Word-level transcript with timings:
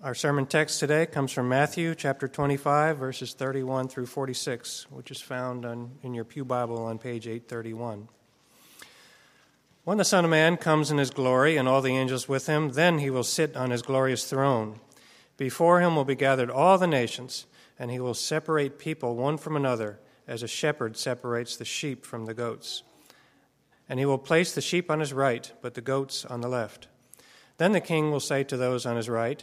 Our 0.00 0.14
sermon 0.14 0.46
text 0.46 0.78
today 0.78 1.06
comes 1.06 1.32
from 1.32 1.48
Matthew 1.48 1.92
chapter 1.96 2.28
25, 2.28 2.98
verses 2.98 3.34
31 3.34 3.88
through 3.88 4.06
46, 4.06 4.86
which 4.90 5.10
is 5.10 5.20
found 5.20 5.66
on, 5.66 5.90
in 6.04 6.14
your 6.14 6.24
Pew 6.24 6.44
Bible 6.44 6.84
on 6.84 7.00
page 7.00 7.26
831. 7.26 8.06
When 9.82 9.98
the 9.98 10.04
Son 10.04 10.24
of 10.24 10.30
Man 10.30 10.56
comes 10.56 10.92
in 10.92 10.98
his 10.98 11.10
glory 11.10 11.56
and 11.56 11.66
all 11.66 11.82
the 11.82 11.96
angels 11.96 12.28
with 12.28 12.46
him, 12.46 12.68
then 12.74 12.98
he 12.98 13.10
will 13.10 13.24
sit 13.24 13.56
on 13.56 13.72
his 13.72 13.82
glorious 13.82 14.30
throne. 14.30 14.78
Before 15.36 15.80
him 15.80 15.96
will 15.96 16.04
be 16.04 16.14
gathered 16.14 16.48
all 16.48 16.78
the 16.78 16.86
nations, 16.86 17.46
and 17.76 17.90
he 17.90 17.98
will 17.98 18.14
separate 18.14 18.78
people 18.78 19.16
one 19.16 19.36
from 19.36 19.56
another, 19.56 19.98
as 20.28 20.44
a 20.44 20.48
shepherd 20.48 20.96
separates 20.96 21.56
the 21.56 21.64
sheep 21.64 22.06
from 22.06 22.26
the 22.26 22.34
goats. 22.34 22.84
And 23.88 23.98
he 23.98 24.06
will 24.06 24.16
place 24.16 24.54
the 24.54 24.60
sheep 24.60 24.92
on 24.92 25.00
his 25.00 25.12
right, 25.12 25.50
but 25.60 25.74
the 25.74 25.80
goats 25.80 26.24
on 26.24 26.40
the 26.40 26.48
left. 26.48 26.86
Then 27.56 27.72
the 27.72 27.80
king 27.80 28.12
will 28.12 28.20
say 28.20 28.44
to 28.44 28.56
those 28.56 28.86
on 28.86 28.94
his 28.94 29.08
right, 29.08 29.42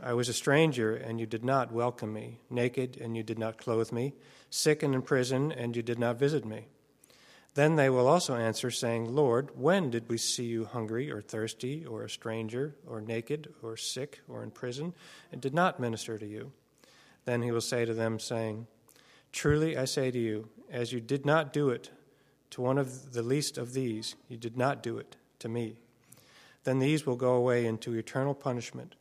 I 0.00 0.12
was 0.14 0.28
a 0.28 0.32
stranger, 0.32 0.94
and 0.94 1.18
you 1.18 1.26
did 1.26 1.44
not 1.44 1.72
welcome 1.72 2.12
me, 2.12 2.38
naked, 2.50 2.98
and 3.00 3.16
you 3.16 3.22
did 3.22 3.38
not 3.38 3.58
clothe 3.58 3.90
me, 3.90 4.14
sick 4.48 4.82
and 4.82 4.94
in 4.94 5.02
prison, 5.02 5.50
and 5.50 5.74
you 5.74 5.82
did 5.82 5.98
not 5.98 6.18
visit 6.18 6.44
me. 6.44 6.66
Then 7.54 7.74
they 7.74 7.90
will 7.90 8.06
also 8.06 8.36
answer, 8.36 8.70
saying, 8.70 9.12
Lord, 9.12 9.50
when 9.58 9.90
did 9.90 10.08
we 10.08 10.16
see 10.16 10.44
you 10.44 10.64
hungry, 10.64 11.10
or 11.10 11.20
thirsty, 11.20 11.84
or 11.84 12.04
a 12.04 12.10
stranger, 12.10 12.76
or 12.86 13.00
naked, 13.00 13.52
or 13.60 13.76
sick, 13.76 14.20
or 14.28 14.44
in 14.44 14.52
prison, 14.52 14.94
and 15.32 15.40
did 15.40 15.54
not 15.54 15.80
minister 15.80 16.16
to 16.16 16.26
you? 16.26 16.52
Then 17.24 17.42
he 17.42 17.50
will 17.50 17.60
say 17.60 17.84
to 17.84 17.94
them, 17.94 18.20
saying, 18.20 18.68
Truly 19.32 19.76
I 19.76 19.84
say 19.84 20.12
to 20.12 20.18
you, 20.18 20.48
as 20.70 20.92
you 20.92 21.00
did 21.00 21.26
not 21.26 21.52
do 21.52 21.70
it 21.70 21.90
to 22.50 22.60
one 22.60 22.78
of 22.78 23.12
the 23.12 23.22
least 23.22 23.58
of 23.58 23.72
these, 23.72 24.14
you 24.28 24.36
did 24.36 24.56
not 24.56 24.82
do 24.82 24.96
it 24.96 25.16
to 25.40 25.48
me. 25.48 25.80
Then 26.62 26.78
these 26.78 27.04
will 27.04 27.16
go 27.16 27.32
away 27.32 27.66
into 27.66 27.94
eternal 27.94 28.34
punishment 28.34 28.94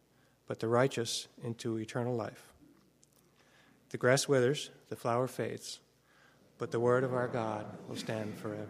but 0.48 0.60
the 0.60 0.68
righteous 0.68 1.28
into 1.44 1.78
eternal 1.78 2.16
life. 2.16 2.54
The 3.90 3.98
grass 3.98 4.28
withers, 4.28 4.72
the 4.90 4.96
flower 4.96 5.28
fades, 5.28 5.80
but 6.58 6.72
the 6.72 6.80
word 6.80 7.04
of 7.04 7.14
our 7.14 7.28
God 7.28 7.66
will 7.88 7.96
stand 7.96 8.38
forever. 8.38 8.68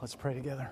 Let's 0.00 0.14
pray 0.14 0.34
together. 0.34 0.70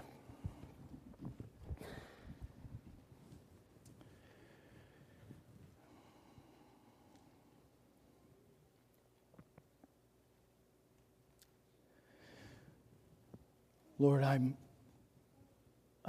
Lord, 14.01 14.25
I'm 14.25 14.57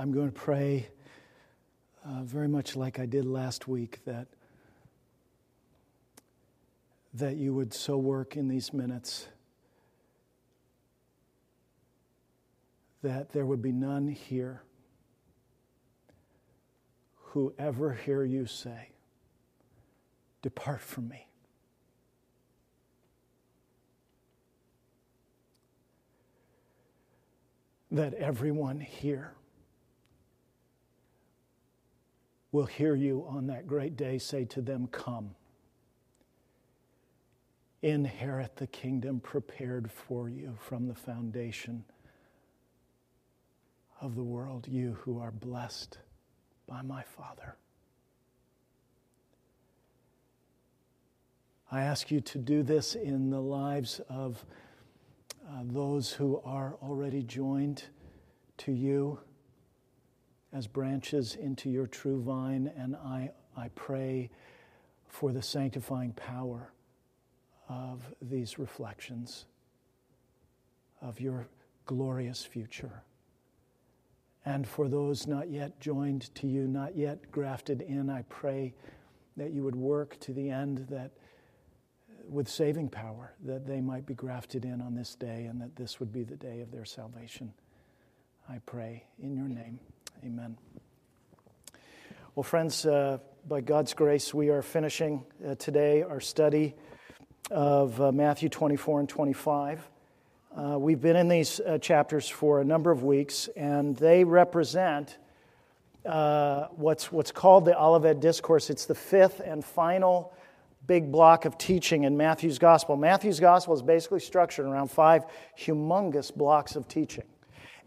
I'm 0.02 0.12
going 0.12 0.32
to 0.32 0.34
pray 0.34 0.88
uh, 2.04 2.24
very 2.24 2.48
much 2.48 2.76
like 2.76 2.98
I 2.98 3.06
did 3.06 3.24
last 3.24 3.68
week 3.68 4.00
that, 4.06 4.26
that 7.14 7.36
you 7.36 7.54
would 7.54 7.72
so 7.72 8.00
work 8.00 8.36
in 8.36 8.48
these 8.48 8.74
minutes 8.74 9.28
that 13.04 13.32
there 13.32 13.46
would 13.46 13.62
be 13.62 13.72
none 13.72 14.08
here 14.08 14.64
who 17.18 17.54
ever 17.60 17.94
hear 17.94 18.24
you 18.24 18.48
say, 18.48 18.90
Depart 20.42 20.82
from 20.82 21.10
me. 21.10 21.28
That 27.92 28.16
everyone 28.16 28.80
here 28.80 29.36
will 32.52 32.66
hear 32.66 32.96
you 32.96 33.26
on 33.28 33.48
that 33.48 33.66
great 33.66 33.96
day 33.96 34.18
say 34.18 34.46
to 34.46 34.62
them, 34.62 34.88
Come, 34.88 35.36
inherit 37.82 38.58
the 38.58 38.68
kingdom 38.68 39.20
prepared 39.20 39.90
for 39.92 40.30
you 40.30 40.58
from 40.60 40.88
the 40.88 40.96
foundation 40.96 41.84
of 44.02 44.16
the 44.16 44.24
world, 44.24 44.68
you 44.68 44.98
who 45.02 45.20
are 45.20 45.32
blessed 45.32 45.98
by 46.68 46.82
my 46.82 47.04
Father. 47.04 47.56
I 51.72 51.84
ask 51.84 52.12
you 52.12 52.20
to 52.22 52.38
do 52.38 52.64
this 52.64 52.96
in 52.96 53.30
the 53.30 53.40
lives 53.40 54.02
of 54.10 54.44
uh, 55.48 55.62
those 55.64 56.12
who 56.12 56.42
are 56.44 56.76
already 56.82 57.24
joined 57.24 57.84
to 58.58 58.72
you 58.74 59.20
as 60.54 60.68
branches 60.68 61.36
into 61.36 61.70
your 61.70 61.88
true 61.88 62.22
vine, 62.22 62.72
and 62.78 62.96
I, 62.96 63.32
I 63.56 63.70
pray 63.70 64.30
for 65.08 65.32
the 65.32 65.42
sanctifying 65.42 66.14
power 66.14 66.72
of 67.70 68.02
these 68.22 68.60
reflections 68.60 69.46
of 71.02 71.20
your 71.20 71.48
glorious 71.86 72.44
future. 72.44 73.04
And 74.46 74.68
for 74.68 74.90
those 74.90 75.28
not 75.28 75.50
yet 75.50 75.80
joined 75.80 76.34
to 76.36 76.48
you, 76.48 76.68
not 76.68 76.96
yet 76.96 77.32
grafted 77.32 77.82
in, 77.82 78.10
I 78.10 78.24
pray 78.24 78.74
that 79.38 79.52
you 79.52 79.64
would 79.64 79.76
work 79.76 80.20
to 80.22 80.34
the 80.34 80.50
end 80.50 80.88
that 80.90 81.12
with 82.28 82.48
saving 82.48 82.90
power, 82.90 83.34
that 83.46 83.66
they 83.66 83.82
might 83.82 84.06
be 84.06 84.14
grafted 84.14 84.66
in 84.66 84.82
on 84.82 84.96
this 84.96 85.16
day 85.16 85.46
and 85.46 85.62
that 85.62 85.76
this 85.76 86.00
would 86.00 86.12
be 86.12 86.24
the 86.24 86.36
day 86.36 86.62
of 86.62 86.72
their 86.72 86.86
salvation. 86.86 87.54
I 88.50 88.60
pray 88.66 89.06
in 89.20 89.36
your 89.36 89.48
name. 89.48 89.80
Amen. 90.24 90.56
Well, 92.36 92.44
friends, 92.44 92.86
uh, 92.86 93.18
by 93.48 93.62
God's 93.62 93.96
grace, 93.96 94.36
we 94.36 94.50
are 94.50 94.62
finishing 94.62 95.26
uh, 95.44 95.56
today 95.56 96.04
our 96.04 96.20
study 96.20 96.76
of 97.50 98.00
uh, 98.00 98.12
Matthew 98.12 98.48
24 98.48 99.00
and 99.00 99.10
25. 99.10 99.90
Uh, 100.56 100.78
we've 100.78 101.02
been 101.02 101.16
in 101.16 101.28
these 101.28 101.60
uh, 101.60 101.80
chapters 101.80 102.30
for 102.30 102.62
a 102.62 102.64
number 102.64 102.92
of 102.92 103.02
weeks, 103.02 103.50
and 103.58 103.96
they 103.98 104.24
represent 104.24 105.18
uh, 106.06 106.68
what's, 106.76 107.12
what's 107.12 107.32
called 107.32 107.66
the 107.66 107.76
Olivet 107.76 108.20
Discourse. 108.20 108.70
It's 108.70 108.86
the 108.86 108.94
fifth 108.94 109.40
and 109.44 109.66
final 109.66 110.34
big 110.86 111.12
block 111.12 111.46
of 111.46 111.58
teaching 111.58 112.04
in 112.04 112.16
Matthew's 112.16 112.60
Gospel. 112.60 112.96
Matthew's 112.96 113.40
Gospel 113.40 113.74
is 113.74 113.82
basically 113.82 114.20
structured 114.20 114.68
around 114.68 114.92
five 114.92 115.24
humongous 115.58 116.32
blocks 116.36 116.76
of 116.76 116.88
teaching. 116.88 117.26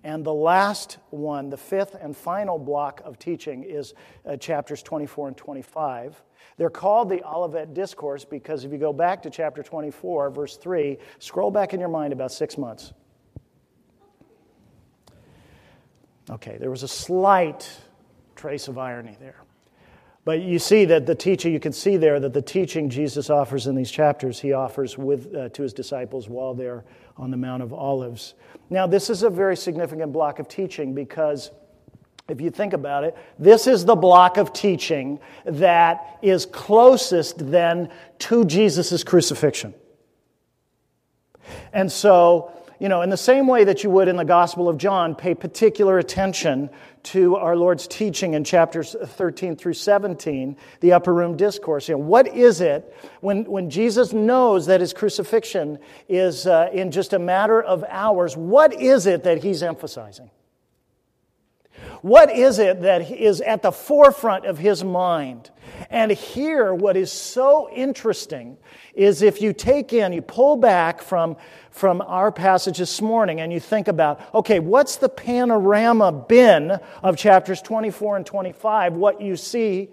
And 0.04 0.22
the 0.22 0.34
last 0.34 0.98
one, 1.08 1.48
the 1.48 1.56
fifth 1.56 1.96
and 1.98 2.14
final 2.14 2.58
block 2.58 3.00
of 3.06 3.18
teaching, 3.18 3.64
is 3.64 3.94
uh, 4.28 4.36
chapters 4.36 4.82
24 4.82 5.28
and 5.28 5.36
25. 5.36 6.22
They're 6.58 6.68
called 6.68 7.08
the 7.08 7.26
Olivet 7.26 7.72
Discourse 7.72 8.24
because 8.24 8.64
if 8.64 8.70
you 8.70 8.76
go 8.76 8.92
back 8.92 9.22
to 9.22 9.30
chapter 9.30 9.62
24, 9.62 10.30
verse 10.30 10.58
3, 10.58 10.98
scroll 11.18 11.50
back 11.50 11.72
in 11.72 11.80
your 11.80 11.88
mind 11.88 12.12
about 12.12 12.30
six 12.32 12.58
months. 12.58 12.92
Okay, 16.30 16.58
there 16.60 16.70
was 16.70 16.82
a 16.82 16.88
slight 16.88 17.70
trace 18.36 18.68
of 18.68 18.76
irony 18.76 19.16
there. 19.20 19.42
But 20.24 20.40
you 20.40 20.58
see 20.58 20.86
that 20.86 21.06
the 21.06 21.14
teaching, 21.14 21.52
you 21.52 21.60
can 21.60 21.72
see 21.72 21.96
there 21.96 22.18
that 22.20 22.32
the 22.32 22.42
teaching 22.42 22.88
Jesus 22.88 23.28
offers 23.28 23.66
in 23.66 23.74
these 23.74 23.90
chapters, 23.90 24.40
he 24.40 24.52
offers 24.52 24.96
with, 24.96 25.34
uh, 25.34 25.48
to 25.50 25.62
his 25.62 25.72
disciples 25.74 26.28
while 26.28 26.54
they're 26.54 26.84
on 27.16 27.30
the 27.30 27.36
Mount 27.36 27.62
of 27.62 27.72
Olives. 27.72 28.34
Now, 28.70 28.86
this 28.86 29.10
is 29.10 29.22
a 29.22 29.30
very 29.30 29.56
significant 29.56 30.12
block 30.12 30.38
of 30.38 30.48
teaching 30.48 30.94
because 30.94 31.50
if 32.28 32.40
you 32.40 32.50
think 32.50 32.72
about 32.72 33.04
it, 33.04 33.16
this 33.38 33.66
is 33.66 33.84
the 33.84 33.94
block 33.94 34.38
of 34.38 34.52
teaching 34.52 35.20
that 35.44 36.18
is 36.22 36.46
closest 36.46 37.50
then 37.50 37.90
to 38.20 38.44
Jesus' 38.44 39.04
crucifixion. 39.04 39.74
And 41.72 41.92
so, 41.92 42.52
you 42.80 42.88
know, 42.88 43.02
in 43.02 43.10
the 43.10 43.16
same 43.16 43.46
way 43.46 43.64
that 43.64 43.84
you 43.84 43.90
would 43.90 44.08
in 44.08 44.16
the 44.16 44.24
Gospel 44.24 44.68
of 44.68 44.78
John, 44.78 45.14
pay 45.14 45.34
particular 45.34 45.98
attention 45.98 46.70
to 47.04 47.36
our 47.36 47.56
Lord's 47.56 47.86
teaching 47.86 48.34
in 48.34 48.44
chapters 48.44 48.96
13 49.02 49.56
through 49.56 49.74
17, 49.74 50.56
the 50.80 50.92
upper 50.92 51.12
room 51.12 51.36
discourse. 51.36 51.88
You 51.88 51.94
know, 51.94 52.00
what 52.00 52.26
is 52.28 52.60
it 52.60 52.96
when, 53.20 53.44
when 53.44 53.70
Jesus 53.70 54.12
knows 54.12 54.66
that 54.66 54.80
his 54.80 54.92
crucifixion 54.92 55.78
is 56.08 56.46
uh, 56.46 56.70
in 56.72 56.90
just 56.90 57.12
a 57.12 57.18
matter 57.18 57.62
of 57.62 57.84
hours? 57.88 58.36
What 58.36 58.72
is 58.74 59.06
it 59.06 59.24
that 59.24 59.42
he's 59.42 59.62
emphasizing? 59.62 60.30
What 62.04 62.30
is 62.30 62.58
it 62.58 62.82
that 62.82 63.10
is 63.10 63.40
at 63.40 63.62
the 63.62 63.72
forefront 63.72 64.44
of 64.44 64.58
his 64.58 64.84
mind? 64.84 65.48
And 65.88 66.12
here, 66.12 66.74
what 66.74 66.98
is 66.98 67.10
so 67.10 67.70
interesting 67.72 68.58
is 68.92 69.22
if 69.22 69.40
you 69.40 69.54
take 69.54 69.94
in, 69.94 70.12
you 70.12 70.20
pull 70.20 70.56
back 70.56 71.00
from, 71.00 71.38
from 71.70 72.02
our 72.02 72.30
passage 72.30 72.76
this 72.76 73.00
morning 73.00 73.40
and 73.40 73.50
you 73.50 73.58
think 73.58 73.88
about, 73.88 74.20
okay, 74.34 74.58
what's 74.60 74.96
the 74.96 75.08
panorama 75.08 76.12
been 76.12 76.78
of 77.02 77.16
chapters 77.16 77.62
24 77.62 78.18
and 78.18 78.26
25? 78.26 78.92
What 78.92 79.22
you 79.22 79.34
see 79.34 79.88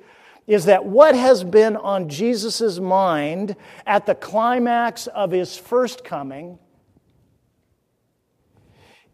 is 0.48 0.66
that 0.66 0.84
what 0.84 1.16
has 1.16 1.46
been 1.46 1.78
on 1.78 2.10
Jesus' 2.10 2.78
mind 2.78 3.56
at 3.88 4.06
the 4.06 4.16
climax 4.16 5.08
of 5.08 5.32
his 5.32 5.56
first 5.56 6.04
coming 6.04 6.60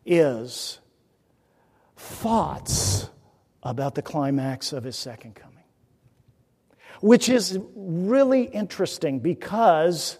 is 0.03 0.79
thoughts 2.07 3.09
about 3.63 3.95
the 3.95 4.01
climax 4.01 4.73
of 4.73 4.83
his 4.83 4.95
second 4.95 5.35
coming. 5.35 5.63
Which 7.01 7.29
is 7.29 7.59
really 7.75 8.43
interesting 8.43 9.19
because 9.19 10.17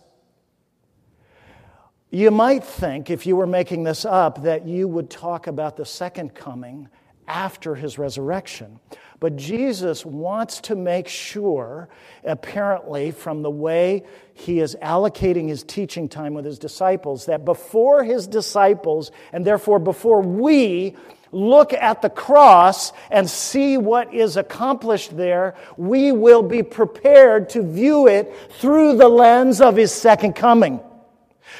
you 2.09 2.29
might 2.31 2.63
think, 2.63 3.09
if 3.09 3.25
you 3.25 3.35
were 3.35 3.47
making 3.47 3.83
this 3.83 4.05
up, 4.05 4.43
that 4.43 4.67
you 4.67 4.87
would 4.87 5.09
talk 5.09 5.47
about 5.47 5.75
the 5.75 5.85
second 5.85 6.35
coming 6.35 6.89
after 7.27 7.75
his 7.75 7.97
resurrection. 7.97 8.79
But 9.19 9.35
Jesus 9.35 10.05
wants 10.05 10.61
to 10.61 10.75
make 10.75 11.07
sure, 11.07 11.89
apparently, 12.23 13.11
from 13.11 13.41
the 13.41 13.49
way 13.49 14.03
he 14.33 14.59
is 14.59 14.75
allocating 14.81 15.47
his 15.47 15.63
teaching 15.63 16.07
time 16.07 16.35
with 16.35 16.45
his 16.45 16.59
disciples, 16.59 17.25
that 17.25 17.43
before 17.43 18.03
his 18.03 18.27
disciples, 18.27 19.11
and 19.33 19.43
therefore 19.43 19.79
before 19.79 20.21
we 20.21 20.95
look 21.31 21.73
at 21.73 22.01
the 22.01 22.09
cross 22.09 22.93
and 23.09 23.29
see 23.29 23.77
what 23.77 24.13
is 24.13 24.37
accomplished 24.37 25.17
there, 25.17 25.55
we 25.77 26.11
will 26.11 26.43
be 26.43 26.61
prepared 26.61 27.49
to 27.49 27.63
view 27.63 28.07
it 28.07 28.33
through 28.59 28.97
the 28.97 29.09
lens 29.09 29.61
of 29.61 29.75
his 29.75 29.91
second 29.91 30.33
coming. 30.33 30.79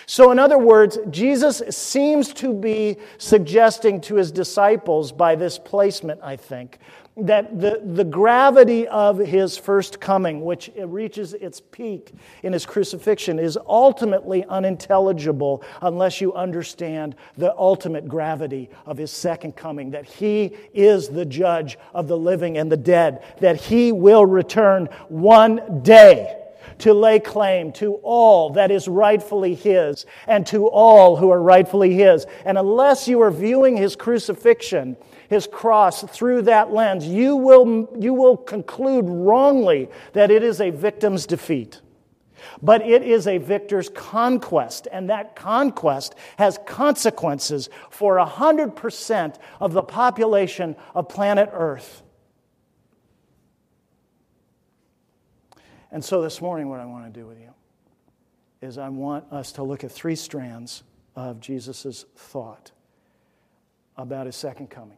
So, 0.05 0.31
in 0.31 0.39
other 0.39 0.57
words, 0.57 0.97
Jesus 1.09 1.61
seems 1.69 2.33
to 2.35 2.53
be 2.53 2.97
suggesting 3.17 3.99
to 4.01 4.15
his 4.15 4.31
disciples 4.31 5.11
by 5.11 5.35
this 5.35 5.57
placement, 5.57 6.21
I 6.23 6.35
think, 6.35 6.79
that 7.17 7.59
the, 7.59 7.81
the 7.83 8.03
gravity 8.03 8.87
of 8.87 9.17
his 9.17 9.57
first 9.57 9.99
coming, 9.99 10.45
which 10.45 10.71
reaches 10.77 11.33
its 11.33 11.59
peak 11.59 12.13
in 12.43 12.53
his 12.53 12.65
crucifixion, 12.65 13.39
is 13.39 13.57
ultimately 13.67 14.45
unintelligible 14.45 15.63
unless 15.81 16.21
you 16.21 16.33
understand 16.33 17.15
the 17.37 17.55
ultimate 17.57 18.07
gravity 18.07 18.69
of 18.85 18.97
his 18.97 19.11
second 19.11 19.55
coming, 19.55 19.91
that 19.91 20.05
he 20.05 20.55
is 20.73 21.09
the 21.09 21.25
judge 21.25 21.77
of 21.93 22.07
the 22.07 22.17
living 22.17 22.57
and 22.57 22.71
the 22.71 22.77
dead, 22.77 23.23
that 23.39 23.55
he 23.55 23.91
will 23.91 24.25
return 24.25 24.87
one 25.09 25.81
day 25.81 26.43
to 26.79 26.93
lay 26.93 27.19
claim 27.19 27.71
to 27.71 27.95
all 28.03 28.51
that 28.51 28.69
is 28.69 28.87
rightfully 28.87 29.55
his 29.55 30.05
and 30.27 30.45
to 30.45 30.67
all 30.67 31.15
who 31.15 31.31
are 31.31 31.41
rightfully 31.41 31.93
his. 31.95 32.27
And 32.45 32.57
unless 32.57 33.07
you 33.07 33.21
are 33.21 33.31
viewing 33.31 33.77
his 33.77 33.95
crucifixion 33.95 34.95
his 35.29 35.47
cross 35.47 36.03
through 36.03 36.43
that 36.43 36.71
lens, 36.71 37.05
you 37.05 37.35
will, 37.35 37.89
you 37.99 38.13
will 38.13 38.37
conclude 38.37 39.05
wrongly 39.07 39.89
that 40.13 40.31
it 40.31 40.43
is 40.43 40.61
a 40.61 40.69
victim's 40.69 41.25
defeat. 41.25 41.81
But 42.61 42.81
it 42.81 43.03
is 43.03 43.27
a 43.27 43.39
victor's 43.39 43.89
conquest, 43.89 44.87
and 44.91 45.09
that 45.09 45.35
conquest 45.35 46.15
has 46.37 46.59
consequences 46.65 47.69
for 47.89 48.17
100% 48.17 49.35
of 49.59 49.73
the 49.73 49.83
population 49.83 50.75
of 50.95 51.09
planet 51.09 51.49
Earth. 51.51 52.03
And 55.91 56.03
so 56.03 56.21
this 56.21 56.41
morning, 56.41 56.69
what 56.69 56.79
I 56.79 56.85
want 56.85 57.11
to 57.11 57.19
do 57.19 57.25
with 57.25 57.39
you 57.39 57.53
is 58.61 58.77
I 58.77 58.89
want 58.89 59.31
us 59.31 59.53
to 59.53 59.63
look 59.63 59.83
at 59.83 59.91
three 59.91 60.15
strands 60.15 60.83
of 61.15 61.39
Jesus' 61.39 62.05
thought 62.15 62.71
about 63.95 64.25
his 64.25 64.35
second 64.35 64.69
coming 64.69 64.97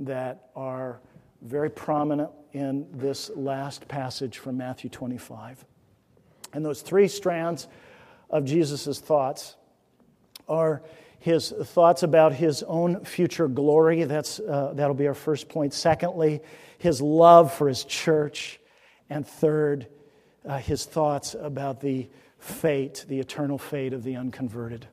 that 0.00 0.50
are 0.54 1.00
very 1.42 1.70
prominent 1.70 2.30
in 2.52 2.86
this 2.92 3.30
last 3.34 3.86
passage 3.88 4.38
from 4.38 4.56
Matthew 4.56 4.90
25. 4.90 5.64
And 6.54 6.64
those 6.64 6.82
three 6.82 7.08
strands 7.08 7.68
of 8.30 8.44
Jesus' 8.44 8.98
thoughts 8.98 9.56
are 10.48 10.82
his 11.20 11.50
thoughts 11.50 12.02
about 12.02 12.32
his 12.32 12.62
own 12.62 13.04
future 13.04 13.48
glory. 13.48 14.04
That's, 14.04 14.40
uh, 14.40 14.72
that'll 14.74 14.94
be 14.94 15.08
our 15.08 15.14
first 15.14 15.48
point. 15.48 15.74
Secondly, 15.74 16.40
his 16.78 17.02
love 17.02 17.52
for 17.52 17.68
his 17.68 17.84
church. 17.84 18.60
And 19.10 19.26
third, 19.26 19.88
uh, 20.46 20.58
his 20.58 20.84
thoughts 20.84 21.34
about 21.34 21.80
the 21.80 22.08
fate, 22.38 23.04
the 23.08 23.18
eternal 23.18 23.58
fate 23.58 23.92
of 23.92 24.04
the 24.04 24.16
unconverted. 24.16 24.86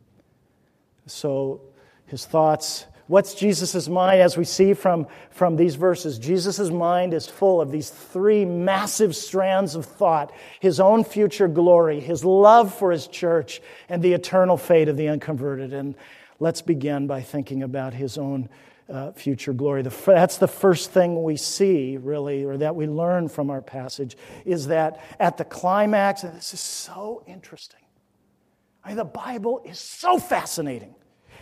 So, 1.05 1.61
his 2.07 2.25
thoughts 2.25 2.87
What's 3.07 3.35
Jesus' 3.35 3.87
mind 3.87 4.21
as 4.21 4.35
we 4.35 4.45
see 4.45 4.73
from, 4.73 5.05
from 5.29 5.57
these 5.57 5.75
verses? 5.75 6.17
Jesus' 6.17 6.71
mind 6.71 7.13
is 7.13 7.27
full 7.27 7.61
of 7.61 7.69
these 7.69 7.91
three 7.91 8.45
massive 8.45 9.15
strands 9.15 9.75
of 9.75 9.85
thought 9.85 10.33
his 10.59 10.79
own 10.79 11.03
future 11.03 11.47
glory, 11.47 11.99
his 11.99 12.25
love 12.25 12.73
for 12.73 12.91
his 12.91 13.05
church, 13.05 13.61
and 13.89 14.01
the 14.01 14.13
eternal 14.13 14.57
fate 14.57 14.89
of 14.89 14.97
the 14.97 15.07
unconverted. 15.07 15.71
And 15.71 15.93
let's 16.39 16.63
begin 16.63 17.05
by 17.05 17.21
thinking 17.21 17.61
about 17.61 17.93
his 17.93 18.17
own 18.17 18.49
uh, 18.89 19.11
future 19.11 19.53
glory. 19.53 19.83
The, 19.83 19.95
that's 20.05 20.37
the 20.37 20.47
first 20.47 20.89
thing 20.91 21.21
we 21.21 21.37
see, 21.37 21.97
really, 21.97 22.43
or 22.43 22.57
that 22.57 22.75
we 22.75 22.87
learn 22.87 23.29
from 23.29 23.51
our 23.51 23.61
passage, 23.61 24.17
is 24.45 24.67
that 24.67 24.99
at 25.19 25.37
the 25.37 25.45
climax, 25.45 26.23
and 26.23 26.35
this 26.35 26.55
is 26.55 26.59
so 26.59 27.23
interesting. 27.27 27.81
I 28.83 28.89
mean, 28.89 28.97
the 28.97 29.05
Bible 29.05 29.61
is 29.63 29.77
so 29.77 30.17
fascinating 30.17 30.95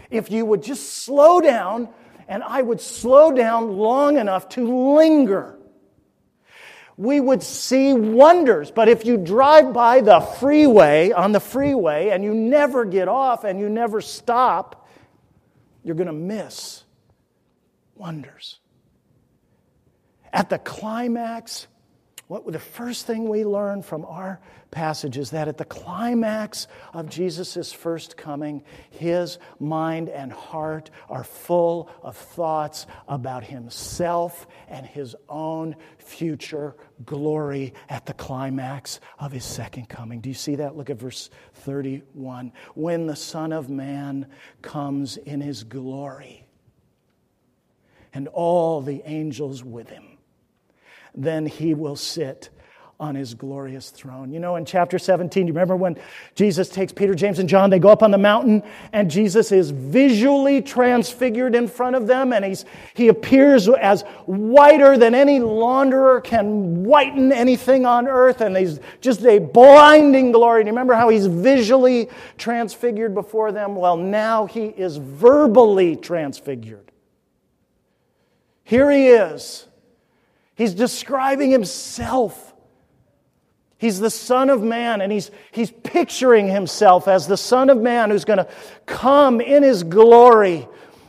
if 0.10 0.32
you 0.32 0.46
would 0.46 0.64
just 0.64 1.04
slow 1.04 1.42
down, 1.42 1.90
and 2.28 2.44
I 2.44 2.62
would 2.62 2.82
slow 2.82 3.32
down 3.32 3.78
long 3.78 4.18
enough 4.18 4.50
to 4.50 4.96
linger. 4.96 5.58
We 6.96 7.20
would 7.20 7.42
see 7.42 7.94
wonders, 7.94 8.70
but 8.70 8.88
if 8.88 9.06
you 9.06 9.18
drive 9.18 9.74
by 9.74 10.02
the 10.02 10.20
freeway, 10.20 11.12
on 11.12 11.32
the 11.32 11.40
freeway, 11.40 12.10
and 12.10 12.24
you 12.24 12.34
never 12.34 12.86
get 12.86 13.08
off 13.08 13.44
and 13.44 13.60
you 13.60 13.68
never 13.68 14.00
stop, 14.00 14.88
you're 15.84 15.96
going 15.96 16.08
to 16.08 16.14
miss 16.14 16.84
wonders. 17.96 18.60
At 20.32 20.50
the 20.50 20.60
climax, 20.60 21.68
what 22.28 22.46
the 22.52 22.60
first 22.60 23.06
thing 23.06 23.28
we 23.28 23.44
learn 23.44 23.82
from 23.82 24.06
our 24.06 24.40
passage 24.74 25.18
is 25.18 25.30
that 25.30 25.48
at 25.48 25.58
the 25.58 25.66
climax 25.66 26.68
of 26.94 27.08
Jesus' 27.08 27.72
first 27.72 28.18
coming, 28.18 28.64
his 28.90 29.38
mind 29.60 30.10
and 30.10 30.34
heart 30.34 30.90
are 31.10 31.24
full 31.24 31.90
of 32.02 32.18
thoughts 32.18 32.86
about 33.08 33.44
himself 33.46 34.48
and 34.68 34.86
his 34.86 35.16
own 35.30 35.76
future 35.98 36.76
glory 37.06 37.74
at 37.88 38.06
the 38.06 38.14
climax 38.14 39.00
of 39.20 39.32
his 39.32 39.46
second 39.46 39.88
coming. 39.88 40.20
Do 40.20 40.30
you 40.30 40.36
see 40.36 40.56
that? 40.56 40.76
Look 40.76 40.90
at 40.90 40.98
verse 40.98 41.30
31. 41.54 42.52
When 42.74 43.08
the 43.08 43.16
Son 43.16 43.54
of 43.54 43.70
Man 43.70 44.28
comes 44.62 45.18
in 45.18 45.40
his 45.40 45.64
glory, 45.64 46.48
and 48.14 48.28
all 48.28 48.82
the 48.82 49.02
angels 49.06 49.64
with 49.64 49.90
him, 49.90 50.18
then 51.16 51.46
he 51.46 51.74
will 51.74 51.96
sit 51.96 52.50
on 53.00 53.16
his 53.16 53.34
glorious 53.34 53.90
throne. 53.90 54.32
You 54.32 54.40
know, 54.40 54.56
in 54.56 54.66
chapter 54.66 54.98
17, 55.00 55.48
you 55.48 55.54
remember 55.54 55.76
when 55.76 55.98
Jesus 56.36 56.70
takes 56.70 56.94
Peter, 56.94 57.14
James, 57.16 57.40
and 57.40 57.50
John, 57.50 57.70
they 57.70 57.80
go 57.80 57.90
up 57.90 58.04
on 58.04 58.12
the 58.12 58.18
mountain, 58.18 58.64
and 58.94 59.10
Jesus 59.10 59.52
is 59.52 59.72
visually 59.72 60.62
transfigured 60.62 61.56
in 61.56 61.68
front 61.68 61.96
of 61.96 62.08
them, 62.08 62.32
and 62.32 62.46
he's, 62.46 62.66
he 62.94 63.08
appears 63.08 63.68
as 63.68 64.04
whiter 64.26 64.98
than 64.98 65.16
any 65.16 65.40
launderer 65.40 66.24
can 66.24 66.84
whiten 66.84 67.32
anything 67.32 67.86
on 67.86 68.08
earth, 68.08 68.42
and 68.42 68.56
he's 68.56 68.80
just 69.02 69.26
a 69.26 69.40
blinding 69.40 70.32
glory. 70.32 70.64
Do 70.64 70.68
you 70.68 70.72
remember 70.72 70.94
how 70.94 71.10
he's 71.10 71.26
visually 71.26 72.10
transfigured 72.38 73.14
before 73.14 73.52
them? 73.52 73.76
Well, 73.76 73.98
now 73.98 74.46
he 74.46 74.66
is 74.66 74.98
verbally 74.98 75.96
transfigured. 75.96 76.92
Here 78.64 78.90
he 78.90 79.08
is. 79.08 79.68
He's 80.56 80.74
describing 80.74 81.52
himself. 81.52 82.53
He's 83.84 84.00
the 84.00 84.10
Son 84.10 84.50
of 84.50 84.64
Man, 84.64 85.02
and 85.02 85.12
he's, 85.12 85.30
he's 85.52 85.70
picturing 85.70 86.48
himself 86.48 87.10
as 87.10 87.28
the 87.28 87.36
Son 87.36 87.70
of 87.70 87.78
Man 87.78 88.12
who's 88.12 88.24
going 88.24 88.38
to 88.38 88.48
come 88.86 89.42
in 89.42 89.62
his 89.62 89.84
glory 89.84 90.66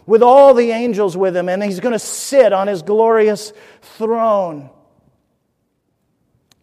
with 0.07 0.25
all 0.25 0.55
the 0.55 0.73
angels 0.73 1.17
with 1.17 1.37
him, 1.37 1.49
and 1.49 1.63
he's 1.63 1.79
going 1.79 1.93
to 1.93 2.01
sit 2.01 2.53
on 2.53 2.67
his 2.67 2.83
glorious 2.83 3.53
throne. 3.81 4.71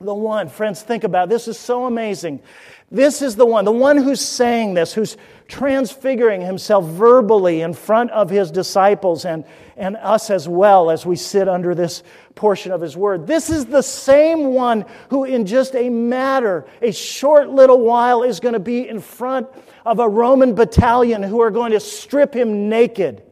The 0.01 0.13
one, 0.13 0.49
friends, 0.49 0.81
think 0.81 1.03
about 1.03 1.27
it. 1.27 1.29
this 1.29 1.47
is 1.47 1.59
so 1.59 1.85
amazing. 1.85 2.41
This 2.89 3.21
is 3.21 3.35
the 3.35 3.45
one, 3.45 3.65
the 3.65 3.71
one 3.71 3.97
who's 3.97 4.19
saying 4.19 4.73
this, 4.73 4.93
who's 4.93 5.15
transfiguring 5.47 6.41
himself 6.41 6.85
verbally 6.85 7.61
in 7.61 7.73
front 7.73 8.11
of 8.11 8.29
his 8.29 8.51
disciples 8.51 9.25
and, 9.25 9.45
and 9.77 9.95
us 9.97 10.29
as 10.29 10.47
well 10.47 10.89
as 10.89 11.05
we 11.05 11.15
sit 11.15 11.47
under 11.47 11.75
this 11.75 12.03
portion 12.35 12.71
of 12.71 12.81
his 12.81 12.97
word. 12.97 13.27
This 13.27 13.49
is 13.49 13.65
the 13.65 13.81
same 13.81 14.53
one 14.53 14.85
who, 15.09 15.23
in 15.23 15.45
just 15.45 15.75
a 15.75 15.89
matter, 15.89 16.65
a 16.81 16.91
short 16.91 17.49
little 17.49 17.79
while, 17.79 18.23
is 18.23 18.39
going 18.39 18.53
to 18.53 18.59
be 18.59 18.89
in 18.89 18.99
front 18.99 19.47
of 19.85 19.99
a 19.99 20.09
Roman 20.09 20.55
battalion 20.55 21.21
who 21.21 21.41
are 21.41 21.51
going 21.51 21.71
to 21.71 21.79
strip 21.79 22.33
him 22.35 22.69
naked. 22.69 23.23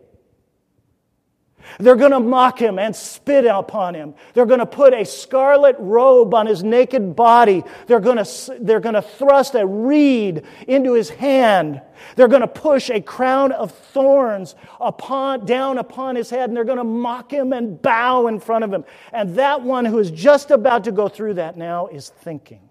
They're 1.77 1.95
going 1.95 2.11
to 2.11 2.19
mock 2.19 2.59
him 2.59 2.79
and 2.79 2.95
spit 2.95 3.45
upon 3.45 3.93
him. 3.93 4.13
They're 4.33 4.45
going 4.45 4.59
to 4.59 4.65
put 4.65 4.93
a 4.93 5.05
scarlet 5.05 5.75
robe 5.79 6.33
on 6.33 6.47
his 6.47 6.63
naked 6.63 7.15
body. 7.15 7.63
They're 7.87 7.99
going 7.99 8.23
to, 8.23 8.57
they're 8.59 8.79
going 8.79 8.95
to 8.95 9.01
thrust 9.01 9.55
a 9.55 9.65
reed 9.65 10.43
into 10.67 10.93
his 10.93 11.09
hand. 11.09 11.81
They're 12.15 12.27
going 12.27 12.41
to 12.41 12.47
push 12.47 12.89
a 12.89 13.01
crown 13.01 13.51
of 13.51 13.71
thorns 13.71 14.55
upon, 14.79 15.45
down 15.45 15.77
upon 15.77 16.15
his 16.15 16.29
head, 16.29 16.49
and 16.49 16.57
they're 16.57 16.63
going 16.63 16.77
to 16.77 16.83
mock 16.83 17.31
him 17.31 17.53
and 17.53 17.81
bow 17.81 18.27
in 18.27 18.39
front 18.39 18.63
of 18.63 18.73
him. 18.73 18.85
And 19.13 19.35
that 19.35 19.61
one 19.61 19.85
who 19.85 19.99
is 19.99 20.11
just 20.11 20.51
about 20.51 20.85
to 20.85 20.91
go 20.91 21.07
through 21.07 21.35
that 21.35 21.57
now 21.57 21.87
is 21.87 22.09
thinking 22.09 22.69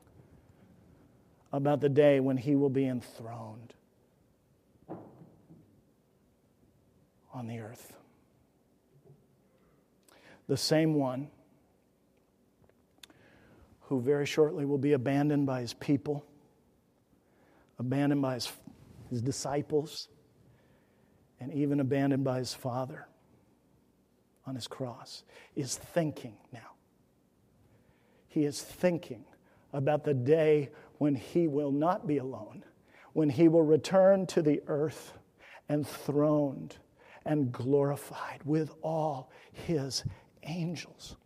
about 1.53 1.81
the 1.81 1.89
day 1.89 2.21
when 2.21 2.37
he 2.37 2.55
will 2.57 2.69
be 2.69 2.87
enthroned 2.87 3.75
on 7.33 7.47
the 7.47 7.61
earth 7.61 7.88
the 10.49 10.57
same 10.57 10.95
one 10.95 11.29
who 13.83 14.01
very 14.01 14.27
shortly 14.27 14.65
will 14.65 14.79
be 14.79 14.93
abandoned 14.93 15.47
by 15.47 15.61
his 15.61 15.75
people, 15.75 16.25
abandoned 17.79 18.21
by 18.21 18.35
his, 18.35 18.53
his 19.09 19.23
disciples, 19.23 20.09
and 21.41 21.53
even 21.53 21.81
abandoned 21.81 22.25
by 22.25 22.39
his 22.39 22.53
father 22.53 23.07
on 24.47 24.55
his 24.55 24.67
cross, 24.67 25.23
is 25.55 25.77
thinking 25.77 26.37
now. 26.53 26.73
He 28.29 28.45
is 28.45 28.61
thinking 28.61 29.25
about 29.73 30.05
the 30.05 30.15
day 30.15 30.71
when 30.99 31.15
he 31.15 31.47
will 31.47 31.73
not 31.73 32.07
be 32.07 32.19
alone, 32.19 32.65
when 33.13 33.31
he 33.31 33.49
will 33.49 33.63
return 33.63 34.27
to 34.27 34.43
the 34.43 34.63
earth 34.67 35.13
enthroned 35.71 36.77
and 37.25 37.53
glorified 37.53 38.41
with 38.45 38.75
all 38.83 39.31
his 39.53 40.05
angels. 40.43 41.17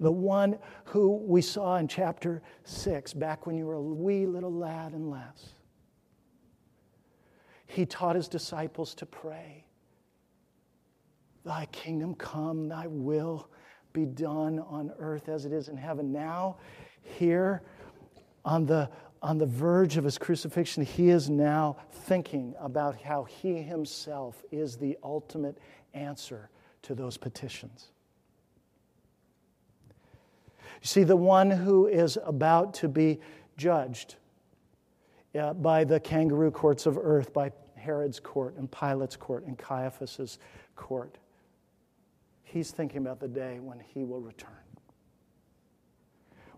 The 0.00 0.12
one 0.12 0.58
who 0.86 1.16
we 1.16 1.40
saw 1.42 1.76
in 1.76 1.88
chapter 1.88 2.42
6, 2.64 3.14
back 3.14 3.46
when 3.46 3.56
you 3.56 3.66
were 3.66 3.74
a 3.74 3.82
wee 3.82 4.26
little 4.26 4.52
lad 4.52 4.92
and 4.92 5.10
lass. 5.10 5.54
He 7.66 7.86
taught 7.86 8.16
his 8.16 8.28
disciples 8.28 8.94
to 8.96 9.06
pray 9.06 9.64
Thy 11.44 11.64
kingdom 11.66 12.14
come, 12.14 12.68
thy 12.68 12.86
will 12.86 13.48
be 13.94 14.04
done 14.04 14.58
on 14.58 14.92
earth 14.98 15.30
as 15.30 15.46
it 15.46 15.52
is 15.52 15.68
in 15.68 15.78
heaven. 15.78 16.12
Now, 16.12 16.58
here 17.00 17.62
on 18.44 18.66
the, 18.66 18.90
on 19.22 19.38
the 19.38 19.46
verge 19.46 19.96
of 19.96 20.04
his 20.04 20.18
crucifixion, 20.18 20.84
he 20.84 21.08
is 21.08 21.30
now 21.30 21.78
thinking 21.90 22.54
about 22.60 23.00
how 23.00 23.24
he 23.24 23.62
himself 23.62 24.42
is 24.52 24.76
the 24.76 24.98
ultimate 25.02 25.56
answer 25.94 26.50
to 26.82 26.94
those 26.94 27.16
petitions. 27.16 27.88
You 30.80 30.86
see, 30.86 31.02
the 31.02 31.16
one 31.16 31.50
who 31.50 31.86
is 31.86 32.18
about 32.24 32.74
to 32.74 32.88
be 32.88 33.20
judged 33.56 34.16
uh, 35.38 35.52
by 35.54 35.84
the 35.84 35.98
kangaroo 35.98 36.50
courts 36.50 36.86
of 36.86 36.96
earth, 36.96 37.32
by 37.32 37.52
Herod's 37.76 38.20
court 38.20 38.56
and 38.56 38.70
Pilate's 38.70 39.16
court 39.16 39.44
and 39.44 39.58
Caiaphas's 39.58 40.38
court, 40.76 41.18
he's 42.44 42.70
thinking 42.70 42.98
about 42.98 43.20
the 43.20 43.28
day 43.28 43.58
when 43.60 43.80
he 43.80 44.04
will 44.04 44.20
return. 44.20 44.52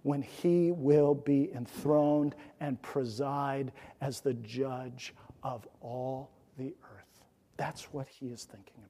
When 0.02 0.22
he 0.22 0.70
will 0.70 1.14
be 1.14 1.50
enthroned 1.54 2.34
and 2.60 2.80
preside 2.80 3.72
as 4.00 4.20
the 4.20 4.34
judge 4.34 5.14
of 5.42 5.66
all 5.80 6.30
the 6.58 6.74
earth. 6.84 7.24
That's 7.56 7.92
what 7.92 8.08
he 8.08 8.26
is 8.26 8.44
thinking 8.44 8.76
about. 8.78 8.89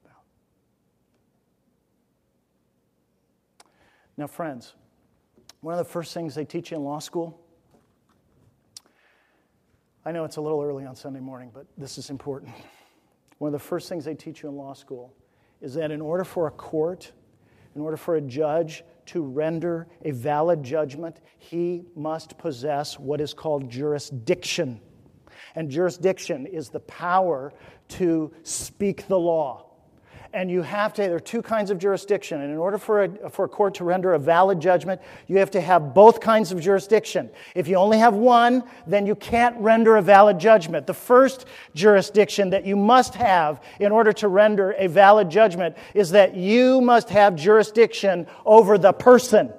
Now, 4.21 4.27
friends, 4.27 4.75
one 5.61 5.73
of 5.73 5.79
the 5.79 5.91
first 5.91 6.13
things 6.13 6.35
they 6.35 6.45
teach 6.45 6.69
you 6.69 6.77
in 6.77 6.83
law 6.83 6.99
school, 6.99 7.41
I 10.05 10.11
know 10.11 10.25
it's 10.25 10.37
a 10.37 10.41
little 10.41 10.61
early 10.61 10.85
on 10.85 10.95
Sunday 10.95 11.19
morning, 11.19 11.49
but 11.51 11.65
this 11.75 11.97
is 11.97 12.11
important. 12.11 12.53
One 13.39 13.47
of 13.47 13.53
the 13.53 13.67
first 13.67 13.89
things 13.89 14.05
they 14.05 14.13
teach 14.13 14.43
you 14.43 14.49
in 14.49 14.55
law 14.55 14.73
school 14.73 15.11
is 15.59 15.73
that 15.73 15.89
in 15.89 16.01
order 16.01 16.23
for 16.23 16.45
a 16.45 16.51
court, 16.51 17.11
in 17.73 17.81
order 17.81 17.97
for 17.97 18.17
a 18.17 18.21
judge 18.21 18.83
to 19.07 19.23
render 19.23 19.87
a 20.05 20.11
valid 20.11 20.61
judgment, 20.61 21.17
he 21.39 21.85
must 21.95 22.37
possess 22.37 22.99
what 22.99 23.19
is 23.19 23.33
called 23.33 23.71
jurisdiction. 23.71 24.79
And 25.55 25.67
jurisdiction 25.67 26.45
is 26.45 26.69
the 26.69 26.81
power 26.81 27.53
to 27.87 28.31
speak 28.43 29.07
the 29.07 29.17
law 29.17 29.70
and 30.33 30.49
you 30.49 30.61
have 30.61 30.93
to, 30.93 31.01
there 31.01 31.15
are 31.15 31.19
two 31.19 31.41
kinds 31.41 31.71
of 31.71 31.77
jurisdiction. 31.77 32.41
And 32.41 32.51
in 32.51 32.57
order 32.57 32.77
for 32.77 33.03
a, 33.03 33.29
for 33.29 33.45
a 33.45 33.49
court 33.49 33.75
to 33.75 33.83
render 33.83 34.13
a 34.13 34.19
valid 34.19 34.59
judgment, 34.59 35.01
you 35.27 35.37
have 35.39 35.51
to 35.51 35.61
have 35.61 35.93
both 35.93 36.19
kinds 36.19 36.51
of 36.51 36.61
jurisdiction. 36.61 37.29
If 37.53 37.67
you 37.67 37.75
only 37.75 37.97
have 37.97 38.13
one, 38.13 38.63
then 38.87 39.05
you 39.05 39.15
can't 39.15 39.57
render 39.59 39.97
a 39.97 40.01
valid 40.01 40.39
judgment. 40.39 40.87
The 40.87 40.93
first 40.93 41.45
jurisdiction 41.75 42.51
that 42.51 42.65
you 42.65 42.75
must 42.75 43.15
have 43.15 43.61
in 43.79 43.91
order 43.91 44.13
to 44.13 44.27
render 44.27 44.71
a 44.77 44.87
valid 44.87 45.29
judgment 45.29 45.75
is 45.93 46.11
that 46.11 46.35
you 46.35 46.81
must 46.81 47.09
have 47.09 47.35
jurisdiction 47.35 48.25
over 48.45 48.77
the 48.77 48.93
person. 48.93 49.51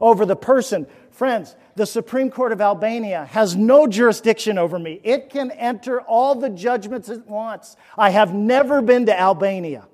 Over 0.00 0.26
the 0.26 0.36
person. 0.36 0.86
Friends, 1.10 1.56
the 1.74 1.86
Supreme 1.86 2.30
Court 2.30 2.52
of 2.52 2.60
Albania 2.60 3.24
has 3.26 3.56
no 3.56 3.86
jurisdiction 3.86 4.58
over 4.58 4.78
me. 4.78 5.00
It 5.02 5.30
can 5.30 5.50
enter 5.52 6.00
all 6.00 6.34
the 6.34 6.50
judgments 6.50 7.08
it 7.08 7.26
wants. 7.26 7.76
I 7.96 8.10
have 8.10 8.34
never 8.34 8.82
been 8.82 9.06
to 9.06 9.18
Albania. 9.18 9.86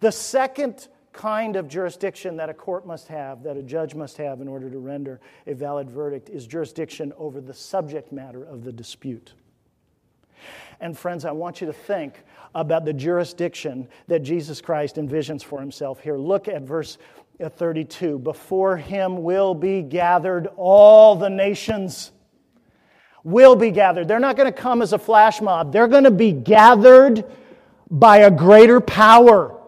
The 0.00 0.12
second 0.12 0.88
kind 1.12 1.56
of 1.56 1.68
jurisdiction 1.68 2.36
that 2.36 2.48
a 2.48 2.54
court 2.54 2.86
must 2.86 3.08
have, 3.08 3.42
that 3.42 3.56
a 3.56 3.62
judge 3.62 3.94
must 3.94 4.16
have 4.16 4.40
in 4.40 4.48
order 4.48 4.70
to 4.70 4.78
render 4.78 5.20
a 5.46 5.54
valid 5.54 5.90
verdict, 5.90 6.30
is 6.30 6.46
jurisdiction 6.46 7.12
over 7.18 7.40
the 7.40 7.54
subject 7.54 8.12
matter 8.12 8.44
of 8.44 8.64
the 8.64 8.72
dispute. 8.72 9.34
And, 10.80 10.98
friends, 10.98 11.24
I 11.24 11.30
want 11.30 11.60
you 11.60 11.66
to 11.68 11.72
think 11.72 12.24
about 12.54 12.84
the 12.84 12.92
jurisdiction 12.92 13.88
that 14.08 14.20
Jesus 14.20 14.60
Christ 14.60 14.96
envisions 14.96 15.44
for 15.44 15.60
himself 15.60 16.00
here. 16.00 16.16
Look 16.16 16.48
at 16.48 16.62
verse 16.62 16.98
32 17.38 18.18
Before 18.18 18.76
him 18.76 19.22
will 19.22 19.54
be 19.54 19.82
gathered 19.82 20.48
all 20.56 21.16
the 21.16 21.30
nations. 21.30 22.12
Will 23.24 23.56
be 23.56 23.70
gathered. 23.70 24.08
They're 24.08 24.18
not 24.18 24.36
going 24.36 24.52
to 24.52 24.58
come 24.58 24.82
as 24.82 24.92
a 24.92 24.98
flash 24.98 25.40
mob, 25.40 25.72
they're 25.72 25.88
going 25.88 26.04
to 26.04 26.10
be 26.10 26.32
gathered 26.32 27.24
by 27.90 28.18
a 28.18 28.30
greater 28.30 28.80
power. 28.80 29.58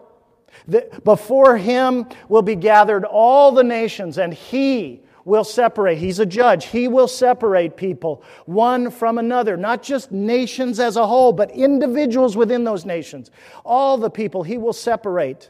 Before 1.03 1.57
him 1.57 2.07
will 2.27 2.41
be 2.41 2.55
gathered 2.55 3.05
all 3.05 3.51
the 3.51 3.63
nations, 3.63 4.17
and 4.17 4.33
he 4.33 5.03
will 5.25 5.43
separate. 5.43 5.97
He's 5.97 6.19
a 6.19 6.25
judge. 6.25 6.67
He 6.67 6.87
will 6.87 7.07
separate 7.07 7.75
people 7.75 8.23
one 8.45 8.89
from 8.89 9.17
another, 9.17 9.57
not 9.57 9.83
just 9.83 10.11
nations 10.11 10.79
as 10.79 10.95
a 10.95 11.05
whole, 11.05 11.33
but 11.33 11.51
individuals 11.51 12.37
within 12.37 12.63
those 12.63 12.85
nations. 12.85 13.31
All 13.63 13.97
the 13.97 14.09
people 14.09 14.43
he 14.43 14.57
will 14.57 14.73
separate 14.73 15.49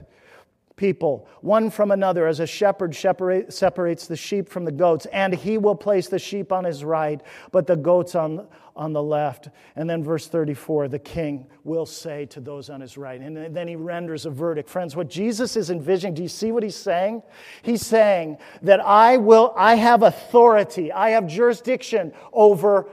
people, 0.76 1.28
one 1.42 1.70
from 1.70 1.92
another, 1.92 2.28
as 2.28 2.40
a 2.40 2.48
shepherd 2.48 2.96
separates 2.96 4.08
the 4.08 4.16
sheep 4.16 4.50
from 4.50 4.66
the 4.66 4.72
goats, 4.72 5.06
and 5.08 5.34
he 5.34 5.58
will 5.58 5.76
place 5.76 6.08
the 6.08 6.20
sheep 6.20 6.52
on 6.52 6.64
his 6.64 6.84
right, 6.84 7.22
but 7.52 7.66
the 7.66 7.76
goats 7.76 8.16
on, 8.16 8.48
on 8.76 8.92
the 8.92 9.02
left. 9.02 9.50
And 9.76 9.90
then, 9.90 10.04
verse 10.04 10.28
34, 10.28 10.90
the 10.90 11.00
king 11.00 11.48
will 11.64 11.86
say 11.86 12.26
to 12.28 12.42
those 12.42 12.70
on 12.70 12.82
his 12.82 12.98
right. 12.98 13.22
And 13.22 13.56
then 13.56 13.68
he 13.68 13.76
renders 13.76 14.26
a 14.26 14.30
verdict. 14.30 14.70
Friends, 14.70 14.96
what 14.96 15.10
Jesus 15.10 15.56
is 15.56 15.70
envisioning, 15.70 16.14
do 16.14 16.22
you 16.22 16.30
see 16.30 16.52
what 16.52 16.64
he's 16.64 16.76
saying? 16.76 17.24
He's 17.62 17.86
saying 17.86 18.38
that 18.62 18.82
I 18.82 19.18
will, 19.18 19.54
I 19.56 19.76
have 19.76 20.04
authority, 20.04 20.92
I 20.92 21.12
have 21.12 21.28
jurisdiction 21.28 22.12
over 22.34 22.90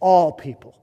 all 0.00 0.32
people. 0.32 0.76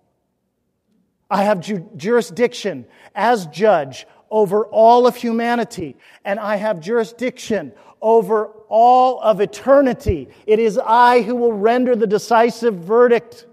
I 1.31 1.43
have 1.43 1.59
ju- 1.59 1.87
jurisdiction 1.95 2.85
as 3.13 3.45
judge 3.47 4.07
over 4.31 4.65
all 4.65 5.07
of 5.07 5.15
humanity, 5.15 5.95
and 6.25 6.39
I 6.39 6.55
have 6.57 6.79
jurisdiction 6.79 7.73
over 8.01 8.47
all 8.69 9.19
of 9.21 9.41
eternity. 9.41 10.29
It 10.45 10.59
is 10.59 10.77
I 10.77 11.21
who 11.21 11.35
will 11.35 11.53
render 11.53 11.95
the 11.95 12.07
decisive 12.07 12.75
verdict 12.75 13.45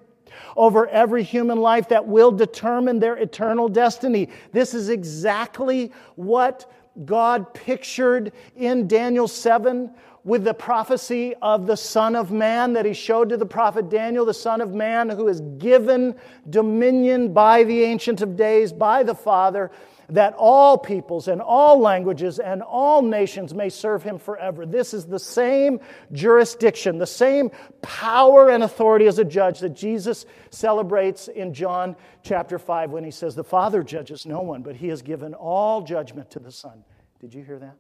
over 0.57 0.89
every 0.89 1.23
human 1.23 1.59
life 1.61 1.89
that 1.89 2.07
will 2.07 2.33
determine 2.33 2.99
their 2.99 3.17
eternal 3.17 3.69
destiny. 3.69 4.29
This 4.53 4.75
is 4.75 4.89
exactly 4.89 5.93
what 6.15 6.71
God 7.05 7.53
pictured 7.53 8.33
in 8.57 8.89
Daniel 8.89 9.29
7 9.29 9.91
with 10.25 10.45
the 10.45 10.55
prophecy 10.55 11.35
of 11.41 11.67
the 11.67 11.77
Son 11.77 12.17
of 12.17 12.33
Man 12.33 12.73
that 12.73 12.85
he 12.85 12.93
showed 12.93 13.29
to 13.29 13.37
the 13.37 13.47
prophet 13.47 13.89
Daniel, 13.89 14.25
the 14.25 14.35
Son 14.35 14.61
of 14.61 14.75
Man 14.75 15.09
who 15.09 15.29
is 15.29 15.41
given 15.59 16.17
dominion 16.51 17.33
by 17.33 17.63
the 17.63 17.85
Ancient 17.85 18.23
of 18.23 18.35
Days, 18.35 18.73
by 18.73 19.03
the 19.03 19.15
Father 19.15 19.71
that 20.09 20.35
all 20.39 20.79
peoples 20.79 21.29
and 21.29 21.41
all 21.41 21.81
languages 21.81 22.39
and 22.39 22.63
all 22.63 23.03
nations 23.03 23.55
may 23.55 23.69
serve 23.69 24.03
him 24.03 24.19
forever. 24.19 24.65
This 24.65 24.95
is 24.95 25.07
the 25.07 25.19
same 25.19 25.81
jurisdiction, 26.13 26.99
the 26.99 27.07
same 27.07 27.51
power 27.83 28.51
and 28.51 28.63
authority 28.63 29.07
as 29.07 29.19
a 29.19 29.25
judge 29.25 29.61
that 29.61 29.75
Jesus 29.75 30.27
celebrates 30.51 31.29
in 31.29 31.53
John 31.53 31.97
chapter 32.23 32.59
5 32.59 32.91
when 32.91 33.05
he 33.05 33.11
says, 33.11 33.35
The 33.35 33.45
Father 33.45 33.83
judges 33.83 34.27
no 34.27 34.43
one, 34.43 34.63
but 34.63 34.77
he 34.77 34.89
has 34.89 35.03
given 35.03 35.35
all 35.35 35.83
judgment 35.83 36.31
to 36.33 36.39
the 36.39 36.53
Son. 36.53 36.85
Did 37.21 37.35
you 37.35 37.43
hear 37.43 37.59
that? 37.59 37.77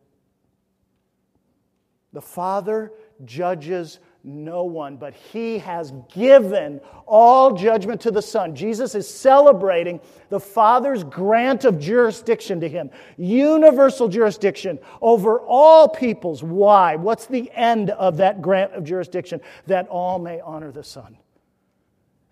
The 2.12 2.22
Father 2.22 2.92
judges 3.24 4.00
no 4.26 4.64
one, 4.64 4.96
but 4.96 5.14
he 5.14 5.58
has 5.58 5.92
given 6.12 6.80
all 7.06 7.56
judgment 7.56 8.00
to 8.02 8.10
the 8.10 8.20
Son. 8.20 8.56
Jesus 8.56 8.96
is 8.96 9.08
celebrating 9.08 10.00
the 10.30 10.40
Father's 10.40 11.04
grant 11.04 11.64
of 11.64 11.78
jurisdiction 11.78 12.60
to 12.60 12.68
him, 12.68 12.90
universal 13.16 14.08
jurisdiction 14.08 14.80
over 15.00 15.38
all 15.40 15.88
peoples. 15.88 16.42
Why? 16.42 16.96
What's 16.96 17.26
the 17.26 17.50
end 17.52 17.90
of 17.90 18.16
that 18.16 18.42
grant 18.42 18.72
of 18.72 18.82
jurisdiction? 18.82 19.40
That 19.66 19.86
all 19.88 20.18
may 20.18 20.40
honor 20.40 20.72
the 20.72 20.84
Son 20.84 21.16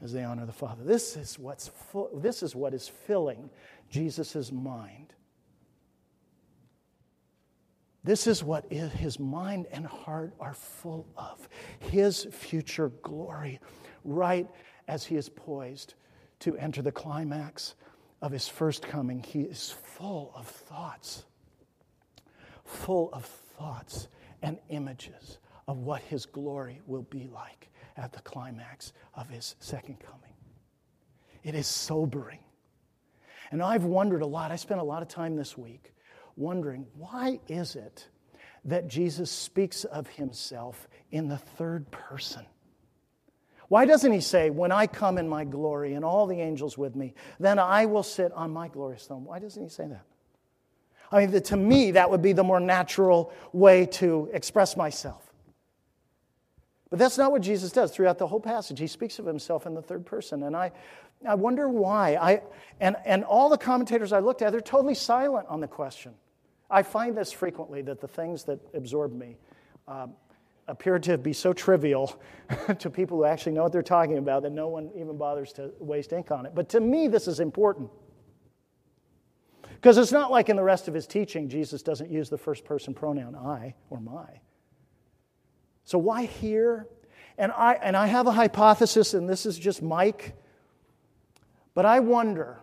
as 0.03 0.13
they 0.13 0.25
honor 0.25 0.47
the 0.47 0.53
Father. 0.53 0.83
This 0.83 1.17
is, 1.17 1.39
what's 1.39 1.71
this 2.15 2.43
is 2.43 2.57
what 2.57 2.75
is 2.75 2.89
filling 2.89 3.49
Jesus' 3.89 4.51
mind. 4.51 5.15
This 8.05 8.27
is 8.27 8.45
what 8.45 8.71
his 8.71 9.19
mind 9.19 9.67
and 9.73 9.87
heart 9.87 10.35
are 10.39 10.53
full 10.53 11.07
of 11.17 11.49
his 11.79 12.29
future 12.31 12.91
glory, 13.03 13.61
right 14.05 14.47
as 14.87 15.07
he 15.07 15.17
is 15.17 15.31
poised 15.31 15.95
to 16.41 16.55
enter 16.59 16.83
the 16.83 16.93
climax 16.93 17.77
of 18.21 18.31
his 18.31 18.47
first 18.47 18.83
coming. 18.83 19.23
He 19.23 19.41
is 19.41 19.75
full 19.83 20.33
of 20.37 20.47
thoughts, 20.47 21.25
full 22.65 23.09
of 23.15 23.25
thoughts 23.25 24.09
and 24.43 24.59
images 24.69 25.39
of 25.67 25.79
what 25.79 26.03
his 26.03 26.27
glory 26.27 26.83
will 26.87 27.05
be 27.05 27.27
like 27.33 27.71
at 27.97 28.13
the 28.13 28.21
climax 28.21 28.93
of 29.15 29.31
his 29.31 29.55
second 29.61 29.99
coming. 29.99 30.35
It 31.43 31.55
is 31.55 31.67
sobering. 31.67 32.41
And 33.51 33.63
I've 33.63 33.85
wondered 33.85 34.21
a 34.21 34.27
lot. 34.27 34.51
I 34.51 34.57
spent 34.57 34.81
a 34.81 34.85
lot 34.85 35.01
of 35.01 35.09
time 35.09 35.37
this 35.37 35.57
week 35.57 35.94
wondering 36.37 36.87
why 36.97 37.41
is 37.49 37.77
it 37.77 38.09
that 38.65 38.89
Jesus 38.89 39.31
speaks 39.31 39.85
of 39.85 40.09
himself 40.09 40.89
in 41.11 41.29
the 41.29 41.39
third 41.39 41.91
person? 41.91 42.45
Why 43.69 43.87
doesn't 43.87 44.13
he 44.13 44.21
say, 44.21 44.51
When 44.51 44.73
I 44.73 44.87
come 44.87 45.19
in 45.19 45.29
my 45.29 45.45
glory 45.45 45.95
and 45.95 46.05
all 46.05 46.27
the 46.27 46.41
angels 46.41 46.77
with 46.79 46.95
me, 46.95 47.15
then 47.41 47.59
I 47.59 47.87
will 47.87 48.03
sit 48.03 48.33
on 48.33 48.51
my 48.53 48.69
glorious 48.69 49.05
throne? 49.07 49.25
Why 49.25 49.39
doesn't 49.39 49.63
he 49.63 49.69
say 49.69 49.87
that? 49.89 50.05
I 51.11 51.27
mean, 51.27 51.43
to 51.43 51.57
me, 51.57 51.93
that 51.93 52.11
would 52.11 52.23
be 52.23 52.33
the 52.33 52.45
more 52.45 52.61
natural 52.61 53.33
way 53.53 53.87
to 53.87 54.29
express 54.33 54.77
myself. 54.77 55.25
But 56.91 56.99
that's 56.99 57.19
not 57.19 57.33
what 57.33 57.43
Jesus 57.43 57.73
does 57.73 57.93
throughout 57.93 58.19
the 58.19 58.27
whole 58.27 58.41
passage. 58.41 58.79
He 58.79 58.87
speaks 58.87 59.19
of 59.19 59.27
himself 59.27 59.67
in 59.67 59.75
the 59.75 59.83
third 59.83 60.07
person. 60.07 60.45
And 60.45 60.57
I, 60.57 60.73
I 61.27 61.35
wonder 61.35 61.69
why. 61.69 62.15
I, 62.15 62.43
and, 62.81 62.97
and 63.05 63.25
all 63.25 63.49
the 63.49 63.59
commentators 63.59 64.13
I 64.13 64.21
looked 64.21 64.43
at, 64.43 64.53
they're 64.53 64.61
totally 64.61 64.95
silent 64.95 65.49
on 65.49 65.61
the 65.61 65.67
question. 65.69 66.15
I 66.71 66.83
find 66.83 67.17
this 67.17 67.33
frequently 67.33 67.83
that 67.83 68.01
the 68.01 68.09
things 68.09 68.45
that 68.45 68.59
absorb 68.75 69.13
me 69.13 69.37
um, 69.87 70.15
appear 70.67 70.99
to 70.99 71.19
be 71.19 71.33
so 71.33 71.53
trivial 71.53 72.19
to 72.79 72.91
people 72.91 73.19
who 73.19 73.25
actually 73.25 73.53
know 73.53 73.65
what 73.65 73.73
they're 73.73 73.83
talking 73.83 74.19
about 74.19 74.43
that 74.43 74.53
no 74.53 74.69
one 74.69 74.91
even 74.97 75.17
bothers 75.17 75.53
to 75.55 75.73
waste 75.79 76.13
ink 76.13 76.31
on 76.31 76.47
it. 76.47 76.55
But 76.55 76.69
to 76.71 76.81
me, 76.81 77.09
this 77.09 77.29
is 77.29 77.41
important. 77.41 77.91
Because 79.63 79.99
it's 79.99 80.13
not 80.13 80.31
like 80.31 80.49
in 80.49 80.57
the 80.57 80.63
rest 80.63 80.89
of 80.89 80.95
his 80.95 81.07
teaching, 81.07 81.49
Jesus 81.49 81.83
doesn't 81.83 82.11
use 82.11 82.31
the 82.31 82.39
first 82.39 82.65
person 82.65 82.95
pronoun 82.95 83.35
I 83.35 83.75
or 83.91 84.01
my. 84.01 84.41
So 85.85 85.99
why 85.99 86.25
here? 86.25 86.87
And 87.37 87.53
I, 87.53 87.75
and 87.75 87.97
I 87.97 88.07
have 88.07 88.27
a 88.27 88.33
hypothesis, 88.33 89.13
and 89.13 89.29
this 89.29 89.45
is 89.45 89.59
just 89.59 89.83
Mike, 89.83 90.35
but 91.75 91.85
I 91.85 92.01
wonder 92.01 92.61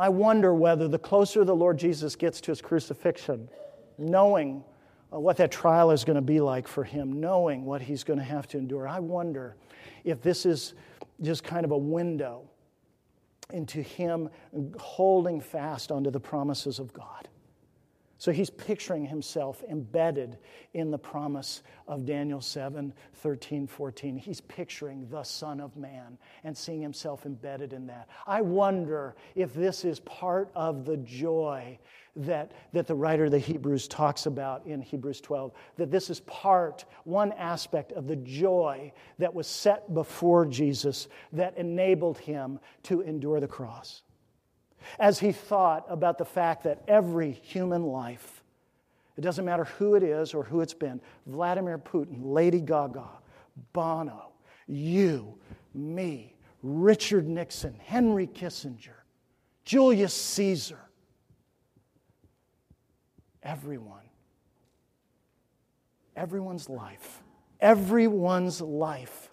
I 0.00 0.08
wonder 0.08 0.54
whether 0.54 0.88
the 0.88 0.98
closer 0.98 1.44
the 1.44 1.54
Lord 1.54 1.78
Jesus 1.78 2.16
gets 2.16 2.40
to 2.40 2.52
his 2.52 2.62
crucifixion, 2.62 3.50
knowing 3.98 4.64
uh, 5.12 5.20
what 5.20 5.36
that 5.36 5.52
trial 5.52 5.90
is 5.90 6.04
going 6.04 6.16
to 6.16 6.22
be 6.22 6.40
like 6.40 6.66
for 6.66 6.84
him, 6.84 7.20
knowing 7.20 7.66
what 7.66 7.82
he's 7.82 8.02
going 8.02 8.18
to 8.18 8.24
have 8.24 8.48
to 8.48 8.58
endure, 8.58 8.88
I 8.88 8.98
wonder 8.98 9.56
if 10.04 10.22
this 10.22 10.46
is 10.46 10.72
just 11.20 11.44
kind 11.44 11.66
of 11.66 11.70
a 11.70 11.76
window 11.76 12.48
into 13.52 13.82
him 13.82 14.30
holding 14.78 15.38
fast 15.38 15.92
onto 15.92 16.10
the 16.10 16.20
promises 16.20 16.78
of 16.78 16.94
God. 16.94 17.28
So 18.20 18.32
he's 18.32 18.50
picturing 18.50 19.06
himself 19.06 19.64
embedded 19.70 20.36
in 20.74 20.90
the 20.90 20.98
promise 20.98 21.62
of 21.88 22.04
Daniel 22.04 22.42
7 22.42 22.92
13, 23.14 23.66
14. 23.66 24.18
He's 24.18 24.42
picturing 24.42 25.08
the 25.08 25.22
Son 25.22 25.58
of 25.58 25.74
Man 25.78 26.18
and 26.44 26.54
seeing 26.54 26.82
himself 26.82 27.24
embedded 27.24 27.72
in 27.72 27.86
that. 27.86 28.10
I 28.26 28.42
wonder 28.42 29.16
if 29.34 29.54
this 29.54 29.86
is 29.86 30.00
part 30.00 30.50
of 30.54 30.84
the 30.84 30.98
joy 30.98 31.78
that, 32.14 32.52
that 32.74 32.86
the 32.86 32.94
writer 32.94 33.24
of 33.24 33.30
the 33.30 33.38
Hebrews 33.38 33.88
talks 33.88 34.26
about 34.26 34.66
in 34.66 34.82
Hebrews 34.82 35.22
12, 35.22 35.52
that 35.78 35.90
this 35.90 36.10
is 36.10 36.20
part, 36.20 36.84
one 37.04 37.32
aspect 37.32 37.92
of 37.92 38.06
the 38.06 38.16
joy 38.16 38.92
that 39.18 39.32
was 39.32 39.46
set 39.46 39.94
before 39.94 40.44
Jesus 40.44 41.08
that 41.32 41.56
enabled 41.56 42.18
him 42.18 42.60
to 42.82 43.00
endure 43.00 43.40
the 43.40 43.48
cross 43.48 44.02
as 44.98 45.18
he 45.18 45.32
thought 45.32 45.84
about 45.88 46.18
the 46.18 46.24
fact 46.24 46.64
that 46.64 46.82
every 46.88 47.32
human 47.32 47.84
life, 47.84 48.42
it 49.16 49.20
doesn't 49.22 49.44
matter 49.44 49.64
who 49.64 49.94
it 49.94 50.02
is 50.02 50.34
or 50.34 50.44
who 50.44 50.60
it's 50.60 50.74
been 50.74 51.00
Vladimir 51.26 51.78
Putin, 51.78 52.18
Lady 52.22 52.60
Gaga, 52.60 53.08
Bono, 53.72 54.32
you, 54.66 55.34
me, 55.74 56.34
Richard 56.62 57.28
Nixon, 57.28 57.74
Henry 57.84 58.26
Kissinger, 58.26 59.04
Julius 59.64 60.14
Caesar, 60.14 60.80
everyone, 63.42 64.08
everyone's 66.16 66.68
life, 66.68 67.22
everyone's 67.60 68.60
life, 68.60 69.30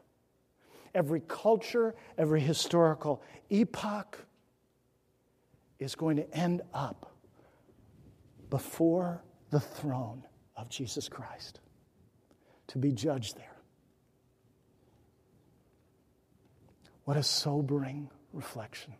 every 0.93 1.21
culture, 1.27 1.95
every 2.17 2.39
historical 2.39 3.21
epoch, 3.49 4.26
is 5.79 5.95
going 5.95 6.17
to 6.17 6.35
end 6.35 6.61
up 6.73 7.15
before 8.49 9.23
the 9.49 9.59
throne 9.59 10.23
of 10.55 10.69
Jesus 10.69 11.07
Christ 11.07 11.59
to 12.67 12.77
be 12.77 12.91
judged 12.91 13.37
there. 13.37 13.55
What 17.05 17.17
a 17.17 17.23
sobering 17.23 18.09
reflection. 18.33 18.93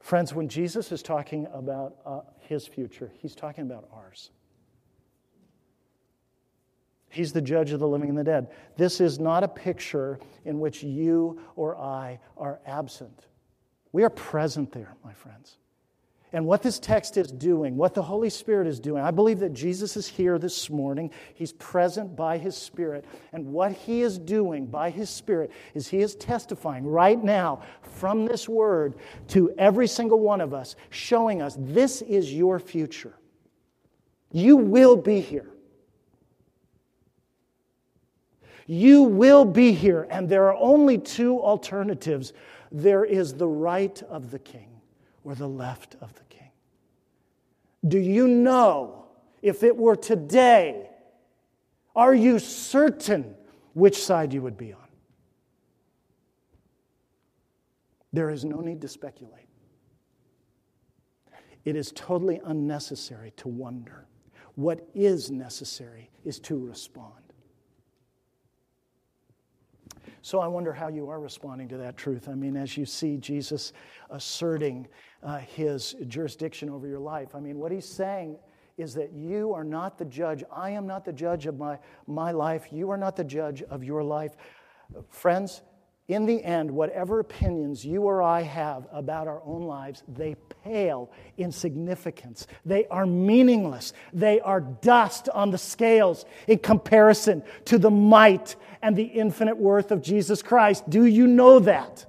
Friends, 0.00 0.34
when 0.34 0.48
Jesus 0.48 0.92
is 0.92 1.02
talking 1.02 1.46
about 1.52 1.96
uh, 2.04 2.20
his 2.40 2.66
future, 2.66 3.10
he's 3.18 3.34
talking 3.34 3.64
about 3.64 3.88
ours. 3.92 4.30
He's 7.08 7.32
the 7.32 7.40
judge 7.40 7.70
of 7.70 7.80
the 7.80 7.86
living 7.88 8.08
and 8.08 8.18
the 8.18 8.24
dead. 8.24 8.48
This 8.76 9.00
is 9.00 9.18
not 9.18 9.44
a 9.44 9.48
picture 9.48 10.18
in 10.44 10.58
which 10.58 10.82
you 10.82 11.40
or 11.54 11.76
I 11.76 12.18
are 12.36 12.60
absent. 12.66 13.26
We 13.94 14.02
are 14.02 14.10
present 14.10 14.72
there, 14.72 14.92
my 15.04 15.12
friends. 15.12 15.56
And 16.32 16.46
what 16.46 16.62
this 16.62 16.80
text 16.80 17.16
is 17.16 17.30
doing, 17.30 17.76
what 17.76 17.94
the 17.94 18.02
Holy 18.02 18.28
Spirit 18.28 18.66
is 18.66 18.80
doing, 18.80 19.00
I 19.00 19.12
believe 19.12 19.38
that 19.38 19.52
Jesus 19.52 19.96
is 19.96 20.08
here 20.08 20.36
this 20.36 20.68
morning. 20.68 21.12
He's 21.34 21.52
present 21.52 22.16
by 22.16 22.38
His 22.38 22.56
Spirit. 22.56 23.04
And 23.32 23.52
what 23.52 23.70
He 23.70 24.02
is 24.02 24.18
doing 24.18 24.66
by 24.66 24.90
His 24.90 25.08
Spirit 25.08 25.52
is 25.74 25.86
He 25.86 26.00
is 26.00 26.16
testifying 26.16 26.84
right 26.84 27.22
now 27.22 27.62
from 27.82 28.26
this 28.26 28.48
word 28.48 28.94
to 29.28 29.54
every 29.58 29.86
single 29.86 30.18
one 30.18 30.40
of 30.40 30.52
us, 30.52 30.74
showing 30.90 31.40
us 31.40 31.56
this 31.56 32.02
is 32.02 32.34
your 32.34 32.58
future. 32.58 33.14
You 34.32 34.56
will 34.56 34.96
be 34.96 35.20
here. 35.20 35.54
You 38.66 39.04
will 39.04 39.44
be 39.44 39.72
here, 39.72 40.08
and 40.10 40.28
there 40.28 40.48
are 40.48 40.56
only 40.56 40.98
two 40.98 41.38
alternatives 41.40 42.32
there 42.74 43.04
is 43.04 43.34
the 43.34 43.46
right 43.46 44.02
of 44.10 44.32
the 44.32 44.38
king 44.38 44.68
or 45.22 45.36
the 45.36 45.48
left 45.48 45.94
of 46.00 46.12
the 46.14 46.24
king. 46.28 46.50
Do 47.86 47.98
you 47.98 48.26
know 48.26 49.04
if 49.42 49.62
it 49.62 49.76
were 49.76 49.94
today, 49.94 50.90
are 51.94 52.14
you 52.14 52.40
certain 52.40 53.36
which 53.74 54.02
side 54.02 54.32
you 54.32 54.42
would 54.42 54.56
be 54.56 54.72
on? 54.72 54.80
There 58.12 58.28
is 58.28 58.44
no 58.44 58.60
need 58.60 58.80
to 58.80 58.88
speculate. 58.88 59.46
It 61.64 61.76
is 61.76 61.92
totally 61.92 62.40
unnecessary 62.44 63.32
to 63.36 63.46
wonder. 63.46 64.06
What 64.56 64.88
is 64.94 65.30
necessary 65.30 66.10
is 66.24 66.40
to 66.40 66.58
respond. 66.58 67.23
So 70.24 70.40
I 70.40 70.46
wonder 70.46 70.72
how 70.72 70.88
you 70.88 71.10
are 71.10 71.20
responding 71.20 71.68
to 71.68 71.76
that 71.76 71.98
truth. 71.98 72.30
I 72.30 72.34
mean, 72.34 72.56
as 72.56 72.78
you 72.78 72.86
see 72.86 73.18
Jesus 73.18 73.74
asserting 74.08 74.88
uh, 75.22 75.36
his 75.36 75.96
jurisdiction 76.08 76.70
over 76.70 76.86
your 76.86 76.98
life, 76.98 77.34
I 77.34 77.40
mean, 77.40 77.58
what 77.58 77.70
he's 77.70 77.86
saying 77.86 78.38
is 78.78 78.94
that 78.94 79.12
you 79.12 79.52
are 79.52 79.64
not 79.64 79.98
the 79.98 80.06
judge. 80.06 80.42
I 80.50 80.70
am 80.70 80.86
not 80.86 81.04
the 81.04 81.12
judge 81.12 81.44
of 81.44 81.58
my, 81.58 81.78
my 82.06 82.32
life. 82.32 82.68
You 82.72 82.90
are 82.90 82.96
not 82.96 83.16
the 83.16 83.24
judge 83.24 83.60
of 83.64 83.84
your 83.84 84.02
life. 84.02 84.34
Friends, 85.10 85.60
in 86.06 86.26
the 86.26 86.44
end, 86.44 86.70
whatever 86.70 87.18
opinions 87.20 87.84
you 87.84 88.02
or 88.02 88.22
I 88.22 88.42
have 88.42 88.86
about 88.92 89.26
our 89.26 89.42
own 89.42 89.62
lives, 89.62 90.02
they 90.06 90.36
pale 90.62 91.10
in 91.38 91.50
significance. 91.50 92.46
They 92.66 92.86
are 92.88 93.06
meaningless. 93.06 93.94
They 94.12 94.38
are 94.40 94.60
dust 94.60 95.30
on 95.30 95.50
the 95.50 95.56
scales 95.56 96.26
in 96.46 96.58
comparison 96.58 97.42
to 97.66 97.78
the 97.78 97.90
might 97.90 98.56
and 98.82 98.94
the 98.94 99.04
infinite 99.04 99.56
worth 99.56 99.90
of 99.92 100.02
Jesus 100.02 100.42
Christ. 100.42 100.88
Do 100.90 101.06
you 101.06 101.26
know 101.26 101.58
that? 101.60 102.04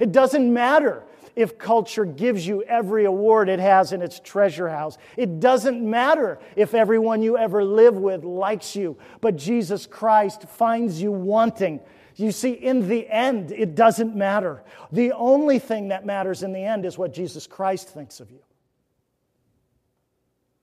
It 0.00 0.12
doesn't 0.12 0.50
matter 0.50 1.04
if 1.36 1.58
culture 1.58 2.06
gives 2.06 2.46
you 2.46 2.62
every 2.62 3.04
award 3.04 3.50
it 3.50 3.60
has 3.60 3.92
in 3.92 4.00
its 4.00 4.20
treasure 4.20 4.70
house. 4.70 4.96
It 5.18 5.38
doesn't 5.38 5.82
matter 5.82 6.38
if 6.56 6.72
everyone 6.74 7.20
you 7.20 7.36
ever 7.36 7.62
live 7.62 7.94
with 7.94 8.24
likes 8.24 8.74
you, 8.74 8.96
but 9.20 9.36
Jesus 9.36 9.86
Christ 9.86 10.48
finds 10.48 11.00
you 11.00 11.12
wanting 11.12 11.80
you 12.18 12.32
see, 12.32 12.50
in 12.50 12.88
the 12.88 13.08
end, 13.08 13.52
it 13.52 13.76
doesn't 13.76 14.16
matter. 14.16 14.64
The 14.90 15.12
only 15.12 15.60
thing 15.60 15.88
that 15.88 16.04
matters 16.04 16.42
in 16.42 16.52
the 16.52 16.64
end 16.64 16.84
is 16.84 16.98
what 16.98 17.14
Jesus 17.14 17.46
Christ 17.46 17.88
thinks 17.90 18.18
of 18.18 18.30
you. 18.32 18.40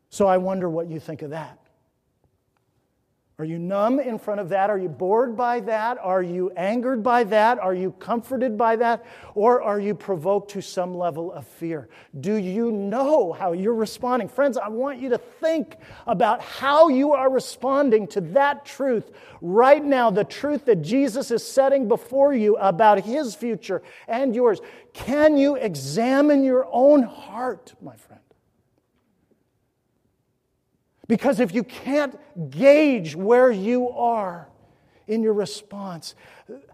So 0.10 0.28
I 0.28 0.38
wonder 0.38 0.70
what 0.70 0.88
you 0.88 1.00
think 1.00 1.22
of 1.22 1.30
that. 1.30 1.60
Are 3.38 3.44
you 3.44 3.60
numb 3.60 4.00
in 4.00 4.18
front 4.18 4.40
of 4.40 4.48
that? 4.50 4.70
Are 4.70 4.78
you 4.78 4.88
bored 4.88 5.36
by 5.36 5.60
that? 5.62 5.98
Are 6.02 6.24
you 6.24 6.52
angered 6.52 7.04
by 7.04 7.26
that? 7.26 7.60
Are 7.60 7.74
you 7.74 7.92
comforted 7.92 8.58
by 8.58 8.78
that? 8.78 9.06
Or 9.34 9.62
are 9.62 9.78
you 9.78 9.94
provoked 9.94 10.52
to 10.52 10.62
some 10.62 10.96
level 10.96 11.34
of 11.34 11.46
fear? 11.46 11.90
Do 12.22 12.36
you 12.36 12.72
know 12.72 13.34
how 13.34 13.52
you're 13.52 13.76
responding? 13.76 14.30
Friends, 14.30 14.58
I 14.58 14.70
want 14.70 15.00
you 15.00 15.10
to 15.10 15.18
think 15.18 15.76
about 16.08 16.42
how 16.42 16.88
you 16.88 17.12
are 17.12 17.30
responding 17.30 18.08
to 18.08 18.22
that 18.22 18.66
truth 18.66 19.12
right 19.42 19.84
now, 19.84 20.10
the 20.10 20.24
truth 20.24 20.64
that 20.66 20.82
Jesus 20.82 21.30
is 21.30 21.46
setting 21.46 21.90
before 21.90 22.34
you 22.34 22.56
about 22.56 23.04
his 23.04 23.36
future 23.36 23.84
and 24.08 24.34
yours. 24.34 24.62
Can 24.94 25.36
you 25.36 25.58
examine 25.58 26.46
your 26.46 26.70
own 26.72 27.04
heart, 27.04 27.74
my 27.82 27.98
friend? 27.98 28.22
Because 31.08 31.40
if 31.40 31.54
you 31.54 31.64
can't 31.64 32.18
gauge 32.50 33.16
where 33.16 33.52
you 33.52 33.90
are 33.90 34.50
in 35.08 35.22
your 35.22 35.34
response, 35.34 36.16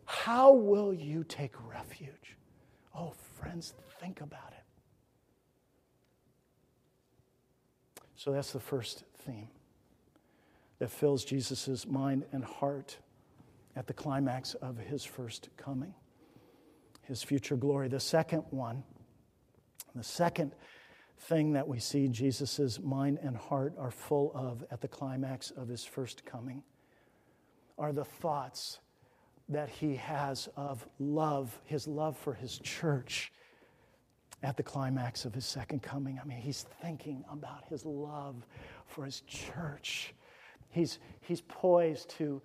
how 0.05 0.53
will 0.53 0.93
you 0.93 1.23
take 1.23 1.53
refuge? 1.67 2.37
Oh, 2.95 3.13
friends, 3.39 3.73
think 3.99 4.21
about 4.21 4.51
it. 4.51 4.63
So 8.15 8.31
that's 8.31 8.51
the 8.53 8.59
first 8.59 9.03
theme 9.25 9.49
that 10.79 10.89
fills 10.89 11.25
Jesus' 11.25 11.85
mind 11.85 12.23
and 12.31 12.43
heart 12.43 12.97
at 13.75 13.87
the 13.87 13.93
climax 13.93 14.53
of 14.55 14.77
his 14.77 15.03
first 15.03 15.49
coming, 15.57 15.93
his 17.03 17.23
future 17.23 17.55
glory. 17.55 17.87
The 17.87 17.99
second 17.99 18.43
one, 18.49 18.83
the 19.95 20.03
second 20.03 20.53
thing 21.21 21.53
that 21.53 21.67
we 21.67 21.79
see 21.79 22.07
Jesus' 22.07 22.79
mind 22.79 23.19
and 23.21 23.37
heart 23.37 23.73
are 23.77 23.91
full 23.91 24.31
of 24.33 24.63
at 24.71 24.81
the 24.81 24.87
climax 24.87 25.51
of 25.51 25.67
his 25.67 25.85
first 25.85 26.25
coming 26.25 26.63
are 27.77 27.93
the 27.93 28.05
thoughts 28.05 28.79
that 29.49 29.69
he 29.69 29.95
has 29.95 30.49
of 30.55 30.87
love, 30.99 31.59
his 31.65 31.87
love 31.87 32.17
for 32.17 32.33
his 32.33 32.57
church 32.59 33.31
at 34.43 34.57
the 34.57 34.63
climax 34.63 35.25
of 35.25 35.33
his 35.33 35.45
second 35.45 35.81
coming. 35.83 36.19
I 36.21 36.25
mean, 36.25 36.37
he's 36.37 36.65
thinking 36.81 37.23
about 37.31 37.65
his 37.69 37.85
love 37.85 38.35
for 38.87 39.05
his 39.05 39.21
church. 39.21 40.13
He's, 40.69 40.99
he's 41.19 41.41
poised 41.41 42.09
to 42.11 42.41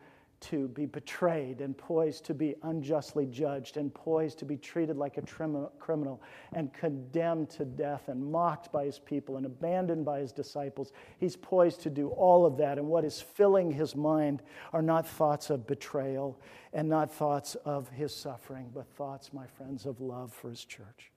to 0.51 0.69
be 0.69 0.87
betrayed 0.87 1.61
and 1.61 1.77
poised 1.77 2.25
to 2.25 2.35
be 2.35 2.55
unjustly 2.63 3.27
judged 3.27 3.77
and 3.77 3.93
poised 3.93 4.39
to 4.39 4.45
be 4.45 4.57
treated 4.57 4.97
like 4.97 5.19
a 5.19 5.23
criminal 5.23 6.23
and 6.53 6.73
condemned 6.73 7.51
to 7.51 7.65
death 7.65 8.09
and 8.09 8.25
mocked 8.25 8.71
by 8.71 8.85
his 8.85 8.99
people 8.99 9.37
and 9.39 9.47
abandoned 9.47 10.05
by 10.05 10.21
his 10.21 10.31
disciples. 10.31 10.93
He's 11.19 11.35
poised 11.35 11.81
to 11.83 11.91
do 11.91 12.11
all 12.11 12.47
of 12.47 12.57
that. 12.59 12.79
And 12.79 12.87
what 12.87 13.05
is 13.05 13.21
filling 13.21 13.73
his 13.73 13.97
mind 13.97 14.43
are 14.73 14.83
not 14.83 15.09
thoughts 15.09 15.51
of 15.51 15.67
betrayal 15.67 16.41
and 16.73 16.89
not 16.89 17.13
thoughts 17.13 17.57
of 17.65 17.89
his 17.89 18.15
suffering, 18.15 18.71
but 18.73 18.87
thoughts, 18.95 19.33
my 19.33 19.47
friends, 19.47 19.85
of 19.85 20.01
love 20.01 20.33
for 20.33 20.49
his 20.49 20.65
church. 20.65 21.11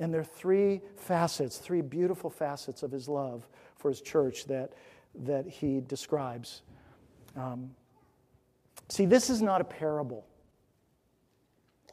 And 0.00 0.12
there 0.12 0.20
are 0.20 0.24
three 0.24 0.80
facets, 0.96 1.58
three 1.58 1.82
beautiful 1.82 2.30
facets 2.30 2.82
of 2.82 2.90
his 2.90 3.08
love 3.08 3.48
for 3.76 3.90
his 3.90 4.00
church 4.00 4.46
that, 4.46 4.72
that 5.14 5.46
he 5.46 5.80
describes 5.80 6.62
um, 7.38 7.70
see, 8.88 9.06
this 9.06 9.30
is 9.30 9.40
not 9.40 9.60
a 9.60 9.64
parable. 9.64 10.26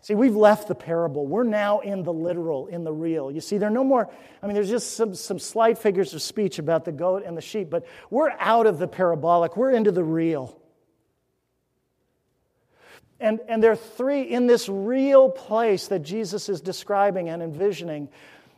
See, 0.02 0.14
we've 0.14 0.36
left 0.36 0.68
the 0.68 0.76
parable. 0.76 1.26
We're 1.26 1.44
now 1.44 1.80
in 1.80 2.04
the 2.04 2.14
literal, 2.14 2.68
in 2.68 2.84
the 2.84 2.94
real. 2.94 3.32
You 3.32 3.42
see, 3.42 3.58
there 3.58 3.70
are 3.70 3.74
no 3.74 3.84
more, 3.84 4.08
I 4.42 4.46
mean, 4.46 4.54
there's 4.54 4.70
just 4.70 4.96
some, 4.96 5.16
some 5.16 5.40
slight 5.40 5.80
figures 5.80 6.14
of 6.14 6.22
speech 6.22 6.60
about 6.60 6.86
the 6.86 6.92
goat 6.92 7.24
and 7.26 7.36
the 7.36 7.42
sheep, 7.42 7.72
but 7.72 7.88
we're 8.12 8.30
out 8.38 8.68
of 8.68 8.78
the 8.78 8.88
parabolic. 8.88 9.58
We're 9.58 9.72
into 9.72 9.92
the 9.92 10.04
real. 10.04 10.60
And, 13.20 13.40
and 13.48 13.64
there 13.64 13.72
are 13.72 13.76
three 13.76 14.22
in 14.22 14.46
this 14.46 14.70
real 14.70 15.30
place 15.30 15.88
that 15.88 16.04
Jesus 16.04 16.50
is 16.50 16.62
describing 16.62 17.30
and 17.30 17.42
envisioning 17.42 18.10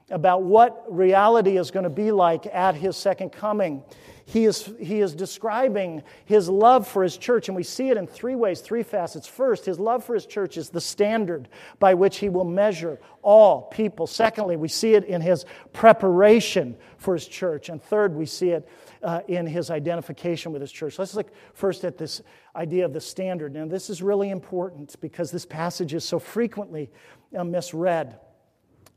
about 0.10 0.44
what 0.44 0.86
reality 0.88 1.58
is 1.58 1.72
going 1.72 1.84
to 1.84 1.90
be 1.90 2.12
like 2.12 2.46
at 2.48 2.76
his 2.76 2.96
second 2.96 3.32
coming 3.32 3.84
he 4.28 4.44
is, 4.44 4.74
he 4.78 5.00
is 5.00 5.16
describing 5.16 6.04
his 6.26 6.50
love 6.50 6.86
for 6.86 7.02
his 7.02 7.18
church, 7.18 7.48
and 7.48 7.56
we 7.56 7.64
see 7.64 7.90
it 7.92 7.96
in 7.96 8.06
three 8.06 8.36
ways, 8.36 8.60
three 8.60 8.84
facets. 8.84 9.26
First, 9.26 9.66
his 9.66 9.80
love 9.80 10.04
for 10.04 10.16
his 10.16 10.26
church 10.26 10.58
is 10.58 10.70
the 10.70 10.82
standard 10.82 11.48
by 11.80 11.94
which 11.94 12.18
he 12.18 12.28
will 12.28 12.44
measure 12.44 13.00
all 13.22 13.62
people. 13.62 14.06
Secondly, 14.06 14.58
we 14.58 14.68
see 14.68 14.96
it 14.96 15.06
in 15.06 15.22
his 15.22 15.46
preparation 15.72 16.76
for 16.98 17.14
his 17.14 17.26
church. 17.26 17.70
And 17.70 17.82
third, 17.82 18.14
we 18.14 18.26
see 18.26 18.50
it 18.50 18.68
uh, 19.02 19.22
in 19.30 19.48
his 19.48 19.72
identification 19.72 20.52
with 20.52 20.60
his 20.60 20.74
church. 20.74 21.00
Let's 21.00 21.16
look 21.16 21.32
first 21.54 21.86
at 21.86 21.98
this 21.98 22.22
idea 22.54 22.84
of 22.84 22.92
the 22.92 23.00
standard. 23.00 23.54
Now, 23.54 23.66
this 23.66 23.90
is 23.90 24.02
really 24.02 24.30
important 24.30 24.94
because 25.00 25.32
this 25.32 25.46
passage 25.46 25.94
is 25.94 26.04
so 26.04 26.20
frequently 26.20 26.90
uh, 27.34 27.46
misread. 27.46 28.20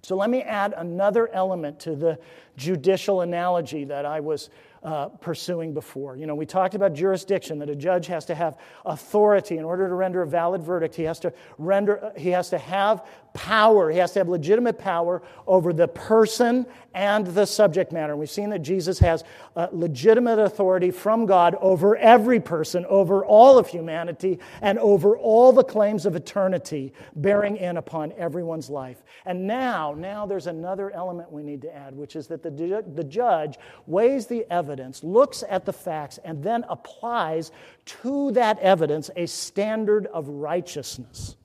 So, 0.02 0.16
let 0.16 0.30
me 0.30 0.42
add 0.42 0.74
another 0.76 1.28
element 1.32 1.78
to 1.80 1.94
the 1.94 2.18
judicial 2.56 3.20
analogy 3.20 3.84
that 3.84 4.04
I 4.06 4.20
was 4.20 4.50
uh, 4.82 5.08
pursuing 5.08 5.74
before. 5.74 6.16
You 6.16 6.26
know, 6.26 6.34
we 6.34 6.46
talked 6.46 6.74
about 6.74 6.94
jurisdiction, 6.94 7.58
that 7.58 7.68
a 7.68 7.76
judge 7.76 8.06
has 8.06 8.24
to 8.26 8.34
have 8.34 8.58
authority 8.84 9.58
in 9.58 9.64
order 9.64 9.88
to 9.88 9.94
render 9.94 10.22
a 10.22 10.26
valid 10.26 10.62
verdict. 10.62 10.94
He 10.94 11.02
has 11.02 11.20
to 11.20 11.32
render, 11.58 12.12
he 12.16 12.30
has 12.30 12.50
to 12.50 12.58
have 12.58 13.04
power. 13.32 13.90
He 13.90 13.98
has 13.98 14.12
to 14.12 14.20
have 14.20 14.28
legitimate 14.28 14.78
power 14.78 15.22
over 15.46 15.72
the 15.72 15.88
person 15.88 16.66
and 16.94 17.26
the 17.26 17.46
subject 17.46 17.92
matter. 17.92 18.12
And 18.12 18.20
We've 18.20 18.30
seen 18.30 18.50
that 18.50 18.62
Jesus 18.62 18.98
has 18.98 19.24
uh, 19.54 19.68
legitimate 19.72 20.38
authority 20.38 20.90
from 20.90 21.26
God 21.26 21.54
over 21.60 21.96
every 21.96 22.40
person, 22.40 22.84
over 22.86 23.24
all 23.24 23.58
of 23.58 23.68
humanity, 23.68 24.40
and 24.60 24.78
over 24.78 25.16
all 25.16 25.52
the 25.52 25.62
claims 25.62 26.06
of 26.06 26.16
eternity 26.16 26.92
bearing 27.14 27.56
in 27.56 27.76
upon 27.76 28.12
everyone's 28.12 28.68
life. 28.68 29.02
And 29.24 29.46
now, 29.46 29.94
now 29.96 30.26
there's 30.26 30.46
another 30.48 30.90
element 30.90 31.30
we 31.30 31.42
need 31.42 31.62
to 31.62 31.74
add, 31.74 31.94
which 31.94 32.16
is 32.16 32.26
that 32.28 32.42
the, 32.42 32.50
the 32.94 33.04
judge 33.04 33.58
weighs 33.86 34.26
the 34.26 34.44
evidence, 34.50 34.69
looks 35.02 35.42
at 35.48 35.64
the 35.64 35.72
facts, 35.72 36.18
and 36.24 36.42
then 36.42 36.64
applies 36.68 37.50
to 37.86 38.30
that 38.32 38.58
evidence 38.60 39.10
a 39.16 39.26
standard 39.26 40.06
of 40.06 40.28
righteousness. 40.28 41.36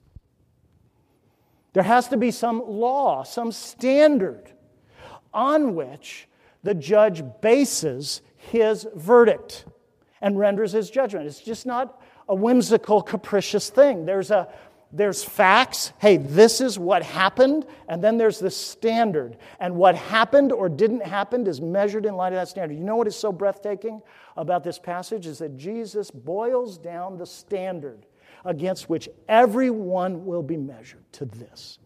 There 1.72 1.82
has 1.82 2.08
to 2.08 2.16
be 2.16 2.30
some 2.30 2.62
law, 2.66 3.22
some 3.22 3.52
standard 3.52 4.52
on 5.34 5.74
which 5.74 6.28
the 6.62 6.74
judge 6.74 7.22
bases 7.40 8.22
his 8.36 8.86
verdict. 8.94 9.64
and 10.20 10.38
renders 10.38 10.72
his 10.72 10.90
judgment. 10.90 11.26
It's 11.26 11.40
just 11.40 11.66
not 11.66 12.00
a 12.28 12.34
whimsical, 12.34 13.02
capricious 13.02 13.70
thing. 13.70 14.04
There's 14.06 14.30
a 14.30 14.48
there's 14.92 15.22
facts. 15.24 15.92
Hey, 15.98 16.16
this 16.16 16.60
is 16.60 16.78
what 16.78 17.02
happened. 17.02 17.66
And 17.88 18.02
then 18.02 18.18
there's 18.18 18.38
the 18.38 18.50
standard. 18.50 19.36
And 19.60 19.76
what 19.76 19.94
happened 19.96 20.52
or 20.52 20.68
didn't 20.68 21.04
happen 21.04 21.46
is 21.46 21.60
measured 21.60 22.06
in 22.06 22.14
light 22.14 22.32
of 22.32 22.38
that 22.38 22.48
standard. 22.48 22.74
You 22.74 22.84
know 22.84 22.96
what 22.96 23.06
is 23.06 23.16
so 23.16 23.32
breathtaking 23.32 24.00
about 24.36 24.64
this 24.64 24.78
passage 24.78 25.26
is 25.26 25.38
that 25.38 25.56
Jesus 25.56 26.10
boils 26.10 26.78
down 26.78 27.16
the 27.16 27.26
standard 27.26 28.06
against 28.44 28.88
which 28.88 29.08
everyone 29.28 30.24
will 30.24 30.42
be 30.42 30.56
measured 30.56 31.04
to 31.12 31.24
this 31.24 31.78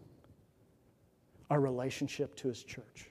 our 1.49 1.59
relationship 1.59 2.33
to 2.33 2.47
his 2.47 2.63
church. 2.63 3.09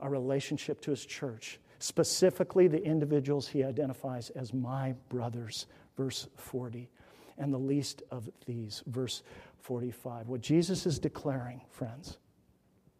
Our 0.00 0.10
relationship 0.10 0.80
to 0.80 0.90
his 0.90 1.06
church, 1.06 1.60
specifically 1.78 2.66
the 2.66 2.82
individuals 2.82 3.46
he 3.46 3.62
identifies 3.62 4.30
as 4.30 4.52
my 4.52 4.96
brothers, 5.08 5.66
verse 5.96 6.26
40, 6.36 6.90
and 7.38 7.52
the 7.52 7.58
least 7.58 8.02
of 8.10 8.28
these, 8.46 8.82
verse 8.86 9.22
45. 9.60 10.28
What 10.28 10.40
Jesus 10.40 10.86
is 10.86 10.98
declaring, 10.98 11.60
friends, 11.70 12.18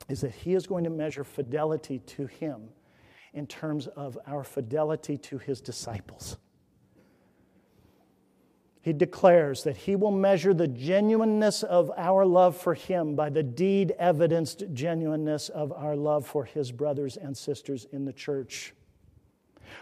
is 0.09 0.21
that 0.21 0.33
he 0.33 0.55
is 0.55 0.67
going 0.67 0.85
to 0.85 0.91
measure 0.91 1.25
fidelity 1.25 1.99
to 2.01 2.27
him 2.27 2.69
in 3.33 3.47
terms 3.47 3.87
of 3.89 4.19
our 4.27 4.45
fidelity 4.45 5.19
to 5.19 5.39
his 5.39 5.61
disciples 5.61 6.37
he 8.87 8.93
declares 8.93 9.65
that 9.65 9.77
he 9.77 9.97
will 9.97 10.13
measure 10.13 10.55
the 10.55 10.69
genuineness 10.69 11.65
of 11.65 11.91
our 11.97 12.25
love 12.25 12.57
for 12.57 12.73
him 12.73 13.17
by 13.17 13.29
the 13.29 13.43
deed 13.43 13.93
evidenced 13.99 14.63
genuineness 14.75 15.49
of 15.49 15.73
our 15.73 15.97
love 15.97 16.25
for 16.25 16.45
his 16.45 16.71
brothers 16.71 17.17
and 17.17 17.37
sisters 17.37 17.89
in 17.91 18.05
the 18.05 18.13
church. 18.13 18.75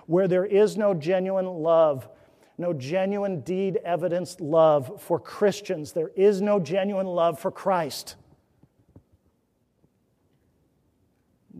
Where 0.06 0.26
there 0.26 0.46
is 0.46 0.78
no 0.78 0.94
genuine 0.94 1.44
love, 1.44 2.08
no 2.56 2.72
genuine 2.72 3.40
deed 3.40 3.76
evidenced 3.84 4.40
love 4.40 5.02
for 5.02 5.18
Christians, 5.18 5.92
there 5.92 6.10
is 6.14 6.40
no 6.40 6.60
genuine 6.60 7.06
love 7.06 7.38
for 7.38 7.50
Christ. 7.50 8.16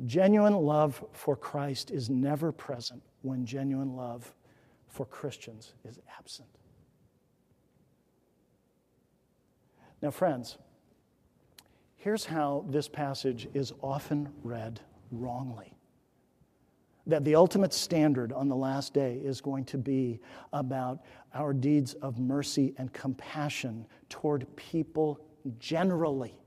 Genuine 0.06 0.54
love 0.54 1.04
for 1.12 1.36
Christ 1.36 1.90
is 1.90 2.10
never 2.10 2.52
present 2.52 3.02
when 3.22 3.44
genuine 3.44 3.96
love 3.96 4.32
for 4.88 5.06
Christians 5.06 5.72
is 5.88 5.98
absent. 6.18 6.48
Now, 10.02 10.10
friends, 10.10 10.58
here's 11.96 12.26
how 12.26 12.64
this 12.68 12.88
passage 12.88 13.48
is 13.54 13.72
often 13.82 14.28
read 14.42 14.80
wrongly 15.10 15.73
that 17.06 17.24
the 17.24 17.34
ultimate 17.34 17.72
standard 17.72 18.32
on 18.32 18.48
the 18.48 18.56
last 18.56 18.94
day 18.94 19.20
is 19.22 19.40
going 19.40 19.64
to 19.66 19.78
be 19.78 20.20
about 20.52 21.00
our 21.34 21.52
deeds 21.52 21.94
of 21.94 22.18
mercy 22.18 22.74
and 22.78 22.92
compassion 22.92 23.86
toward 24.08 24.46
people 24.56 25.20
generally. 25.58 26.38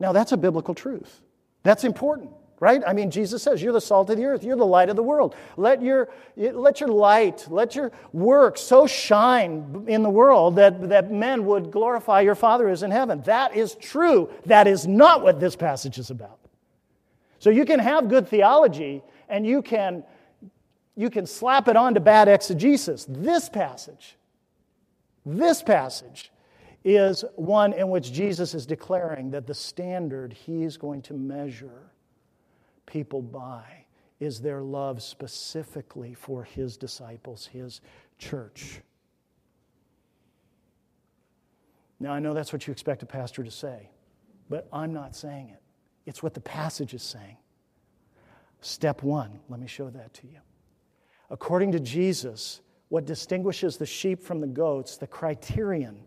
Now, 0.00 0.12
that's 0.12 0.32
a 0.32 0.36
biblical 0.36 0.74
truth. 0.74 1.20
That's 1.64 1.84
important 1.84 2.30
right? 2.60 2.82
I 2.86 2.92
mean, 2.92 3.10
Jesus 3.10 3.42
says, 3.42 3.62
You're 3.62 3.72
the 3.72 3.80
salt 3.80 4.10
of 4.10 4.16
the 4.16 4.24
earth, 4.24 4.42
you're 4.42 4.56
the 4.56 4.66
light 4.66 4.88
of 4.88 4.96
the 4.96 5.02
world. 5.02 5.34
Let 5.56 5.82
your, 5.82 6.08
let 6.36 6.80
your 6.80 6.88
light, 6.88 7.46
let 7.50 7.74
your 7.74 7.92
work 8.12 8.58
so 8.58 8.86
shine 8.86 9.84
in 9.86 10.02
the 10.02 10.10
world 10.10 10.56
that, 10.56 10.88
that 10.88 11.10
men 11.10 11.46
would 11.46 11.70
glorify 11.70 12.22
your 12.22 12.34
Father 12.34 12.66
who 12.66 12.72
is 12.72 12.82
in 12.82 12.90
heaven. 12.90 13.22
That 13.22 13.56
is 13.56 13.74
true. 13.74 14.30
That 14.46 14.66
is 14.66 14.86
not 14.86 15.22
what 15.22 15.40
this 15.40 15.56
passage 15.56 15.98
is 15.98 16.10
about. 16.10 16.38
So 17.38 17.50
you 17.50 17.64
can 17.64 17.78
have 17.78 18.08
good 18.08 18.28
theology 18.28 19.02
and 19.28 19.46
you 19.46 19.62
can, 19.62 20.04
you 20.96 21.10
can 21.10 21.26
slap 21.26 21.68
it 21.68 21.76
on 21.76 21.94
to 21.94 22.00
bad 22.00 22.28
exegesis. 22.28 23.06
This 23.08 23.48
passage, 23.48 24.16
this 25.24 25.62
passage, 25.62 26.32
is 26.84 27.24
one 27.36 27.72
in 27.72 27.90
which 27.90 28.12
Jesus 28.12 28.54
is 28.54 28.64
declaring 28.64 29.30
that 29.32 29.46
the 29.46 29.54
standard 29.54 30.32
he 30.32 30.62
is 30.62 30.76
going 30.76 31.02
to 31.02 31.14
measure 31.14 31.90
people 32.86 33.20
by 33.20 33.84
is 34.20 34.40
their 34.40 34.62
love 34.62 35.02
specifically 35.02 36.14
for 36.14 36.42
his 36.44 36.76
disciples, 36.76 37.46
his 37.46 37.80
church. 38.18 38.80
Now, 42.00 42.12
I 42.12 42.20
know 42.20 42.32
that's 42.32 42.52
what 42.52 42.66
you 42.66 42.72
expect 42.72 43.02
a 43.02 43.06
pastor 43.06 43.42
to 43.44 43.50
say, 43.50 43.90
but 44.48 44.68
I'm 44.72 44.92
not 44.92 45.14
saying 45.14 45.50
it. 45.50 45.60
It's 46.08 46.22
what 46.22 46.32
the 46.32 46.40
passage 46.40 46.94
is 46.94 47.02
saying. 47.02 47.36
Step 48.62 49.02
one, 49.02 49.40
let 49.50 49.60
me 49.60 49.66
show 49.66 49.90
that 49.90 50.14
to 50.14 50.26
you. 50.26 50.38
According 51.28 51.72
to 51.72 51.80
Jesus, 51.80 52.62
what 52.88 53.04
distinguishes 53.04 53.76
the 53.76 53.84
sheep 53.84 54.22
from 54.22 54.40
the 54.40 54.46
goats, 54.46 54.96
the 54.96 55.06
criterion 55.06 55.98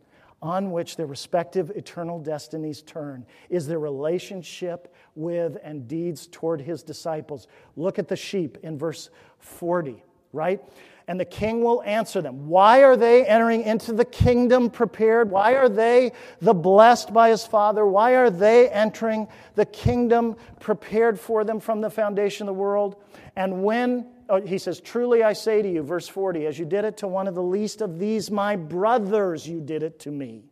on 0.42 0.72
which 0.72 0.96
their 0.96 1.06
respective 1.06 1.70
eternal 1.76 2.18
destinies 2.18 2.82
turn 2.82 3.28
is 3.52 3.68
their 3.68 3.78
relationship 3.78 4.92
with 5.14 5.58
and 5.64 5.88
deeds 5.88 6.26
toward 6.32 6.62
his 6.62 6.82
disciples. 6.82 7.48
Look 7.76 8.00
at 8.00 8.08
the 8.08 8.16
sheep 8.16 8.58
in 8.64 8.80
verse 8.80 9.12
40, 9.38 10.04
right? 10.34 10.62
And 11.08 11.20
the 11.20 11.26
king 11.26 11.64
will 11.64 11.82
answer 11.84 12.22
them. 12.22 12.48
Why 12.48 12.84
are 12.84 12.96
they 12.96 13.26
entering 13.26 13.64
into 13.64 13.92
the 13.92 14.06
kingdom 14.06 14.70
prepared? 14.70 15.30
Why 15.30 15.56
are 15.56 15.68
they 15.68 16.14
the 16.40 16.54
blessed 16.54 17.12
by 17.12 17.30
his 17.30 17.46
father? 17.46 17.86
Why 17.86 18.12
are 18.14 18.30
they 18.30 18.70
entering 18.70 19.28
the 19.56 19.66
kingdom 19.66 20.36
prepared 20.60 21.20
for 21.20 21.44
them 21.44 21.60
from 21.60 21.82
the 21.82 21.90
foundation 21.90 22.48
of 22.48 22.56
the 22.56 22.60
world? 22.62 23.04
And 23.36 23.64
when 23.64 24.08
oh, 24.30 24.42
he 24.42 24.58
says, 24.58 24.80
Truly 24.80 25.24
I 25.24 25.34
say 25.34 25.62
to 25.62 25.70
you, 25.70 25.82
verse 25.82 26.08
40, 26.08 26.46
as 26.46 26.58
you 26.58 26.66
did 26.66 26.86
it 26.86 26.98
to 26.98 27.08
one 27.08 27.28
of 27.28 27.36
the 27.36 27.44
least 27.44 27.82
of 27.82 28.00
these, 28.00 28.30
my 28.30 28.56
brothers, 28.56 29.48
you 29.48 29.60
did 29.60 29.84
it 29.84 30.00
to 30.02 30.12
me. 30.12 30.51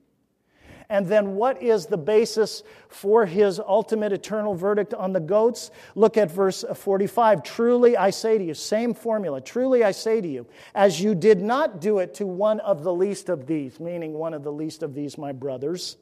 And 0.91 1.05
then 1.05 1.35
what 1.35 1.61
is 1.61 1.85
the 1.85 1.97
basis 1.97 2.63
for 2.87 3.27
his 3.27 3.59
ultimate 3.59 4.11
eternal 4.11 4.55
verdict 4.55 4.95
on 4.95 5.13
the 5.13 5.19
goats? 5.19 5.69
Look 5.93 6.17
at 6.17 6.31
verse 6.31 6.65
45. 6.73 7.43
Truly 7.43 7.95
I 7.95 8.09
say 8.09 8.39
to 8.39 8.43
you, 8.43 8.55
same 8.55 8.95
formula. 8.95 9.39
Truly 9.39 9.83
I 9.83 9.91
say 9.91 10.19
to 10.19 10.27
you, 10.27 10.47
as 10.73 10.99
you 10.99 11.13
did 11.13 11.41
not 11.41 11.79
do 11.79 11.99
it 11.99 12.15
to 12.15 12.25
one 12.25 12.59
of 12.61 12.83
the 12.83 12.93
least 12.93 13.29
of 13.29 13.45
these, 13.45 13.79
meaning 13.79 14.13
one 14.13 14.33
of 14.33 14.43
the 14.43 14.51
least 14.51 14.81
of 14.81 14.95
these, 14.95 15.15
my 15.15 15.31
brothers, 15.31 15.97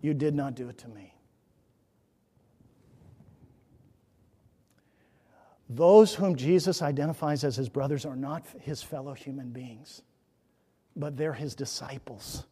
you 0.00 0.14
did 0.14 0.36
not 0.36 0.54
do 0.54 0.68
it 0.68 0.78
to 0.78 0.88
me. 0.88 1.12
Those 5.68 6.14
whom 6.14 6.36
Jesus 6.36 6.82
identifies 6.82 7.42
as 7.42 7.56
his 7.56 7.68
brothers 7.68 8.06
are 8.06 8.16
not 8.16 8.46
his 8.60 8.80
fellow 8.80 9.12
human 9.12 9.50
beings, 9.50 10.02
but 10.94 11.16
they're 11.16 11.34
his 11.34 11.56
disciples. 11.56 12.44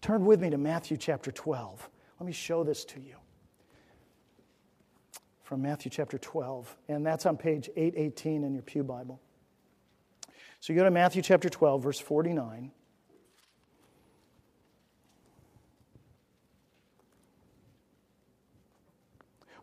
Turn 0.00 0.24
with 0.24 0.40
me 0.40 0.50
to 0.50 0.58
Matthew 0.58 0.96
chapter 0.96 1.30
12. 1.30 1.88
Let 2.18 2.26
me 2.26 2.32
show 2.32 2.64
this 2.64 2.84
to 2.86 3.00
you. 3.00 3.16
From 5.42 5.62
Matthew 5.62 5.90
chapter 5.90 6.16
12, 6.16 6.76
and 6.88 7.04
that's 7.04 7.26
on 7.26 7.36
page 7.36 7.68
818 7.76 8.44
in 8.44 8.54
your 8.54 8.62
Pew 8.62 8.84
Bible. 8.84 9.20
So 10.60 10.72
you 10.72 10.78
go 10.78 10.84
to 10.84 10.90
Matthew 10.90 11.22
chapter 11.22 11.48
12, 11.48 11.82
verse 11.82 11.98
49. 11.98 12.70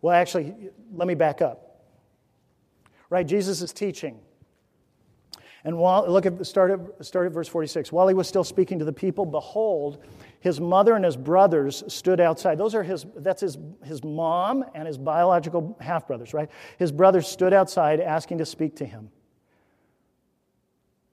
Well, 0.02 0.14
actually, 0.14 0.56
let 0.94 1.08
me 1.08 1.16
back 1.16 1.42
up. 1.42 1.86
Right, 3.10 3.26
Jesus 3.26 3.62
is 3.62 3.72
teaching. 3.72 4.20
And 5.64 5.78
while, 5.78 6.10
look 6.10 6.26
at 6.26 6.46
start 6.46 7.04
start 7.06 7.28
at 7.28 7.34
verse 7.34 7.48
46. 7.48 7.92
While 7.92 8.08
he 8.08 8.14
was 8.14 8.28
still 8.28 8.44
speaking 8.44 8.80
to 8.80 8.86
the 8.86 8.94
people, 8.94 9.26
behold, 9.26 10.04
his 10.40 10.62
mother 10.62 10.96
and 10.96 11.04
his 11.04 11.18
brothers 11.18 11.84
stood 11.88 12.20
outside. 12.20 12.58
Those 12.58 12.76
are 12.76 12.84
his, 12.84 13.06
that's 13.16 13.42
his, 13.42 13.58
his 13.84 14.04
mom 14.04 14.64
and 14.76 14.88
his 14.88 14.98
biological 14.98 15.78
half 15.82 16.08
brothers, 16.08 16.34
right? 16.34 16.50
His 16.78 16.92
brothers 16.92 17.28
stood 17.28 17.54
outside 17.54 18.00
asking 18.00 18.38
to 18.38 18.46
speak 18.46 18.76
to 18.78 18.86
him. 18.86 19.10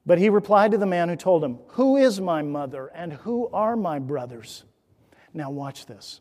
But 0.07 0.19
he 0.19 0.29
replied 0.29 0.73
to 0.73 0.79
the 0.79 0.87
man 0.87 1.09
who 1.09 1.17
told 1.17 1.43
him, 1.43 1.59
Who 1.69 1.97
is 1.97 2.21
my 2.21 2.43
mother 2.43 2.91
and 2.95 3.13
who 3.13 3.49
are 3.49 3.77
my 3.77 3.99
brothers? 3.99 4.65
Now, 5.33 5.51
watch 5.51 5.87
this. 5.87 6.21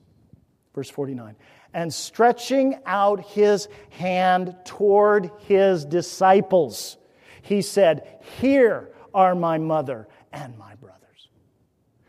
Verse 0.73 0.89
49. 0.89 1.35
And 1.73 1.93
stretching 1.93 2.79
out 2.85 3.19
his 3.21 3.67
hand 3.89 4.55
toward 4.63 5.29
his 5.39 5.85
disciples, 5.85 6.97
he 7.43 7.61
said, 7.61 8.19
Here 8.39 8.89
are 9.13 9.35
my 9.35 9.57
mother 9.59 10.07
and 10.31 10.57
my 10.57 10.73
brothers. 10.75 11.29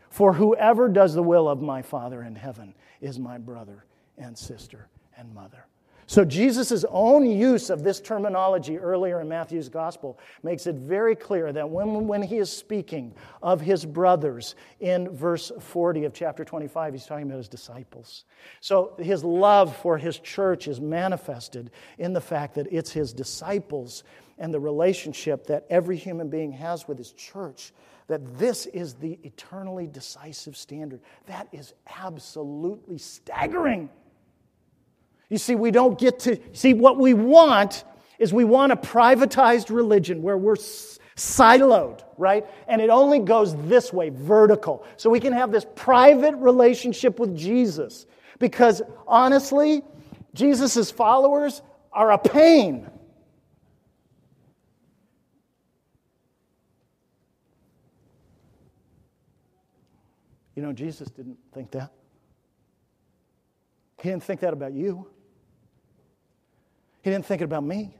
For 0.09 0.33
whoever 0.33 0.89
does 0.89 1.13
the 1.13 1.21
will 1.21 1.47
of 1.47 1.61
my 1.61 1.81
Father 1.81 2.23
in 2.23 2.35
heaven 2.35 2.73
is 3.01 3.19
my 3.19 3.37
brother 3.37 3.85
and 4.17 4.35
sister 4.37 4.87
and 5.17 5.33
mother. 5.35 5.65
So, 6.07 6.23
Jesus' 6.23 6.85
own 6.89 7.25
use 7.25 7.71
of 7.71 7.83
this 7.83 7.99
terminology 7.99 8.77
earlier 8.77 9.21
in 9.21 9.27
Matthew's 9.27 9.69
gospel 9.69 10.19
makes 10.43 10.67
it 10.67 10.75
very 10.75 11.15
clear 11.15 11.51
that 11.51 11.67
when, 11.67 12.07
when 12.07 12.21
he 12.21 12.37
is 12.37 12.51
speaking 12.51 13.15
of 13.41 13.59
his 13.59 13.83
brothers 13.83 14.53
in 14.79 15.09
verse 15.09 15.51
40 15.59 16.05
of 16.05 16.13
chapter 16.13 16.45
25, 16.45 16.93
he's 16.93 17.05
talking 17.07 17.25
about 17.25 17.37
his 17.37 17.49
disciples. 17.49 18.25
So, 18.61 18.93
his 18.99 19.23
love 19.23 19.75
for 19.77 19.97
his 19.97 20.19
church 20.19 20.67
is 20.67 20.79
manifested 20.79 21.71
in 21.97 22.13
the 22.13 22.21
fact 22.21 22.53
that 22.53 22.67
it's 22.71 22.91
his 22.91 23.11
disciples 23.11 24.03
and 24.37 24.53
the 24.53 24.59
relationship 24.59 25.47
that 25.47 25.65
every 25.69 25.97
human 25.97 26.29
being 26.29 26.51
has 26.51 26.87
with 26.87 26.97
his 26.97 27.11
church. 27.13 27.73
That 28.07 28.37
this 28.37 28.67
is 28.67 28.93
the 28.93 29.17
eternally 29.23 29.87
decisive 29.87 30.55
standard. 30.55 31.01
That 31.25 31.47
is 31.51 31.73
absolutely 31.99 32.99
staggering. 32.99 33.89
You 35.29 35.37
see, 35.37 35.55
we 35.55 35.71
don't 35.71 35.97
get 35.97 36.19
to 36.19 36.39
see 36.53 36.73
what 36.73 36.97
we 36.97 37.13
want 37.13 37.83
is 38.19 38.31
we 38.31 38.45
want 38.45 38.71
a 38.71 38.75
privatized 38.75 39.73
religion 39.73 40.21
where 40.21 40.37
we're 40.37 40.55
siloed, 40.55 42.01
right? 42.17 42.45
And 42.67 42.81
it 42.81 42.89
only 42.89 43.19
goes 43.19 43.55
this 43.67 43.91
way, 43.91 44.09
vertical. 44.09 44.85
So 44.97 45.09
we 45.09 45.19
can 45.19 45.33
have 45.33 45.51
this 45.51 45.65
private 45.75 46.35
relationship 46.35 47.19
with 47.19 47.35
Jesus. 47.35 48.05
Because 48.39 48.81
honestly, 49.07 49.81
Jesus' 50.33 50.91
followers 50.91 51.61
are 51.91 52.11
a 52.11 52.17
pain. 52.17 52.89
You 60.55 60.61
know, 60.61 60.71
Jesus 60.71 61.09
didn't 61.09 61.37
think 61.53 61.71
that. 61.71 61.91
He 64.01 64.09
didn't 64.09 64.23
think 64.23 64.39
that 64.41 64.53
about 64.53 64.73
you. 64.73 65.07
He 67.01 67.09
didn't 67.09 67.25
think 67.25 67.41
it 67.41 67.45
about 67.45 67.63
me. 67.63 67.95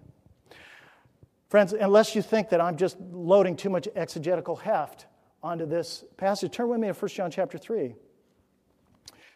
Friends, 1.50 1.74
unless 1.74 2.16
you 2.16 2.22
think 2.22 2.50
that 2.50 2.60
I'm 2.60 2.76
just 2.76 3.00
loading 3.00 3.56
too 3.56 3.70
much 3.70 3.88
exegetical 3.96 4.56
heft 4.56 5.06
onto 5.44 5.66
this 5.66 6.04
passage, 6.18 6.52
turn 6.52 6.70
with 6.70 6.80
me 6.80 6.88
to 6.88 6.94
1 6.94 7.10
John 7.10 7.30
chapter 7.30 7.58
3. 7.58 7.96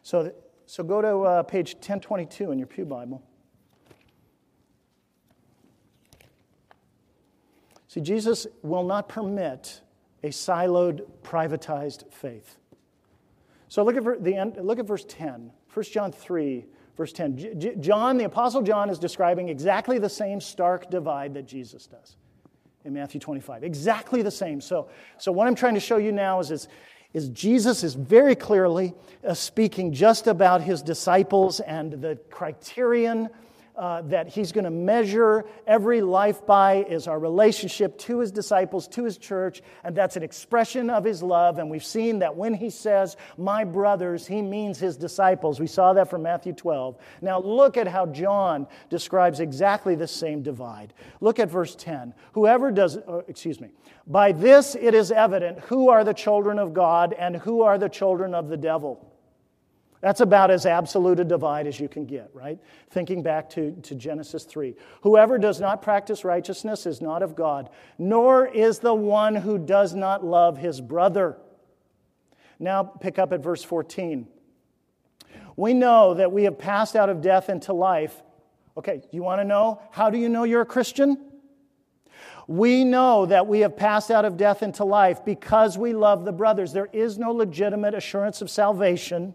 So, 0.02 0.34
so 0.66 0.84
go 0.84 1.02
to 1.02 1.20
uh, 1.20 1.44
page 1.44 1.76
1022 1.76 2.52
in 2.52 2.60
your 2.60 2.68
Pew 2.68 2.86
Bible. 2.86 3.24
See, 7.88 8.02
Jesus 8.02 8.46
will 8.62 8.84
not 8.84 9.10
permit 9.10 9.82
a 10.24 10.28
siloed, 10.28 11.08
privatized 11.24 12.12
faith. 12.14 12.59
So 13.70 13.84
look 13.84 13.96
at, 13.96 14.24
the 14.24 14.36
end, 14.36 14.58
look 14.62 14.80
at 14.80 14.86
verse 14.86 15.06
10, 15.08 15.52
1 15.74 15.86
John 15.86 16.12
3, 16.12 16.66
Verse 17.00 17.14
10 17.14 17.80
John, 17.80 18.18
the 18.18 18.26
Apostle 18.26 18.62
John, 18.62 18.90
is 18.90 19.00
describing 19.00 19.48
exactly 19.48 20.00
the 20.00 20.10
same 20.10 20.42
stark 20.42 20.92
divide 20.92 21.34
that 21.36 21.48
Jesus 21.48 21.88
does 21.88 22.18
in 22.84 22.94
Matthew 22.94 23.22
25. 23.22 23.64
Exactly 23.64 24.22
the 24.22 24.30
same. 24.30 24.60
So, 24.60 24.90
so 25.18 25.32
what 25.32 25.48
I'm 25.48 25.56
trying 25.56 25.76
to 25.76 25.80
show 25.80 25.96
you 25.96 26.12
now 26.12 26.42
is, 26.42 26.52
is, 26.52 26.68
is 27.14 27.30
Jesus 27.30 27.86
is 27.86 27.94
very 27.94 28.36
clearly 28.36 28.94
uh, 29.26 29.34
speaking 29.34 29.94
just 29.94 30.28
about 30.28 30.60
his 30.60 30.82
disciples 30.82 31.62
and 31.62 31.94
the 31.94 32.20
criterion 32.30 33.30
uh, 33.80 34.02
that 34.02 34.28
he's 34.28 34.52
going 34.52 34.66
to 34.66 34.70
measure 34.70 35.46
every 35.66 36.02
life 36.02 36.46
by 36.46 36.84
is 36.84 37.08
our 37.08 37.18
relationship 37.18 37.98
to 37.98 38.20
his 38.20 38.30
disciples, 38.30 38.90
to 38.90 39.06
his 39.06 39.18
church, 39.18 39.62
and 39.86 39.96
that's 39.96 40.18
an 40.18 40.24
expression 40.24 40.90
of 40.90 41.06
his 41.06 41.24
love. 41.24 41.60
And 41.60 41.70
we've 41.70 41.84
seen 41.84 42.20
that 42.20 42.36
when 42.36 42.54
he 42.54 42.70
says, 42.70 43.16
My 43.38 43.64
brothers, 43.64 44.28
he 44.28 44.42
means 44.42 44.80
his 44.80 44.98
disciples. 44.98 45.62
We 45.62 45.68
saw 45.68 45.94
that 45.94 46.10
from 46.10 46.24
Matthew 46.24 46.52
12. 46.52 46.98
Now 47.22 47.40
look 47.40 47.78
at 47.78 47.88
how 47.88 48.06
John 48.08 48.68
describes 48.90 49.40
exactly 49.40 49.96
the 49.96 50.08
same 50.08 50.44
divide. 50.44 50.94
Look 51.22 51.40
at 51.40 51.50
verse 51.50 51.74
10. 51.76 52.14
Whoever 52.34 52.72
does, 52.72 52.98
uh, 52.98 53.22
excuse 53.30 53.62
me, 53.62 53.70
by 54.06 54.34
this 54.34 54.76
it 54.76 54.94
is 54.94 55.10
evident 55.10 55.60
who 55.60 55.88
are 55.88 56.04
the 56.04 56.14
children 56.14 56.60
of 56.60 56.74
God 56.74 57.14
and 57.18 57.38
who 57.38 57.62
are 57.62 57.78
the 57.78 57.88
children 57.88 58.36
of 58.36 58.50
the 58.50 58.58
devil. 58.58 59.09
That's 60.02 60.22
about 60.22 60.50
as 60.50 60.66
absolute 60.66 61.20
a 61.20 61.26
divide 61.26 61.68
as 61.68 61.80
you 61.80 61.90
can 61.90 62.06
get, 62.06 62.30
right? 62.34 62.58
Thinking 62.90 63.22
back 63.22 63.50
to, 63.52 63.74
to 63.84 63.96
Genesis 63.96 64.46
3. 64.46 64.76
Whoever 65.02 65.38
does 65.38 65.60
not 65.60 65.82
practice 65.82 66.24
righteousness 66.24 66.86
is 66.86 67.02
not 67.02 67.22
of 67.22 67.36
God, 67.36 67.70
nor 67.98 68.48
is 68.48 68.80
the 68.80 68.94
one 68.94 69.36
who 69.36 69.58
does 69.58 69.94
not 69.94 70.24
love 70.24 70.58
his 70.58 70.80
brother. 70.80 71.38
Now 72.60 72.84
pick 72.84 73.20
up 73.20 73.34
at 73.34 73.44
verse 73.44 73.64
14. 73.64 74.28
We 75.58 75.74
know 75.74 76.14
that 76.14 76.32
we 76.32 76.44
have 76.44 76.58
passed 76.58 76.96
out 76.96 77.10
of 77.10 77.20
death 77.22 77.50
into 77.50 77.74
life. 77.74 78.24
Okay, 78.78 79.02
you 79.12 79.22
want 79.22 79.42
to 79.42 79.46
know? 79.46 79.82
How 79.92 80.10
do 80.10 80.18
you 80.18 80.30
know 80.30 80.46
you're 80.46 80.62
a 80.62 80.66
Christian? 80.66 81.18
We 82.48 82.86
know 82.86 83.26
that 83.26 83.48
we 83.48 83.60
have 83.60 83.76
passed 83.76 84.10
out 84.10 84.24
of 84.24 84.38
death 84.38 84.64
into 84.64 84.86
life 84.86 85.26
because 85.26 85.78
we 85.78 85.92
love 85.92 86.24
the 86.24 86.32
brothers. 86.32 86.72
There 86.72 86.90
is 86.94 87.18
no 87.18 87.32
legitimate 87.32 87.94
assurance 87.94 88.42
of 88.42 88.50
salvation 88.50 89.34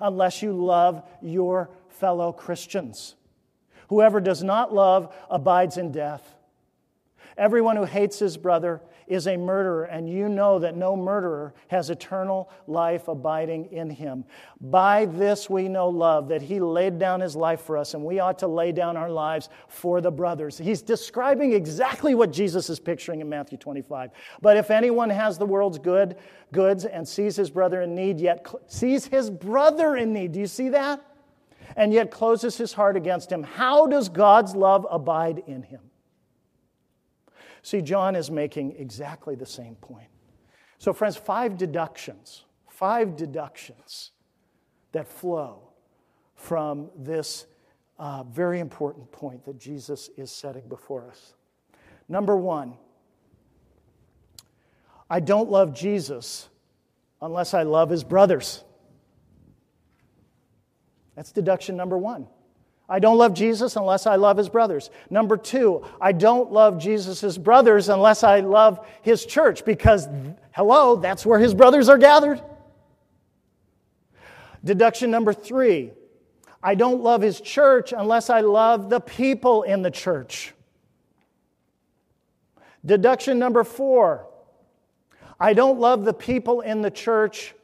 unless 0.00 0.42
you 0.42 0.52
love 0.52 1.02
your 1.20 1.70
fellow 1.88 2.32
Christians. 2.32 3.14
Whoever 3.88 4.20
does 4.20 4.42
not 4.42 4.72
love 4.72 5.14
abides 5.28 5.76
in 5.76 5.92
death. 5.92 6.36
Everyone 7.36 7.76
who 7.76 7.84
hates 7.84 8.18
his 8.18 8.36
brother 8.36 8.80
is 9.10 9.26
a 9.26 9.36
murderer, 9.36 9.84
and 9.84 10.08
you 10.08 10.28
know 10.28 10.60
that 10.60 10.76
no 10.76 10.94
murderer 10.94 11.52
has 11.66 11.90
eternal 11.90 12.48
life 12.68 13.08
abiding 13.08 13.64
in 13.72 13.90
him. 13.90 14.24
By 14.60 15.06
this 15.06 15.50
we 15.50 15.68
know 15.68 15.88
love, 15.88 16.28
that 16.28 16.40
he 16.40 16.60
laid 16.60 17.00
down 17.00 17.20
his 17.20 17.34
life 17.34 17.60
for 17.62 17.76
us, 17.76 17.94
and 17.94 18.04
we 18.04 18.20
ought 18.20 18.38
to 18.38 18.46
lay 18.46 18.70
down 18.70 18.96
our 18.96 19.10
lives 19.10 19.48
for 19.66 20.00
the 20.00 20.12
brothers. 20.12 20.56
He's 20.56 20.80
describing 20.80 21.52
exactly 21.52 22.14
what 22.14 22.32
Jesus 22.32 22.70
is 22.70 22.78
picturing 22.78 23.20
in 23.20 23.28
Matthew 23.28 23.58
25. 23.58 24.12
But 24.40 24.56
if 24.56 24.70
anyone 24.70 25.10
has 25.10 25.36
the 25.36 25.46
world's 25.46 25.80
good, 25.80 26.16
goods 26.52 26.84
and 26.84 27.06
sees 27.06 27.34
his 27.34 27.50
brother 27.50 27.82
in 27.82 27.96
need, 27.96 28.20
yet 28.20 28.46
cl- 28.46 28.62
sees 28.68 29.06
his 29.06 29.28
brother 29.28 29.96
in 29.96 30.12
need, 30.12 30.30
do 30.32 30.38
you 30.38 30.46
see 30.46 30.68
that? 30.68 31.04
And 31.74 31.92
yet 31.92 32.12
closes 32.12 32.56
his 32.56 32.72
heart 32.72 32.96
against 32.96 33.30
him, 33.30 33.42
how 33.42 33.88
does 33.88 34.08
God's 34.08 34.54
love 34.54 34.86
abide 34.88 35.42
in 35.48 35.64
him? 35.64 35.89
See, 37.62 37.82
John 37.82 38.16
is 38.16 38.30
making 38.30 38.76
exactly 38.76 39.34
the 39.34 39.46
same 39.46 39.74
point. 39.76 40.08
So, 40.78 40.92
friends, 40.92 41.16
five 41.16 41.56
deductions, 41.56 42.44
five 42.68 43.16
deductions 43.16 44.12
that 44.92 45.06
flow 45.06 45.68
from 46.34 46.90
this 46.96 47.46
uh, 47.98 48.22
very 48.24 48.60
important 48.60 49.12
point 49.12 49.44
that 49.44 49.58
Jesus 49.58 50.08
is 50.16 50.32
setting 50.32 50.66
before 50.68 51.06
us. 51.08 51.34
Number 52.08 52.36
one, 52.36 52.74
I 55.10 55.20
don't 55.20 55.50
love 55.50 55.74
Jesus 55.74 56.48
unless 57.20 57.52
I 57.52 57.62
love 57.64 57.90
his 57.90 58.02
brothers. 58.02 58.64
That's 61.14 61.30
deduction 61.30 61.76
number 61.76 61.98
one. 61.98 62.26
I 62.90 62.98
don't 62.98 63.18
love 63.18 63.34
Jesus 63.34 63.76
unless 63.76 64.04
I 64.04 64.16
love 64.16 64.36
his 64.36 64.48
brothers. 64.48 64.90
Number 65.10 65.36
two, 65.36 65.86
I 66.00 66.10
don't 66.10 66.50
love 66.50 66.76
Jesus' 66.76 67.38
brothers 67.38 67.88
unless 67.88 68.24
I 68.24 68.40
love 68.40 68.84
his 69.02 69.24
church 69.24 69.64
because, 69.64 70.08
hello, 70.50 70.96
that's 70.96 71.24
where 71.24 71.38
his 71.38 71.54
brothers 71.54 71.88
are 71.88 71.98
gathered. 71.98 72.42
Deduction 74.64 75.08
number 75.08 75.32
three, 75.32 75.92
I 76.64 76.74
don't 76.74 77.00
love 77.00 77.22
his 77.22 77.40
church 77.40 77.94
unless 77.96 78.28
I 78.28 78.40
love 78.40 78.90
the 78.90 79.00
people 79.00 79.62
in 79.62 79.82
the 79.82 79.90
church. 79.92 80.52
Deduction 82.84 83.38
number 83.38 83.62
four, 83.62 84.26
I 85.38 85.52
don't 85.52 85.78
love 85.78 86.04
the 86.04 86.12
people 86.12 86.60
in 86.62 86.82
the 86.82 86.90
church 86.90 87.54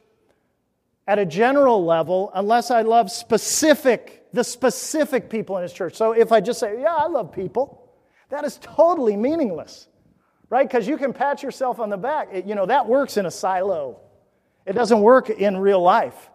at 1.05 1.19
a 1.19 1.25
general 1.25 1.83
level 1.83 2.31
unless 2.33 2.71
I 2.71 2.83
love 2.83 3.11
specific 3.11 4.16
the 4.33 4.43
specific 4.43 5.29
people 5.29 5.57
in 5.57 5.63
his 5.63 5.73
church. 5.73 5.95
So 5.95 6.11
if 6.11 6.31
I 6.31 6.41
just 6.41 6.59
say, 6.59 6.81
yeah, 6.81 6.95
I 6.95 7.07
love 7.07 7.31
people, 7.31 7.91
that 8.29 8.43
is 8.43 8.59
totally 8.61 9.15
meaningless, 9.15 9.87
right? 10.49 10.67
Because 10.67 10.87
you 10.87 10.97
can 10.97 11.13
pat 11.13 11.43
yourself 11.43 11.79
on 11.79 11.89
the 11.89 11.97
back. 11.97 12.29
It, 12.33 12.45
you 12.45 12.55
know, 12.55 12.65
that 12.65 12.87
works 12.87 13.17
in 13.17 13.25
a 13.25 13.31
silo, 13.31 13.99
it 14.65 14.73
doesn't 14.73 15.01
work 15.01 15.29
in 15.29 15.57
real 15.57 15.81
life. 15.81 16.29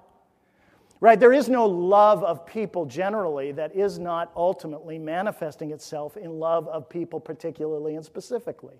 Right? 1.00 1.18
There 1.18 1.32
is 1.32 1.48
no 1.48 1.66
love 1.66 2.22
of 2.22 2.46
people 2.46 2.86
generally 2.86 3.50
that 3.50 3.74
is 3.74 3.98
not 3.98 4.30
ultimately 4.36 5.00
manifesting 5.00 5.72
itself 5.72 6.16
in 6.16 6.38
love 6.38 6.68
of 6.68 6.88
people, 6.88 7.18
particularly 7.18 7.96
and 7.96 8.04
specifically 8.04 8.76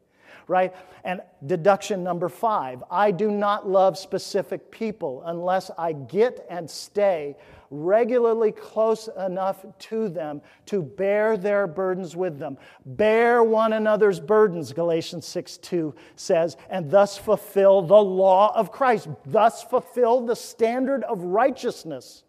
right? 0.49 0.75
And 1.05 1.21
deduction 1.47 2.03
number 2.03 2.29
five 2.29 2.83
I 2.91 3.11
do 3.11 3.31
not 3.31 3.69
love 3.69 3.99
specific 3.99 4.71
people 4.71 5.23
unless 5.27 5.71
I 5.79 5.93
get 5.93 6.47
and 6.51 6.71
stay 6.71 7.37
regularly 7.73 8.53
close 8.53 9.09
enough 9.19 9.65
to 9.79 10.09
them 10.11 10.43
to 10.67 10.83
bear 10.83 11.39
their 11.39 11.67
burdens 11.67 12.15
with 12.15 12.39
them. 12.39 12.59
Bear 12.85 13.43
one 13.43 13.73
another's 13.73 14.21
burdens, 14.21 14.73
Galatians 14.73 15.27
6 15.27 15.57
2 15.57 15.95
says, 16.15 16.57
and 16.69 16.91
thus 16.91 17.17
fulfill 17.17 17.83
the 17.83 17.97
law 17.97 18.55
of 18.55 18.71
Christ, 18.71 19.09
thus 19.25 19.63
fulfill 19.63 20.21
the 20.21 20.37
standard 20.37 21.03
of 21.05 21.23
righteousness. 21.25 22.25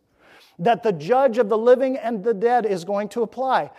that 0.59 0.83
the 0.83 0.93
judge 0.93 1.39
of 1.39 1.49
the 1.49 1.57
living 1.57 1.97
and 1.97 2.23
the 2.23 2.33
dead 2.33 2.63
is 2.65 2.85
going 2.85 3.09
to 3.09 3.23
apply 3.23 3.71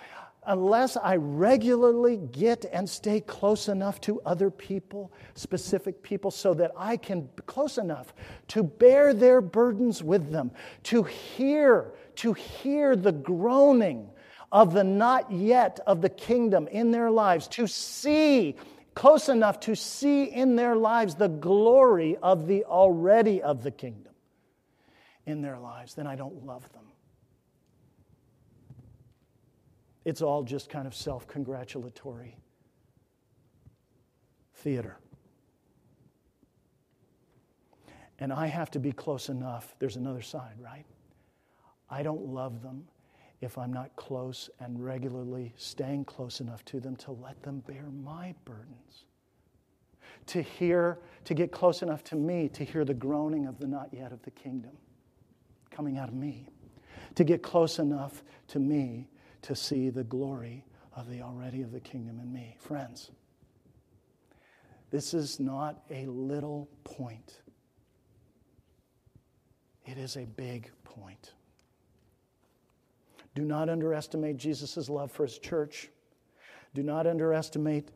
unless 0.47 0.97
I 0.97 1.17
regularly 1.17 2.17
get 2.17 2.65
and 2.73 2.89
stay 2.89 3.21
close 3.21 3.69
enough 3.69 4.01
to 4.03 4.21
other 4.23 4.51
people, 4.51 5.13
specific 5.35 6.03
people, 6.03 6.31
so 6.31 6.55
that 6.55 6.73
I 6.77 6.97
can 6.97 7.29
close 7.47 7.79
enough 7.79 8.15
to 8.49 8.63
bear 8.63 9.15
their 9.15 9.41
burdens 9.41 10.03
with 10.03 10.31
them, 10.31 10.51
to 10.85 11.03
hear, 11.03 11.93
to 12.17 12.33
hear 12.33 12.97
the 12.97 13.13
groaning 13.13 14.11
of 14.53 14.73
the 14.73 14.85
not 14.85 15.31
yet 15.33 15.81
of 15.87 16.01
the 16.01 16.09
kingdom 16.09 16.69
in 16.69 16.91
their 16.91 17.11
lives, 17.11 17.49
to 17.49 17.67
see 17.67 18.57
close 18.95 19.29
enough 19.29 19.61
to 19.61 19.75
see 19.75 20.25
in 20.25 20.57
their 20.57 20.77
lives 20.77 21.15
the 21.17 21.29
glory 21.29 22.17
of 22.23 22.47
the 22.47 22.65
already 22.65 23.43
of 23.43 23.63
the 23.63 23.71
kingdom 23.71 24.13
in 25.27 25.43
their 25.43 25.59
lives, 25.59 25.95
then 25.95 26.07
I 26.07 26.17
don't 26.17 26.45
love 26.45 26.71
them. 26.73 26.85
It's 30.05 30.23
all 30.23 30.43
just 30.43 30.69
kind 30.69 30.87
of 30.87 30.95
self 30.95 31.27
congratulatory 31.27 32.37
theater. 34.55 34.99
And 38.19 38.33
I 38.33 38.47
have 38.47 38.71
to 38.73 38.79
be 38.79 38.93
close 38.93 39.29
enough. 39.29 39.75
There's 39.79 39.97
another 39.97 40.23
side, 40.23 40.57
right? 40.61 40.87
I 41.91 42.03
don't 42.03 42.27
love 42.27 42.63
them 42.63 42.87
if 43.41 43.59
I'm 43.59 43.73
not 43.73 43.95
close 43.97 44.49
and 44.61 44.83
regularly 44.83 45.53
staying 45.57 46.05
close 46.05 46.41
enough 46.41 46.65
to 46.67 46.81
them 46.81 46.97
to 46.97 47.13
let 47.13 47.43
them 47.43 47.61
bear 47.67 47.85
my 48.03 48.35
burdens. 48.45 49.05
To 50.29 50.41
hear, 50.41 50.99
to 51.25 51.35
get 51.35 51.53
close 51.53 51.83
enough 51.83 52.03
to 52.05 52.17
me 52.17 52.49
to 52.51 52.65
hear 52.65 52.85
the 52.85 52.95
groaning 52.95 53.47
of 53.47 53.59
the 53.59 53.67
not 53.67 53.89
yet 53.93 54.13
of 54.13 54.23
the 54.23 54.31
kingdom 54.31 54.73
coming 55.71 55.99
out 55.99 56.09
of 56.09 56.15
me. 56.15 56.49
To 57.17 57.25
get 57.25 57.43
close 57.43 57.79
enough 57.79 58.23
to 58.49 58.59
me 58.59 59.09
to 59.45 59.55
see 59.55 59.91
the 59.91 60.05
glory 60.05 60.65
of 60.97 61.11
the 61.11 61.21
already 61.21 61.61
of 61.61 61.71
the 61.71 61.81
kingdom 61.81 62.19
in 62.19 62.33
me. 62.33 62.57
Friends, 62.59 63.11
this 64.91 65.13
is 65.13 65.39
not 65.39 65.83
a 65.91 66.07
little 66.07 66.69
point, 66.83 67.41
it 69.85 69.99
is 69.99 70.17
a 70.17 70.25
big 70.25 70.71
point. 70.83 71.35
Do 73.35 73.43
not 73.43 73.69
underestimate 73.69 74.39
Jesus' 74.39 74.89
love 74.89 75.13
for 75.13 75.25
his 75.25 75.39
church. 75.39 75.91
Do 76.73 76.83
not 76.83 77.07
underestimate 77.07 77.91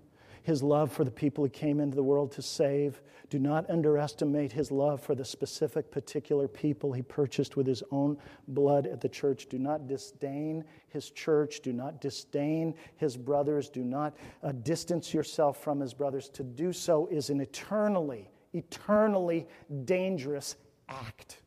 his 0.48 0.62
love 0.62 0.90
for 0.90 1.04
the 1.04 1.10
people 1.10 1.44
he 1.44 1.50
came 1.50 1.78
into 1.78 1.94
the 1.94 2.02
world 2.02 2.32
to 2.32 2.40
save. 2.40 3.02
Do 3.28 3.38
not 3.38 3.68
underestimate 3.68 4.50
his 4.50 4.72
love 4.72 4.98
for 4.98 5.14
the 5.14 5.24
specific, 5.24 5.90
particular 5.90 6.48
people 6.48 6.90
he 6.90 7.02
purchased 7.02 7.54
with 7.54 7.66
his 7.66 7.82
own 7.90 8.16
blood 8.48 8.86
at 8.86 9.02
the 9.02 9.10
church. 9.10 9.50
Do 9.50 9.58
not 9.58 9.86
disdain 9.86 10.64
his 10.88 11.10
church. 11.10 11.60
Do 11.60 11.74
not 11.74 12.00
disdain 12.00 12.74
his 12.96 13.14
brothers. 13.14 13.68
Do 13.68 13.84
not 13.84 14.16
uh, 14.42 14.52
distance 14.52 15.12
yourself 15.12 15.62
from 15.62 15.80
his 15.80 15.92
brothers. 15.92 16.30
To 16.30 16.42
do 16.42 16.72
so 16.72 17.06
is 17.08 17.28
an 17.28 17.42
eternally, 17.42 18.30
eternally 18.54 19.46
dangerous 19.84 20.56
act. 20.88 21.42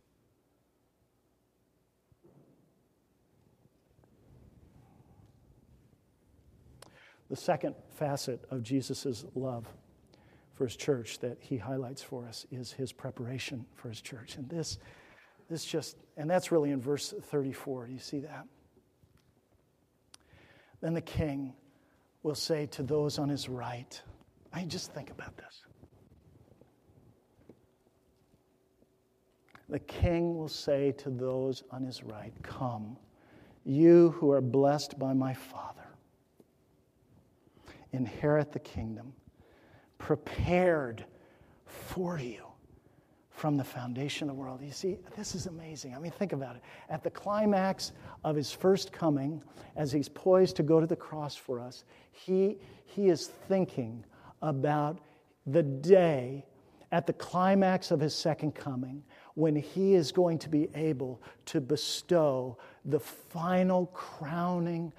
The 7.31 7.37
second 7.37 7.75
facet 7.91 8.43
of 8.51 8.61
Jesus' 8.61 9.23
love 9.35 9.65
for 10.53 10.65
his 10.65 10.75
church 10.75 11.19
that 11.19 11.37
he 11.39 11.55
highlights 11.55 12.03
for 12.03 12.25
us 12.25 12.45
is 12.51 12.73
his 12.73 12.91
preparation 12.91 13.65
for 13.73 13.87
his 13.87 14.01
church. 14.01 14.35
And 14.35 14.49
this, 14.49 14.79
this 15.49 15.63
just, 15.63 15.95
and 16.17 16.29
that's 16.29 16.51
really 16.51 16.71
in 16.71 16.81
verse 16.81 17.13
34. 17.29 17.87
Do 17.87 17.93
you 17.93 17.99
see 17.99 18.19
that? 18.19 18.45
Then 20.81 20.93
the 20.93 20.99
king 20.99 21.53
will 22.21 22.35
say 22.35 22.65
to 22.65 22.83
those 22.83 23.17
on 23.17 23.29
his 23.29 23.47
right, 23.47 24.01
I 24.51 24.65
just 24.65 24.91
think 24.91 25.09
about 25.09 25.37
this. 25.37 25.61
The 29.69 29.79
king 29.79 30.37
will 30.37 30.49
say 30.49 30.91
to 30.97 31.09
those 31.09 31.63
on 31.71 31.85
his 31.85 32.03
right, 32.03 32.33
Come, 32.43 32.97
you 33.63 34.09
who 34.17 34.31
are 34.31 34.41
blessed 34.41 34.99
by 34.99 35.13
my 35.13 35.33
Father 35.33 35.80
inherit 37.93 38.51
the 38.51 38.59
kingdom 38.59 39.13
prepared 39.97 41.05
for 41.65 42.17
you 42.17 42.45
from 43.29 43.57
the 43.57 43.63
foundation 43.63 44.29
of 44.29 44.35
the 44.35 44.41
world. 44.41 44.61
You 44.61 44.71
see, 44.71 44.97
this 45.17 45.33
is 45.33 45.47
amazing. 45.47 45.95
I 45.95 45.99
mean, 45.99 46.11
think 46.11 46.33
about 46.33 46.55
it. 46.55 46.61
At 46.89 47.03
the 47.03 47.09
climax 47.09 47.91
of 48.23 48.35
his 48.35 48.51
first 48.51 48.91
coming, 48.91 49.41
as 49.75 49.91
he's 49.91 50.09
poised 50.09 50.55
to 50.57 50.63
go 50.63 50.79
to 50.79 50.85
the 50.85 50.95
cross 50.95 51.35
for 51.35 51.59
us, 51.59 51.83
he, 52.11 52.57
he 52.85 53.09
is 53.09 53.27
thinking 53.47 54.03
about 54.41 54.99
the 55.47 55.63
day 55.63 56.45
at 56.91 57.07
the 57.07 57.13
climax 57.13 57.89
of 57.89 57.99
his 57.99 58.13
second 58.13 58.53
coming 58.53 59.01
when 59.35 59.55
he 59.55 59.95
is 59.95 60.11
going 60.11 60.37
to 60.37 60.49
be 60.49 60.69
able 60.75 61.21
to 61.45 61.61
bestow 61.61 62.57
the 62.85 62.99
final 62.99 63.87
crowning 63.87 64.91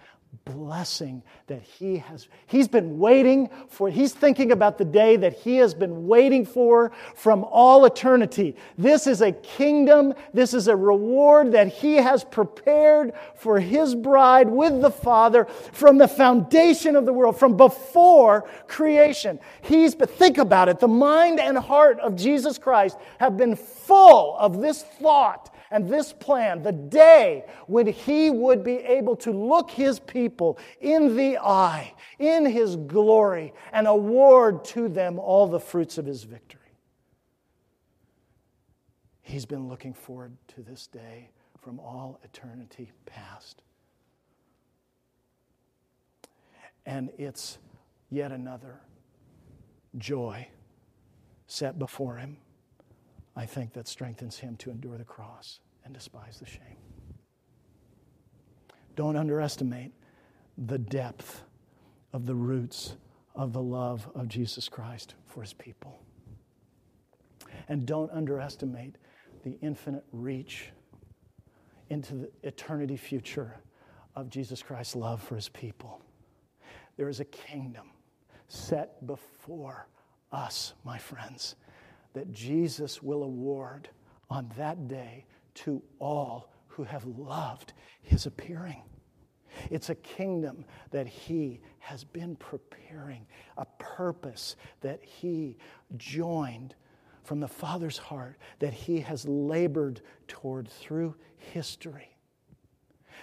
blessing 0.45 1.23
that 1.47 1.63
he 1.63 1.99
has 1.99 2.27
he's 2.47 2.67
been 2.67 2.99
waiting 2.99 3.49
for 3.69 3.91
he's 3.91 4.13
thinking 4.13 4.51
about 4.51 4.79
the 4.79 4.85
day 4.85 5.15
that 5.15 5.35
he 5.35 5.57
has 5.57 5.75
been 5.75 6.07
waiting 6.07 6.45
for 6.45 6.91
from 7.15 7.45
all 7.45 7.85
eternity. 7.85 8.57
This 8.79 9.07
is 9.07 9.21
a 9.21 9.33
kingdom 9.33 10.15
this 10.33 10.55
is 10.55 10.69
a 10.69 10.77
reward 10.77 11.53
that 11.53 11.69
he 11.69 11.97
has 11.97 12.25
prepared 12.25 13.13
for 13.37 13.61
his 13.61 13.95
bride 13.95 14.49
with 14.49 14.81
the 14.81 14.91
father 14.91 15.45
from 15.73 15.99
the 15.99 16.09
foundation 16.09 16.97
of 16.97 17.05
the 17.05 17.13
world 17.13 17.39
from 17.39 17.57
before 17.57 18.49
creation. 18.67 19.39
He's 19.61 19.95
but 19.95 20.11
think 20.11 20.39
about 20.39 20.69
it 20.69 20.81
the 20.81 20.89
mind 20.89 21.41
and 21.41 21.59
heart 21.59 22.01
of 22.01 22.17
jesus 22.17 22.59
christ 22.59 22.99
have 23.19 23.37
been 23.37 23.55
full 23.55 24.37
of 24.39 24.61
this 24.61 24.83
thought 24.83 25.55
and 25.73 25.89
this 25.89 26.13
plan, 26.13 26.63
the 26.63 26.71
day 26.71 27.47
when 27.67 27.87
he 27.87 28.31
would 28.31 28.63
be 28.63 28.77
able 28.77 29.17
to 29.17 29.33
look 29.33 29.71
his 29.71 29.99
people 29.99 30.59
in 30.81 31.17
the 31.17 31.39
eye, 31.39 31.95
in 32.19 32.45
his 32.45 32.77
glory, 32.77 33.55
and 33.73 33.89
award 33.89 34.65
to 34.67 34.89
them 34.89 35.19
all 35.19 35.47
the 35.47 35.59
fruits 35.59 35.97
of 35.97 36.05
his 36.05 36.25
victory. 36.25 36.61
He's 39.23 39.47
been 39.47 39.67
looking 39.69 39.95
forward 39.95 40.37
to 40.49 40.63
this 40.63 40.87
day 40.87 41.31
from 41.59 41.81
all 41.81 42.21
eternity 42.23 42.93
past. 43.07 43.63
And 46.85 47.11
it's 47.17 47.59
yet 48.11 48.31
another 48.31 48.81
joy 49.97 50.49
set 51.47 51.79
before 51.79 52.17
him. 52.17 52.37
I 53.35 53.47
think 53.47 53.73
that 53.73 53.89
strengthens 53.89 54.39
him 54.39 54.57
to 54.57 54.71
endure 54.71 54.99
the 54.99 55.05
cross 55.05 55.61
and 55.85 55.95
despise 55.95 56.39
the 56.39 56.47
shame. 56.47 56.77
Don't 58.95 59.17
underestimate 59.17 59.93
the 60.59 60.79
depth 60.79 61.43
of 62.13 62.27
the 62.27 62.35
roots 62.35 62.97
of 63.35 63.53
the 63.53 63.63
love 63.63 64.09
of 64.15 64.29
Jesus 64.29 64.69
Christ 64.69 65.15
for 65.27 65.41
his 65.41 65.55
people. 65.55 65.99
And 67.69 67.87
don't 67.87 68.11
underestimate 68.13 68.97
the 69.45 69.59
infinite 69.63 70.05
reach 70.13 70.71
into 71.89 72.15
the 72.15 72.31
eternity 72.43 72.97
future 72.97 73.57
of 74.15 74.29
Jesus 74.29 74.63
Christ's 74.63 74.97
love 74.97 75.23
for 75.23 75.37
his 75.37 75.49
people. 75.49 76.03
There 76.97 77.09
is 77.09 77.21
a 77.21 77.25
kingdom 77.25 77.91
set 78.49 79.07
before 79.07 79.87
us, 80.31 80.75
my 80.85 80.99
friends, 80.99 81.55
that 82.15 82.33
Jesus 82.33 83.03
will 83.03 83.23
award 83.23 83.89
on 84.31 84.51
that 84.57 84.89
day 84.89 85.25
to 85.55 85.83
all 85.99 86.53
who 86.69 86.85
have 86.85 87.05
loved 87.05 87.73
his 88.03 88.27
appearing. 88.27 88.83
It's 89.71 89.91
a 89.91 89.95
kingdom 89.95 90.65
that 90.91 91.07
he 91.07 91.61
has 91.79 92.05
been 92.05 92.37
preparing, 92.37 93.27
a 93.59 93.67
purpose 93.79 94.57
that 94.81 95.05
he 95.05 95.57
joined 95.97 96.75
from 97.23 97.41
the 97.41 97.49
Father's 97.49 97.99
heart, 97.99 98.39
that 98.59 98.73
he 98.73 99.01
has 99.01 99.27
labored 99.29 100.01
toward 100.27 100.69
through 100.69 101.15
history. 101.37 102.17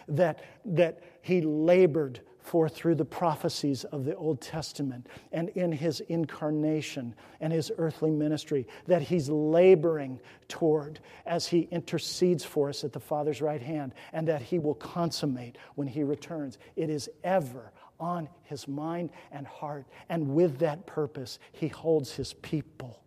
That, 0.07 0.43
that 0.65 1.03
he 1.21 1.41
labored 1.41 2.21
for 2.49 2.67
through 2.67 2.95
the 2.95 3.05
prophecies 3.05 3.83
of 3.83 4.05
the 4.05 4.15
Old 4.15 4.41
Testament 4.41 5.05
and 5.31 5.49
in 5.49 5.71
his 5.71 5.99
incarnation 5.99 7.13
and 7.39 7.53
his 7.53 7.71
earthly 7.77 8.09
ministry 8.09 8.65
that 8.87 9.03
he's 9.03 9.29
laboring 9.29 10.19
toward 10.47 10.99
as 11.27 11.45
he 11.45 11.67
intercedes 11.69 12.43
for 12.43 12.69
us 12.69 12.83
at 12.83 12.91
the 12.91 12.99
Father's 12.99 13.39
right 13.39 13.61
hand 13.61 13.93
and 14.13 14.27
that 14.27 14.41
he 14.41 14.57
will 14.57 14.73
consummate 14.73 15.59
when 15.75 15.87
he 15.87 16.01
returns. 16.01 16.57
It 16.75 16.89
is 16.89 17.07
ever 17.23 17.71
on 17.99 18.27
his 18.45 18.67
mind 18.67 19.11
and 19.31 19.45
heart, 19.45 19.85
and 20.09 20.33
with 20.33 20.57
that 20.57 20.87
purpose, 20.87 21.37
he 21.51 21.67
holds 21.67 22.13
his 22.13 22.33
people 22.33 22.99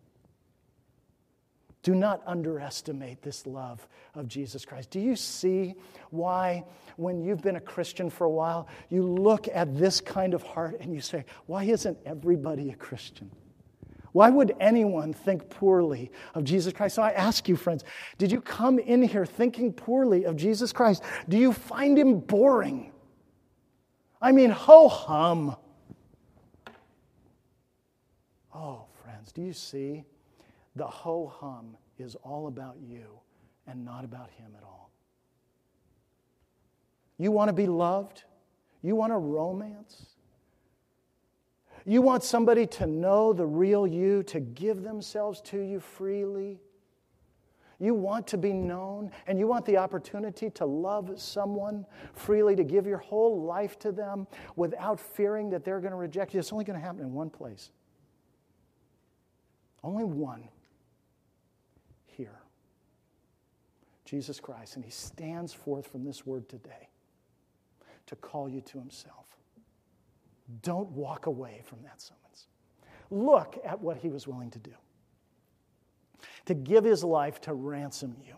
Do 1.82 1.94
not 1.96 2.22
underestimate 2.26 3.22
this 3.22 3.46
love 3.46 3.86
of 4.14 4.28
Jesus 4.28 4.64
Christ. 4.64 4.90
Do 4.90 5.00
you 5.00 5.16
see 5.16 5.74
why, 6.10 6.64
when 6.96 7.20
you've 7.20 7.42
been 7.42 7.56
a 7.56 7.60
Christian 7.60 8.08
for 8.08 8.24
a 8.24 8.30
while, 8.30 8.68
you 8.88 9.02
look 9.02 9.48
at 9.52 9.76
this 9.76 10.00
kind 10.00 10.32
of 10.32 10.42
heart 10.42 10.78
and 10.80 10.94
you 10.94 11.00
say, 11.00 11.24
why 11.46 11.64
isn't 11.64 11.98
everybody 12.06 12.70
a 12.70 12.76
Christian? 12.76 13.30
Why 14.12 14.30
would 14.30 14.54
anyone 14.60 15.12
think 15.12 15.48
poorly 15.48 16.12
of 16.34 16.44
Jesus 16.44 16.72
Christ? 16.72 16.96
So 16.96 17.02
I 17.02 17.12
ask 17.12 17.48
you, 17.48 17.56
friends, 17.56 17.82
did 18.18 18.30
you 18.30 18.40
come 18.40 18.78
in 18.78 19.02
here 19.02 19.26
thinking 19.26 19.72
poorly 19.72 20.24
of 20.24 20.36
Jesus 20.36 20.72
Christ? 20.72 21.02
Do 21.28 21.36
you 21.36 21.52
find 21.52 21.98
him 21.98 22.20
boring? 22.20 22.92
I 24.20 24.30
mean, 24.30 24.50
ho 24.50 24.88
hum. 24.88 25.56
Oh, 28.54 28.84
friends, 29.02 29.32
do 29.32 29.42
you 29.42 29.54
see? 29.54 30.04
The 30.76 30.86
ho 30.86 31.32
hum 31.34 31.76
is 31.98 32.16
all 32.16 32.46
about 32.46 32.76
you 32.80 33.20
and 33.66 33.84
not 33.84 34.04
about 34.04 34.30
him 34.30 34.52
at 34.56 34.64
all. 34.64 34.90
You 37.18 37.30
want 37.30 37.48
to 37.48 37.52
be 37.52 37.66
loved? 37.66 38.24
You 38.82 38.96
want 38.96 39.12
a 39.12 39.18
romance? 39.18 40.06
You 41.84 42.00
want 42.00 42.22
somebody 42.22 42.66
to 42.66 42.86
know 42.86 43.32
the 43.32 43.46
real 43.46 43.86
you, 43.86 44.22
to 44.24 44.40
give 44.40 44.82
themselves 44.82 45.40
to 45.42 45.60
you 45.60 45.80
freely? 45.80 46.60
You 47.78 47.94
want 47.94 48.28
to 48.28 48.38
be 48.38 48.52
known 48.52 49.10
and 49.26 49.38
you 49.38 49.48
want 49.48 49.66
the 49.66 49.76
opportunity 49.76 50.50
to 50.50 50.64
love 50.64 51.20
someone 51.20 51.84
freely, 52.14 52.54
to 52.54 52.62
give 52.62 52.86
your 52.86 52.98
whole 52.98 53.42
life 53.42 53.78
to 53.80 53.90
them 53.90 54.28
without 54.54 55.00
fearing 55.00 55.50
that 55.50 55.64
they're 55.64 55.80
going 55.80 55.90
to 55.90 55.96
reject 55.96 56.32
you. 56.32 56.40
It's 56.40 56.52
only 56.52 56.64
going 56.64 56.78
to 56.78 56.84
happen 56.84 57.00
in 57.00 57.12
one 57.12 57.30
place. 57.30 57.70
Only 59.82 60.04
one 60.04 60.48
here 62.06 62.38
Jesus 64.12 64.38
Christ. 64.40 64.76
And 64.76 64.84
he 64.84 64.90
stands 64.90 65.54
forth 65.54 65.90
from 65.90 66.04
this 66.04 66.26
word 66.26 66.46
today 66.46 66.90
to 68.04 68.14
call 68.16 68.46
you 68.46 68.60
to 68.60 68.78
himself. 68.78 69.24
Don't 70.60 70.90
walk 70.90 71.24
away 71.24 71.62
from 71.64 71.78
that 71.82 71.98
summons. 71.98 72.48
Look 73.10 73.58
at 73.64 73.80
what 73.80 73.96
he 73.96 74.10
was 74.10 74.28
willing 74.28 74.50
to 74.50 74.58
do 74.58 74.72
to 76.44 76.52
give 76.52 76.84
his 76.84 77.02
life 77.02 77.40
to 77.40 77.54
ransom 77.54 78.14
you. 78.22 78.34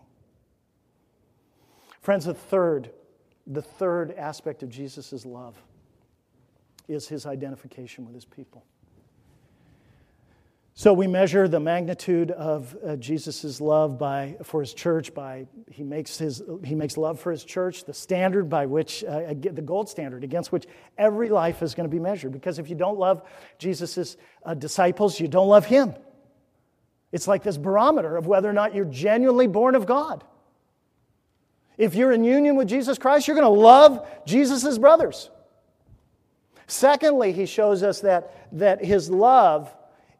Friends, 1.99 2.23
the 2.23 2.33
third, 2.33 2.91
the 3.45 3.61
third 3.61 4.13
aspect 4.13 4.63
of 4.63 4.69
Jesus' 4.69 5.25
love 5.25 5.61
is 6.87 7.05
his 7.09 7.25
identification 7.25 8.05
with 8.05 8.15
his 8.15 8.23
people. 8.23 8.63
So 10.77 10.91
we 10.91 11.07
measure 11.07 11.47
the 11.47 11.61
magnitude 11.61 12.31
of 12.31 12.75
uh, 12.85 12.97
Jesus' 12.97 13.61
love 13.61 13.97
by, 13.97 14.35
for 14.43 14.59
his 14.59 14.73
church 14.73 15.13
by 15.13 15.47
he 15.71 15.83
makes, 15.83 16.17
his, 16.17 16.43
he 16.65 16.75
makes 16.75 16.97
love 16.97 17.17
for 17.17 17.31
his 17.31 17.45
church 17.45 17.85
the 17.85 17.93
standard 17.93 18.49
by 18.49 18.65
which, 18.65 19.01
uh, 19.05 19.33
the 19.39 19.61
gold 19.61 19.87
standard 19.87 20.25
against 20.25 20.51
which 20.51 20.65
every 20.97 21.29
life 21.29 21.61
is 21.61 21.75
going 21.75 21.89
to 21.89 21.95
be 21.95 21.99
measured. 21.99 22.33
Because 22.33 22.59
if 22.59 22.69
you 22.69 22.75
don't 22.75 22.99
love 22.99 23.21
Jesus' 23.57 24.17
uh, 24.43 24.53
disciples, 24.53 25.17
you 25.17 25.29
don't 25.29 25.47
love 25.47 25.65
him. 25.65 25.93
It's 27.13 27.25
like 27.25 27.41
this 27.41 27.55
barometer 27.55 28.17
of 28.17 28.27
whether 28.27 28.49
or 28.49 28.53
not 28.53 28.75
you're 28.75 28.83
genuinely 28.83 29.47
born 29.47 29.75
of 29.75 29.85
God. 29.85 30.25
If 31.77 31.95
you're 31.95 32.11
in 32.11 32.25
union 32.25 32.57
with 32.57 32.67
Jesus 32.67 32.97
Christ, 32.97 33.29
you're 33.29 33.35
going 33.35 33.45
to 33.45 33.61
love 33.61 34.05
Jesus' 34.25 34.77
brothers. 34.77 35.29
Secondly, 36.67 37.31
he 37.31 37.45
shows 37.45 37.81
us 37.81 38.01
that, 38.01 38.49
that 38.51 38.83
his 38.83 39.09
love 39.09 39.73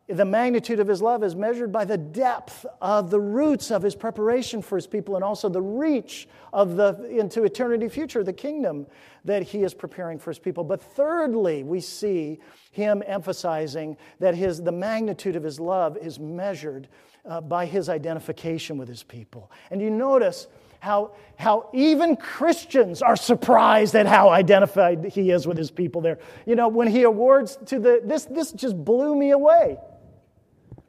the 0.08 0.26
magnitude 0.26 0.80
of 0.80 0.88
his 0.88 1.01
love 1.01 1.24
is 1.24 1.36
measured 1.36 1.72
by 1.72 1.84
the 1.84 1.97
depth 1.97 2.66
of 2.80 3.10
the 3.10 3.20
roots 3.20 3.72
of 3.72 3.82
his 3.82 3.95
preparation 3.95 4.62
for 4.62 4.76
his 4.76 4.86
people 4.86 5.16
and 5.16 5.24
also 5.24 5.49
the 5.49 5.62
reach 5.62 6.28
of 6.53 6.76
the 6.76 7.03
into 7.06 7.43
eternity 7.43 7.89
future 7.89 8.24
the 8.24 8.32
kingdom 8.32 8.86
that 9.24 9.41
he 9.41 9.64
is 9.64 9.74
preparing 9.74 10.20
for 10.20 10.30
his 10.30 10.38
people. 10.38 10.64
But 10.64 10.80
thirdly 10.80 11.64
we 11.64 11.80
see 11.80 12.39
him 12.72 13.01
emphasizing 13.08 13.97
that 14.20 14.36
his 14.36 14.62
the 14.62 14.72
magnitude 14.72 15.36
of 15.36 15.43
his 15.43 15.60
love 15.60 15.97
is 15.97 16.20
measured 16.20 16.88
uh, 17.26 17.41
by 17.41 17.66
his 17.66 17.89
identification 17.89 18.78
with 18.78 18.88
his 18.88 19.01
people. 19.01 19.51
And 19.72 19.82
you 19.82 19.89
notice 19.89 20.47
how, 20.82 21.14
how 21.36 21.72
even 21.74 22.16
Christians 22.16 23.01
are 23.01 23.16
surprised 23.16 23.95
at 23.95 24.06
how 24.06 24.30
identified 24.30 25.06
he 25.06 25.32
is 25.32 25.47
with 25.47 25.58
his 25.58 25.72
people 25.72 25.99
there. 26.01 26.20
You 26.45 26.53
know, 26.53 26.68
when 26.68 26.88
he 26.88 27.01
awards 27.01 27.58
to 27.66 27.80
the, 27.80 28.01
this, 28.03 28.26
this 28.26 28.51
just 28.51 28.78
blew 28.86 29.16
me 29.16 29.32
away 29.32 29.80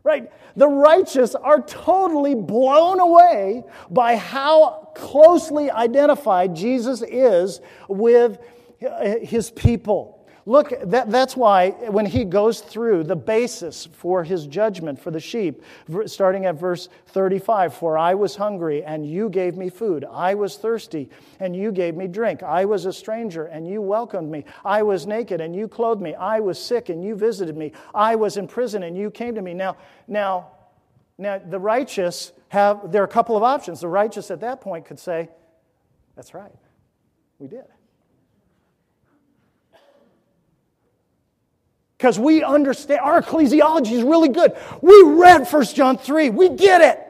right? 0.07 0.31
The 0.55 0.69
righteous 0.69 1.35
are 1.35 1.61
totally 1.61 2.37
blown 2.37 3.01
away 3.01 3.65
by 3.91 4.15
how 4.17 4.93
closely 4.95 5.69
identified 5.69 6.55
Jesus 6.55 7.03
is 7.03 7.61
with 7.89 8.39
uh, 8.89 9.17
his 9.21 9.51
people. 9.51 10.16
Look, 10.49 10.73
that, 10.91 11.11
that's 11.11 11.37
why 11.37 11.71
when 11.71 12.07
he 12.07 12.25
goes 12.25 12.61
through 12.61 13.03
the 13.03 13.17
basis 13.17 13.87
for 13.87 14.23
his 14.23 14.47
judgment 14.47 15.01
for 15.01 15.11
the 15.11 15.19
sheep, 15.19 15.61
starting 16.07 16.47
at 16.47 16.55
verse 16.55 16.89
35 17.09 17.75
For 17.75 17.99
I 17.99 18.15
was 18.15 18.37
hungry, 18.37 18.85
and 18.85 19.05
you 19.05 19.29
gave 19.29 19.57
me 19.57 19.69
food. 19.71 20.05
I 20.09 20.35
was 20.35 20.57
thirsty, 20.57 21.11
and 21.41 21.57
you 21.57 21.73
gave 21.73 21.97
me 21.97 22.07
drink. 22.07 22.45
I 22.45 22.65
was 22.65 22.87
a 22.87 22.93
stranger, 22.93 23.47
and 23.47 23.67
you 23.67 23.83
welcomed 23.83 24.31
me. 24.31 24.45
I 24.65 24.85
was 24.85 25.05
naked, 25.05 25.41
and 25.41 25.55
you 25.55 25.67
clothed 25.67 26.01
me. 26.01 26.15
I 26.15 26.39
was 26.39 26.63
sick, 26.63 26.91
and 26.91 27.03
you 27.03 27.17
visited 27.17 27.57
me. 27.57 27.73
I 27.93 28.15
was 28.15 28.37
in 28.37 28.47
prison, 28.47 28.85
and 28.85 28.97
you 28.97 29.11
came 29.11 29.35
to 29.35 29.43
me. 29.43 29.53
Now, 29.53 29.77
now, 30.07 30.53
now 31.19 31.39
the 31.39 31.59
righteous 31.59 32.31
have, 32.51 32.93
there 32.93 33.03
are 33.03 33.07
a 33.07 33.09
couple 33.09 33.37
of 33.37 33.43
options. 33.43 33.81
The 33.81 33.89
righteous 33.89 34.31
at 34.31 34.41
that 34.43 34.61
point 34.61 34.85
could 34.85 35.01
say, 35.01 35.29
That's 36.15 36.35
right, 36.35 36.55
we 37.41 37.49
did. 37.49 37.65
Because 41.97 42.19
we 42.19 42.43
understand, 42.43 43.01
our 43.01 43.23
ecclesiology 43.23 43.93
is 43.93 44.03
really 44.03 44.29
good. 44.29 44.53
We 44.83 45.03
read 45.03 45.51
1 45.51 45.65
John 45.67 45.97
3, 45.97 46.31
we 46.31 46.51
get 46.51 46.83
it. 46.83 47.03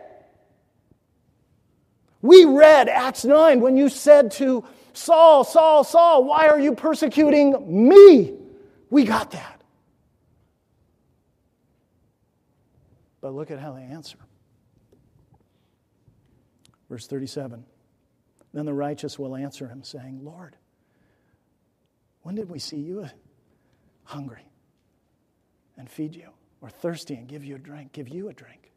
We 2.23 2.45
read 2.45 2.89
Acts 2.89 3.25
9 3.25 3.61
when 3.61 3.77
you 3.77 3.89
said 3.89 4.33
to 4.33 4.65
Saul, 4.93 5.45
Saul, 5.45 5.85
Saul, 5.85 6.25
why 6.25 6.49
are 6.49 6.59
you 6.59 6.75
persecuting 6.75 7.89
me? 7.89 8.35
We 8.89 9.05
got 9.05 9.33
that. 9.33 9.61
But 13.21 13.35
look 13.35 13.51
at 13.51 13.59
how 13.59 13.73
they 13.73 13.83
answer. 13.83 14.19
Verse 16.89 17.09
37 17.09 17.65
Then 18.53 18.67
the 18.67 18.73
righteous 18.73 19.19
will 19.19 19.35
answer 19.35 19.67
him, 19.67 19.83
saying, 19.83 20.21
Lord, 20.23 20.57
when 22.23 22.37
did 22.37 22.49
we 22.49 22.61
see 22.61 22.79
you 22.79 23.09
hungry 24.05 24.47
and 25.79 25.89
feed 25.91 26.15
you, 26.15 26.31
or 26.61 26.71
thirsty 26.71 27.15
and 27.15 27.29
give 27.29 27.45
you 27.45 27.57
a 27.57 27.59
drink, 27.59 27.93
give 27.93 28.09
you 28.09 28.29
a 28.29 28.33
drink? 28.33 28.73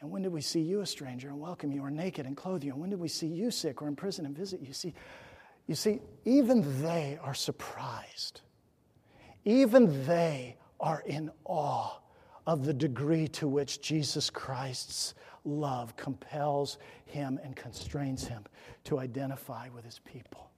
And 0.00 0.10
when 0.10 0.22
did 0.22 0.32
we 0.32 0.42
see 0.42 0.60
you 0.60 0.80
a 0.80 0.86
stranger 0.86 1.28
and 1.28 1.40
welcome 1.40 1.72
you, 1.72 1.82
or 1.82 1.90
naked 1.90 2.26
and 2.26 2.36
clothe 2.36 2.62
you? 2.62 2.72
And 2.72 2.80
when 2.80 2.90
did 2.90 3.00
we 3.00 3.08
see 3.08 3.26
you 3.26 3.50
sick 3.50 3.80
or 3.80 3.88
in 3.88 3.96
prison 3.96 4.26
and 4.26 4.36
visit 4.36 4.60
you? 4.60 4.72
See, 4.72 4.94
you 5.66 5.74
see, 5.74 6.00
even 6.24 6.82
they 6.82 7.18
are 7.22 7.34
surprised. 7.34 8.42
Even 9.44 10.06
they 10.06 10.56
are 10.78 11.02
in 11.06 11.30
awe 11.44 12.00
of 12.46 12.66
the 12.66 12.74
degree 12.74 13.28
to 13.28 13.48
which 13.48 13.80
Jesus 13.80 14.28
Christ's 14.28 15.14
love 15.44 15.96
compels 15.96 16.78
him 17.06 17.38
and 17.42 17.56
constrains 17.56 18.26
him 18.26 18.44
to 18.84 18.98
identify 18.98 19.68
with 19.70 19.84
his 19.84 20.00
people. 20.00 20.50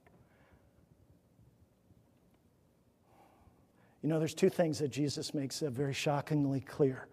You 4.06 4.12
know, 4.12 4.20
there's 4.20 4.34
two 4.34 4.50
things 4.50 4.78
that 4.78 4.92
Jesus 4.92 5.34
makes 5.34 5.58
very 5.58 5.92
shockingly 5.92 6.60
clear 6.60 7.08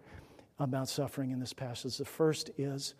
about 0.60 0.88
suffering 0.88 1.32
in 1.32 1.40
this 1.40 1.52
passage. 1.52 1.98
The 1.98 2.04
first 2.04 2.52
is, 2.56 2.94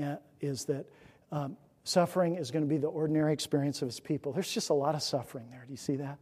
uh, 0.00 0.18
is 0.40 0.66
that 0.66 0.86
um, 1.32 1.56
suffering 1.82 2.36
is 2.36 2.52
going 2.52 2.62
to 2.62 2.68
be 2.68 2.76
the 2.76 2.86
ordinary 2.86 3.32
experience 3.32 3.82
of 3.82 3.88
his 3.88 3.98
people. 3.98 4.30
There's 4.30 4.52
just 4.52 4.70
a 4.70 4.74
lot 4.74 4.94
of 4.94 5.02
suffering 5.02 5.50
there. 5.50 5.64
Do 5.66 5.72
you 5.72 5.76
see 5.76 5.96
that? 5.96 6.18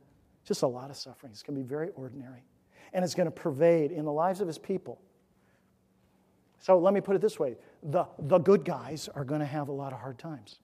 Just 0.47 0.63
a 0.63 0.67
lot 0.67 0.89
of 0.89 0.97
suffering. 0.97 1.33
It's 1.33 1.43
going 1.43 1.55
to 1.59 1.63
be 1.63 1.69
very 1.69 1.91
ordinary. 1.97 2.45
And 2.95 3.05
it's 3.05 3.15
going 3.15 3.27
to 3.27 3.31
pervade 3.31 3.93
in 3.93 4.07
the 4.07 4.13
lives 4.13 4.41
of 4.41 4.47
his 4.47 4.57
people. 4.57 4.99
So 6.61 6.79
let 6.79 6.95
me 6.95 7.03
put 7.03 7.15
it 7.15 7.21
this 7.21 7.39
way 7.39 7.57
the, 7.83 8.07
the 8.21 8.39
good 8.39 8.65
guys 8.65 9.11
are 9.15 9.27
going 9.27 9.41
to 9.41 9.47
have 9.47 9.69
a 9.69 9.73
lot 9.73 9.93
of 9.93 10.01
hard 10.01 10.19
times. 10.19 10.61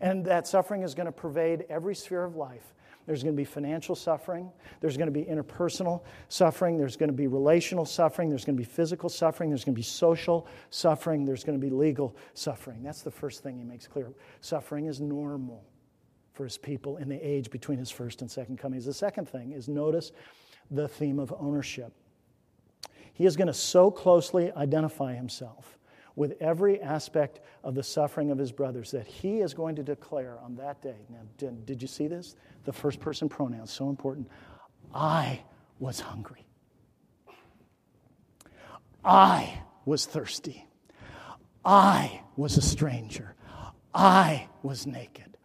And 0.00 0.24
that 0.24 0.48
suffering 0.48 0.82
is 0.82 0.96
going 0.96 1.06
to 1.06 1.12
pervade 1.12 1.66
every 1.68 1.94
sphere 1.94 2.24
of 2.24 2.34
life. 2.34 2.74
There's 3.06 3.22
going 3.22 3.34
to 3.34 3.40
be 3.40 3.44
financial 3.44 3.94
suffering. 3.94 4.50
There's 4.80 4.96
going 4.96 5.06
to 5.06 5.12
be 5.12 5.24
interpersonal 5.24 6.02
suffering. 6.28 6.76
There's 6.76 6.96
going 6.96 7.08
to 7.08 7.16
be 7.16 7.28
relational 7.28 7.84
suffering. 7.84 8.28
There's 8.28 8.44
going 8.44 8.56
to 8.56 8.60
be 8.60 8.68
physical 8.68 9.08
suffering. 9.08 9.48
There's 9.48 9.64
going 9.64 9.74
to 9.74 9.78
be 9.78 9.84
social 9.84 10.46
suffering. 10.70 11.24
There's 11.24 11.44
going 11.44 11.58
to 11.58 11.64
be 11.64 11.72
legal 11.72 12.16
suffering. 12.34 12.82
That's 12.82 13.02
the 13.02 13.10
first 13.12 13.44
thing 13.44 13.58
he 13.58 13.64
makes 13.64 13.86
clear. 13.86 14.12
Suffering 14.40 14.86
is 14.86 15.00
normal 15.00 15.64
for 16.32 16.44
his 16.44 16.58
people 16.58 16.96
in 16.96 17.08
the 17.08 17.16
age 17.26 17.50
between 17.50 17.78
his 17.78 17.90
first 17.90 18.20
and 18.22 18.30
second 18.30 18.58
comings. 18.58 18.84
The 18.84 18.92
second 18.92 19.28
thing 19.28 19.52
is 19.52 19.68
notice 19.68 20.10
the 20.70 20.88
theme 20.88 21.20
of 21.20 21.32
ownership. 21.38 21.92
He 23.14 23.24
is 23.24 23.36
going 23.36 23.46
to 23.46 23.54
so 23.54 23.90
closely 23.90 24.52
identify 24.52 25.14
himself 25.14 25.78
with 26.16 26.34
every 26.40 26.80
aspect 26.80 27.40
of 27.62 27.74
the 27.74 27.82
suffering 27.82 28.30
of 28.30 28.38
his 28.38 28.50
brothers 28.50 28.90
that 28.90 29.06
he 29.06 29.40
is 29.40 29.54
going 29.54 29.76
to 29.76 29.82
declare 29.82 30.38
on 30.42 30.56
that 30.56 30.82
day. 30.82 30.96
Now, 31.10 31.20
did, 31.36 31.66
did 31.66 31.82
you 31.82 31.88
see 31.88 32.08
this? 32.08 32.34
The 32.64 32.72
first 32.72 32.98
person 32.98 33.28
pronoun, 33.28 33.66
so 33.66 33.88
important. 33.90 34.28
I 34.94 35.42
was 35.78 36.00
hungry. 36.00 36.46
I 39.04 39.60
was 39.84 40.06
thirsty. 40.06 40.66
I 41.64 42.22
was 42.36 42.56
a 42.56 42.62
stranger. 42.62 43.34
I 43.94 44.48
was 44.62 44.86
naked. 44.86 45.36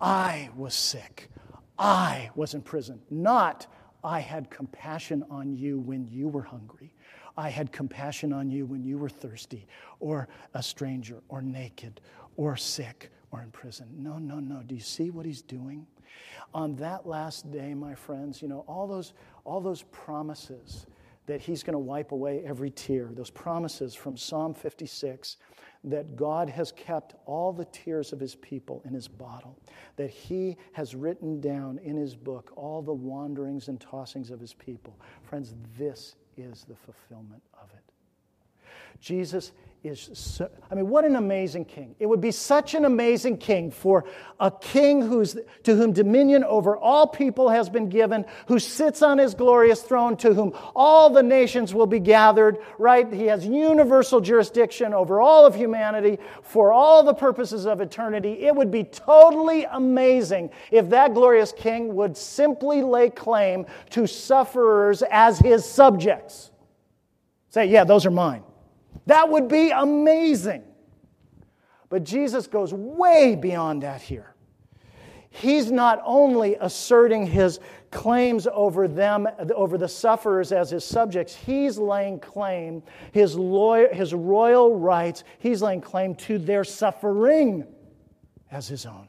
I 0.00 0.50
was 0.56 0.74
sick. 0.74 1.30
I 1.78 2.30
was 2.34 2.54
in 2.54 2.62
prison. 2.62 3.00
Not 3.10 3.66
I 4.02 4.20
had 4.20 4.50
compassion 4.50 5.24
on 5.30 5.56
you 5.56 5.78
when 5.78 6.06
you 6.06 6.28
were 6.28 6.42
hungry. 6.42 6.92
I 7.36 7.50
had 7.50 7.72
compassion 7.72 8.32
on 8.32 8.50
you 8.50 8.64
when 8.66 8.82
you 8.82 8.98
were 8.98 9.08
thirsty, 9.08 9.66
or 10.00 10.28
a 10.54 10.62
stranger, 10.62 11.22
or 11.28 11.42
naked, 11.42 12.00
or 12.36 12.56
sick, 12.56 13.10
or 13.30 13.42
in 13.42 13.50
prison. 13.50 13.86
No, 13.96 14.18
no, 14.18 14.40
no. 14.40 14.62
Do 14.62 14.74
you 14.74 14.80
see 14.80 15.10
what 15.10 15.26
he's 15.26 15.42
doing? 15.42 15.86
On 16.54 16.74
that 16.76 17.06
last 17.06 17.50
day, 17.50 17.74
my 17.74 17.94
friends, 17.94 18.40
you 18.40 18.48
know, 18.48 18.64
all 18.66 18.86
those, 18.86 19.12
all 19.44 19.60
those 19.60 19.82
promises 19.82 20.86
that 21.26 21.40
he's 21.40 21.62
going 21.62 21.74
to 21.74 21.78
wipe 21.78 22.12
away 22.12 22.42
every 22.46 22.70
tear, 22.70 23.10
those 23.12 23.30
promises 23.30 23.94
from 23.94 24.16
Psalm 24.16 24.54
56 24.54 25.36
that 25.84 26.16
God 26.16 26.48
has 26.48 26.72
kept 26.72 27.14
all 27.26 27.52
the 27.52 27.66
tears 27.66 28.12
of 28.12 28.20
his 28.20 28.34
people 28.34 28.82
in 28.84 28.92
his 28.92 29.08
bottle, 29.08 29.56
that 29.96 30.10
he 30.10 30.56
has 30.72 30.94
written 30.94 31.40
down 31.40 31.78
in 31.78 31.96
his 31.96 32.14
book 32.16 32.52
all 32.56 32.82
the 32.82 32.92
wanderings 32.92 33.68
and 33.68 33.78
tossings 33.78 34.30
of 34.30 34.40
his 34.40 34.54
people. 34.54 34.98
Friends, 35.22 35.54
this 35.78 36.16
is 36.36 36.64
the 36.64 36.74
fulfillment 36.74 37.42
of 37.54 37.68
it. 37.70 37.92
Jesus 39.00 39.52
is, 39.88 40.10
so, 40.12 40.50
I 40.70 40.74
mean, 40.74 40.88
what 40.88 41.04
an 41.04 41.16
amazing 41.16 41.64
king. 41.64 41.94
It 41.98 42.06
would 42.06 42.20
be 42.20 42.30
such 42.30 42.74
an 42.74 42.84
amazing 42.84 43.38
king 43.38 43.70
for 43.70 44.04
a 44.40 44.50
king 44.50 45.02
who's, 45.02 45.36
to 45.64 45.76
whom 45.76 45.92
dominion 45.92 46.44
over 46.44 46.76
all 46.76 47.06
people 47.06 47.48
has 47.48 47.68
been 47.68 47.88
given, 47.88 48.24
who 48.48 48.58
sits 48.58 49.02
on 49.02 49.18
his 49.18 49.34
glorious 49.34 49.82
throne, 49.82 50.16
to 50.18 50.34
whom 50.34 50.52
all 50.74 51.10
the 51.10 51.22
nations 51.22 51.74
will 51.74 51.86
be 51.86 51.98
gathered, 52.00 52.58
right? 52.78 53.12
He 53.12 53.26
has 53.26 53.46
universal 53.46 54.20
jurisdiction 54.20 54.94
over 54.94 55.20
all 55.20 55.46
of 55.46 55.54
humanity 55.54 56.18
for 56.42 56.72
all 56.72 57.02
the 57.02 57.14
purposes 57.14 57.66
of 57.66 57.80
eternity. 57.80 58.44
It 58.44 58.54
would 58.54 58.70
be 58.70 58.84
totally 58.84 59.64
amazing 59.64 60.50
if 60.70 60.90
that 60.90 61.14
glorious 61.14 61.52
king 61.52 61.94
would 61.94 62.16
simply 62.16 62.82
lay 62.82 63.10
claim 63.10 63.66
to 63.90 64.06
sufferers 64.06 65.02
as 65.10 65.38
his 65.38 65.64
subjects. 65.64 66.50
Say, 67.50 67.66
yeah, 67.66 67.84
those 67.84 68.04
are 68.04 68.10
mine. 68.10 68.42
That 69.06 69.28
would 69.28 69.48
be 69.48 69.70
amazing. 69.70 70.64
But 71.88 72.04
Jesus 72.04 72.46
goes 72.46 72.74
way 72.74 73.36
beyond 73.36 73.82
that 73.82 74.02
here. 74.02 74.34
He's 75.30 75.70
not 75.70 76.00
only 76.04 76.56
asserting 76.56 77.26
his 77.26 77.60
claims 77.90 78.48
over 78.52 78.88
them, 78.88 79.28
over 79.54 79.78
the 79.78 79.88
sufferers 79.88 80.50
as 80.50 80.70
his 80.70 80.84
subjects, 80.84 81.34
he's 81.34 81.78
laying 81.78 82.18
claim, 82.18 82.82
his, 83.12 83.36
loyal, 83.36 83.92
his 83.92 84.14
royal 84.14 84.74
rights, 84.74 85.24
he's 85.38 85.62
laying 85.62 85.80
claim 85.82 86.14
to 86.14 86.38
their 86.38 86.64
suffering 86.64 87.66
as 88.50 88.66
his 88.66 88.86
own. 88.86 89.08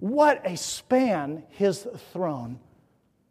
What 0.00 0.40
a 0.44 0.56
span 0.56 1.44
his 1.50 1.86
throne 2.12 2.58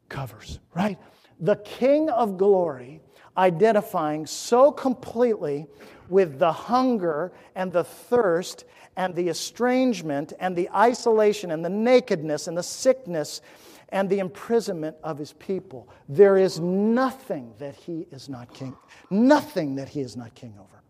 covers, 0.09 0.59
right? 0.73 0.97
The 1.39 1.57
King 1.57 2.09
of 2.09 2.37
glory 2.37 3.01
identifying 3.37 4.25
so 4.25 4.71
completely 4.71 5.67
with 6.09 6.39
the 6.39 6.51
hunger 6.51 7.31
and 7.55 7.71
the 7.71 7.83
thirst 7.83 8.65
and 8.95 9.15
the 9.15 9.29
estrangement 9.29 10.33
and 10.39 10.55
the 10.55 10.69
isolation 10.71 11.51
and 11.51 11.63
the 11.63 11.69
nakedness 11.69 12.47
and 12.47 12.57
the 12.57 12.63
sickness 12.63 13.41
and 13.89 14.09
the 14.09 14.19
imprisonment 14.19 14.95
of 15.03 15.17
his 15.17 15.33
people. 15.33 15.87
There 16.09 16.37
is 16.37 16.59
nothing 16.59 17.53
that 17.59 17.75
he 17.75 18.07
is 18.11 18.29
not 18.29 18.53
king, 18.53 18.75
nothing 19.09 19.75
that 19.75 19.89
he 19.89 20.01
is 20.01 20.15
not 20.17 20.33
king 20.35 20.55
over. 20.59 20.81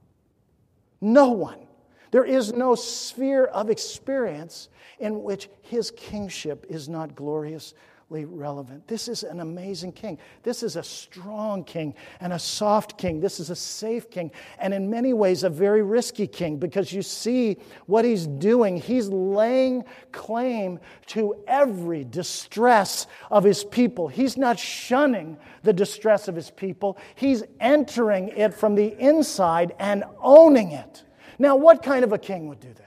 No 1.01 1.31
one. 1.31 1.67
There 2.11 2.23
is 2.23 2.53
no 2.53 2.75
sphere 2.75 3.45
of 3.45 3.69
experience 3.69 4.69
in 4.99 5.23
which 5.23 5.49
his 5.61 5.91
kingship 5.91 6.65
is 6.69 6.87
not 6.87 7.15
glorious 7.15 7.73
relevant. 8.21 8.87
This 8.87 9.07
is 9.07 9.23
an 9.23 9.39
amazing 9.39 9.91
king. 9.93 10.19
This 10.43 10.61
is 10.61 10.75
a 10.75 10.83
strong 10.83 11.63
king 11.63 11.95
and 12.21 12.31
a 12.31 12.39
soft 12.39 12.97
king. 12.97 13.19
This 13.19 13.39
is 13.39 13.49
a 13.49 13.55
safe 13.55 14.09
king, 14.11 14.31
and 14.59 14.73
in 14.73 14.89
many 14.89 15.13
ways, 15.13 15.43
a 15.43 15.49
very 15.49 15.81
risky 15.81 16.27
king 16.27 16.57
because 16.57 16.93
you 16.93 17.01
see 17.01 17.57
what 17.87 18.05
he's 18.05 18.27
doing. 18.27 18.77
He's 18.77 19.09
laying 19.09 19.83
claim 20.11 20.79
to 21.07 21.35
every 21.47 22.03
distress 22.03 23.07
of 23.31 23.43
his 23.43 23.63
people. 23.63 24.07
He's 24.07 24.37
not 24.37 24.59
shunning 24.59 25.37
the 25.63 25.73
distress 25.73 26.27
of 26.27 26.35
his 26.35 26.51
people, 26.51 26.97
he's 27.15 27.43
entering 27.59 28.27
it 28.29 28.53
from 28.53 28.75
the 28.75 28.95
inside 28.99 29.73
and 29.79 30.03
owning 30.21 30.71
it. 30.71 31.03
Now, 31.39 31.55
what 31.55 31.81
kind 31.81 32.03
of 32.03 32.13
a 32.13 32.17
king 32.17 32.47
would 32.47 32.59
do 32.59 32.73
that? 32.73 32.82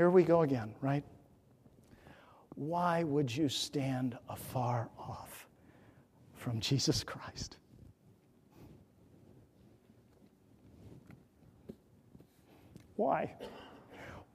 Here 0.00 0.08
we 0.08 0.22
go 0.22 0.40
again, 0.40 0.72
right? 0.80 1.04
Why 2.54 3.04
would 3.04 3.36
you 3.36 3.50
stand 3.50 4.16
afar 4.30 4.88
off 4.98 5.46
from 6.36 6.58
Jesus 6.58 7.04
Christ? 7.04 7.58
Why? 12.96 13.34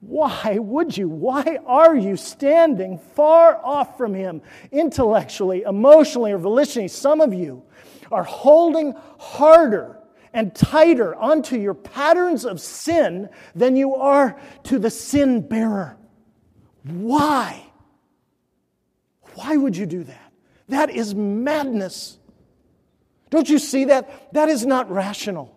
Why 0.01 0.59
would 0.59 0.95
you? 0.95 1.09
Why 1.09 1.57
are 1.65 1.95
you 1.95 2.15
standing 2.15 2.99
far 2.99 3.59
off 3.63 3.97
from 3.97 4.13
Him 4.13 4.43
intellectually, 4.71 5.63
emotionally, 5.63 6.31
or 6.31 6.37
volitionally? 6.37 6.91
Some 6.91 7.21
of 7.21 7.33
you 7.33 7.63
are 8.11 8.23
holding 8.23 8.93
harder 9.17 9.94
and 10.35 10.53
tighter 10.53 11.15
onto 11.15 11.57
your 11.57 11.73
patterns 11.73 12.43
of 12.43 12.59
sin 12.59 13.29
than 13.55 13.77
you 13.77 13.95
are 13.95 14.37
to 14.63 14.77
the 14.77 14.89
sin 14.89 15.47
bearer. 15.47 15.97
Why? 16.83 17.65
Why 19.35 19.55
would 19.55 19.77
you 19.77 19.85
do 19.85 20.03
that? 20.03 20.33
That 20.67 20.89
is 20.89 21.15
madness. 21.15 22.17
Don't 23.29 23.49
you 23.49 23.57
see 23.57 23.85
that? 23.85 24.33
That 24.33 24.49
is 24.49 24.65
not 24.65 24.91
rational. 24.91 25.55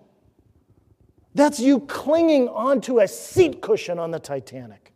That's 1.34 1.58
you 1.58 1.80
clinging 1.80 2.48
onto 2.48 3.00
a 3.00 3.08
seat 3.08 3.60
cushion 3.60 3.98
on 3.98 4.12
the 4.12 4.20
Titanic. 4.20 4.92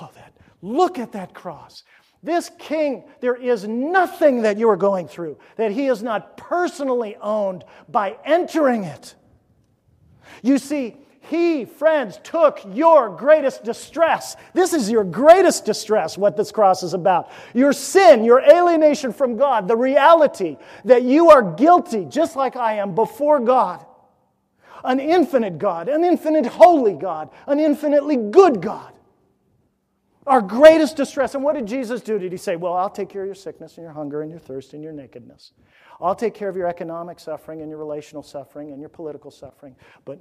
Oh, 0.00 0.08
that 0.14 0.32
look 0.62 0.98
at 0.98 1.12
that 1.12 1.34
cross. 1.34 1.84
This 2.22 2.50
king, 2.58 3.04
there 3.20 3.36
is 3.36 3.68
nothing 3.68 4.42
that 4.42 4.58
you 4.58 4.68
are 4.70 4.76
going 4.76 5.06
through 5.06 5.38
that 5.56 5.70
he 5.70 5.86
is 5.86 6.02
not 6.02 6.36
personally 6.36 7.16
owned 7.20 7.64
by 7.88 8.16
entering 8.24 8.84
it. 8.84 9.14
You 10.42 10.58
see, 10.58 10.96
he, 11.20 11.64
friends, 11.64 12.20
took 12.22 12.60
your 12.72 13.10
greatest 13.10 13.64
distress. 13.64 14.36
This 14.54 14.72
is 14.72 14.90
your 14.90 15.02
greatest 15.02 15.64
distress, 15.64 16.16
what 16.16 16.36
this 16.36 16.52
cross 16.52 16.84
is 16.84 16.94
about. 16.94 17.30
Your 17.52 17.72
sin, 17.72 18.24
your 18.24 18.40
alienation 18.40 19.12
from 19.12 19.36
God, 19.36 19.66
the 19.66 19.76
reality 19.76 20.56
that 20.84 21.02
you 21.02 21.30
are 21.30 21.42
guilty, 21.42 22.04
just 22.04 22.36
like 22.36 22.54
I 22.54 22.74
am, 22.74 22.94
before 22.94 23.40
God. 23.40 23.84
An 24.84 25.00
infinite 25.00 25.58
God, 25.58 25.88
an 25.88 26.04
infinite 26.04 26.46
holy 26.46 26.94
God, 26.94 27.30
an 27.48 27.58
infinitely 27.58 28.16
good 28.16 28.62
God. 28.62 28.92
Our 30.26 30.42
greatest 30.42 30.96
distress. 30.96 31.34
And 31.34 31.44
what 31.44 31.54
did 31.54 31.66
Jesus 31.66 32.00
do? 32.00 32.18
Did 32.18 32.32
he 32.32 32.38
say, 32.38 32.56
Well, 32.56 32.74
I'll 32.74 32.90
take 32.90 33.08
care 33.08 33.22
of 33.22 33.26
your 33.26 33.34
sickness 33.34 33.76
and 33.76 33.84
your 33.84 33.92
hunger 33.92 34.22
and 34.22 34.30
your 34.30 34.40
thirst 34.40 34.74
and 34.74 34.82
your 34.82 34.92
nakedness? 34.92 35.52
I'll 36.00 36.14
take 36.14 36.34
care 36.34 36.48
of 36.48 36.56
your 36.56 36.66
economic 36.66 37.20
suffering 37.20 37.60
and 37.60 37.70
your 37.70 37.78
relational 37.78 38.22
suffering 38.22 38.72
and 38.72 38.80
your 38.80 38.88
political 38.88 39.30
suffering. 39.30 39.76
But 40.04 40.18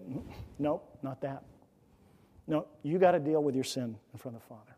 no, 0.60 0.82
not 1.02 1.22
that. 1.22 1.44
No, 2.48 2.68
you 2.84 3.00
got 3.00 3.12
to 3.12 3.20
deal 3.20 3.44
with 3.44 3.56
your 3.56 3.64
sin 3.64 3.98
in 4.14 4.20
front 4.20 4.38
of 4.38 4.44
the 4.44 4.48
Father. 4.48 4.76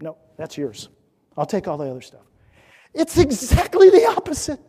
No, 0.00 0.16
that's 0.36 0.58
yours. 0.58 0.88
I'll 1.36 1.46
take 1.46 1.68
all 1.68 1.78
the 1.78 1.88
other 1.88 2.00
stuff. 2.00 2.24
It's 2.92 3.18
exactly 3.18 3.90
the 3.90 4.06
opposite, 4.06 4.60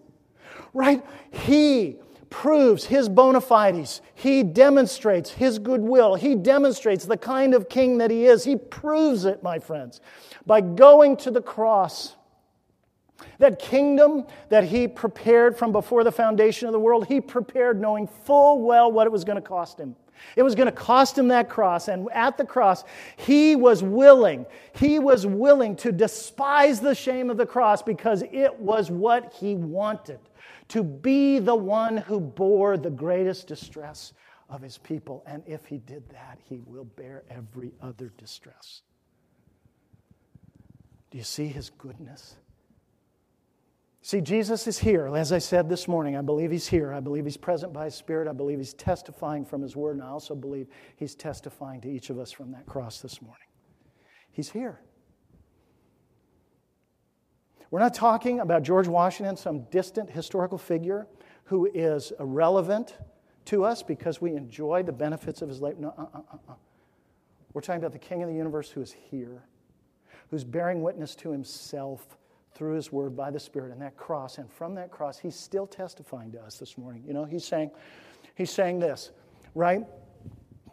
right? 0.73 1.03
He 1.31 1.97
proves 2.35 2.83
his 2.83 3.07
bona 3.07 3.39
fides. 3.39 4.01
He 4.13 4.43
demonstrates 4.43 5.31
his 5.31 5.57
goodwill. 5.57 6.15
He 6.15 6.35
demonstrates 6.35 7.05
the 7.05 7.15
kind 7.15 7.53
of 7.53 7.69
king 7.69 7.99
that 7.99 8.11
he 8.11 8.25
is. 8.25 8.43
He 8.43 8.57
proves 8.57 9.23
it, 9.23 9.41
my 9.41 9.57
friends, 9.57 10.01
by 10.45 10.59
going 10.59 11.15
to 11.17 11.31
the 11.31 11.41
cross. 11.41 12.17
That 13.39 13.57
kingdom 13.57 14.25
that 14.49 14.65
he 14.65 14.85
prepared 14.85 15.57
from 15.57 15.71
before 15.71 16.03
the 16.03 16.11
foundation 16.11 16.67
of 16.67 16.73
the 16.73 16.79
world, 16.79 17.07
he 17.07 17.21
prepared 17.21 17.79
knowing 17.79 18.05
full 18.05 18.61
well 18.61 18.91
what 18.91 19.07
it 19.07 19.11
was 19.11 19.23
going 19.23 19.37
to 19.37 19.47
cost 19.47 19.79
him. 19.79 19.95
It 20.35 20.43
was 20.43 20.55
going 20.55 20.67
to 20.67 20.71
cost 20.71 21.17
him 21.17 21.27
that 21.29 21.49
cross. 21.49 21.87
And 21.87 22.09
at 22.11 22.37
the 22.37 22.45
cross, 22.45 22.83
he 23.17 23.55
was 23.55 23.83
willing, 23.83 24.45
he 24.73 24.99
was 24.99 25.25
willing 25.25 25.75
to 25.77 25.91
despise 25.91 26.79
the 26.79 26.95
shame 26.95 27.29
of 27.29 27.37
the 27.37 27.45
cross 27.45 27.81
because 27.81 28.23
it 28.31 28.59
was 28.59 28.91
what 28.91 29.33
he 29.33 29.55
wanted 29.55 30.19
to 30.69 30.83
be 30.83 31.39
the 31.39 31.55
one 31.55 31.97
who 31.97 32.19
bore 32.19 32.77
the 32.77 32.89
greatest 32.89 33.47
distress 33.47 34.13
of 34.49 34.61
his 34.61 34.77
people. 34.77 35.23
And 35.27 35.43
if 35.45 35.65
he 35.65 35.77
did 35.77 36.07
that, 36.09 36.39
he 36.43 36.61
will 36.65 36.85
bear 36.85 37.23
every 37.29 37.71
other 37.81 38.11
distress. 38.17 38.81
Do 41.11 41.17
you 41.17 41.23
see 41.23 41.47
his 41.47 41.69
goodness? 41.69 42.35
See, 44.05 44.21
Jesus 44.21 44.67
is 44.67 44.77
here. 44.77 45.07
As 45.07 45.31
I 45.31 45.39
said 45.39 45.67
this 45.67 45.87
morning, 45.87 46.15
I 46.15 46.21
believe 46.21 46.51
he's 46.51 46.67
here. 46.67 46.93
I 46.93 46.99
believe 46.99 47.25
he's 47.25 47.37
present 47.37 47.73
by 47.73 47.85
his 47.85 47.95
Spirit. 47.95 48.27
I 48.27 48.33
believe 48.33 48.59
he's 48.59 48.75
testifying 48.75 49.43
from 49.43 49.63
his 49.63 49.75
word. 49.75 49.95
And 49.95 50.03
I 50.03 50.09
also 50.09 50.35
believe 50.35 50.67
he's 50.95 51.15
testifying 51.15 51.81
to 51.81 51.89
each 51.89 52.11
of 52.11 52.19
us 52.19 52.31
from 52.31 52.51
that 52.51 52.67
cross 52.67 53.01
this 53.01 53.19
morning. 53.19 53.47
He's 54.31 54.51
here. 54.51 54.79
We're 57.71 57.79
not 57.79 57.95
talking 57.95 58.41
about 58.41 58.61
George 58.61 58.87
Washington, 58.87 59.37
some 59.37 59.63
distant 59.71 60.11
historical 60.11 60.59
figure 60.59 61.07
who 61.45 61.67
is 61.73 62.13
irrelevant 62.19 62.99
to 63.45 63.65
us 63.65 63.81
because 63.81 64.21
we 64.21 64.35
enjoy 64.35 64.83
the 64.83 64.93
benefits 64.93 65.41
of 65.41 65.49
his 65.49 65.61
life. 65.61 65.77
No, 65.79 65.95
uh, 65.97 66.03
uh, 66.13 66.21
uh, 66.31 66.51
uh. 66.51 66.53
We're 67.53 67.61
talking 67.61 67.81
about 67.81 67.93
the 67.93 67.97
King 67.97 68.21
of 68.21 68.29
the 68.29 68.35
universe 68.35 68.69
who 68.69 68.83
is 68.83 68.91
here, 68.91 69.41
who's 70.29 70.43
bearing 70.43 70.83
witness 70.83 71.15
to 71.15 71.31
himself 71.31 72.19
through 72.55 72.75
his 72.75 72.91
word 72.91 73.15
by 73.15 73.29
the 73.29 73.39
Spirit 73.39 73.71
and 73.71 73.81
that 73.81 73.97
cross. 73.97 74.37
And 74.37 74.49
from 74.49 74.75
that 74.75 74.89
cross, 74.89 75.19
he's 75.19 75.35
still 75.35 75.67
testifying 75.67 76.31
to 76.31 76.41
us 76.41 76.57
this 76.57 76.77
morning. 76.77 77.03
You 77.05 77.13
know, 77.13 77.25
he's 77.25 77.45
saying, 77.45 77.69
he's 78.33 78.49
saying 78.49 78.79
this, 78.79 79.11
right? 79.53 79.81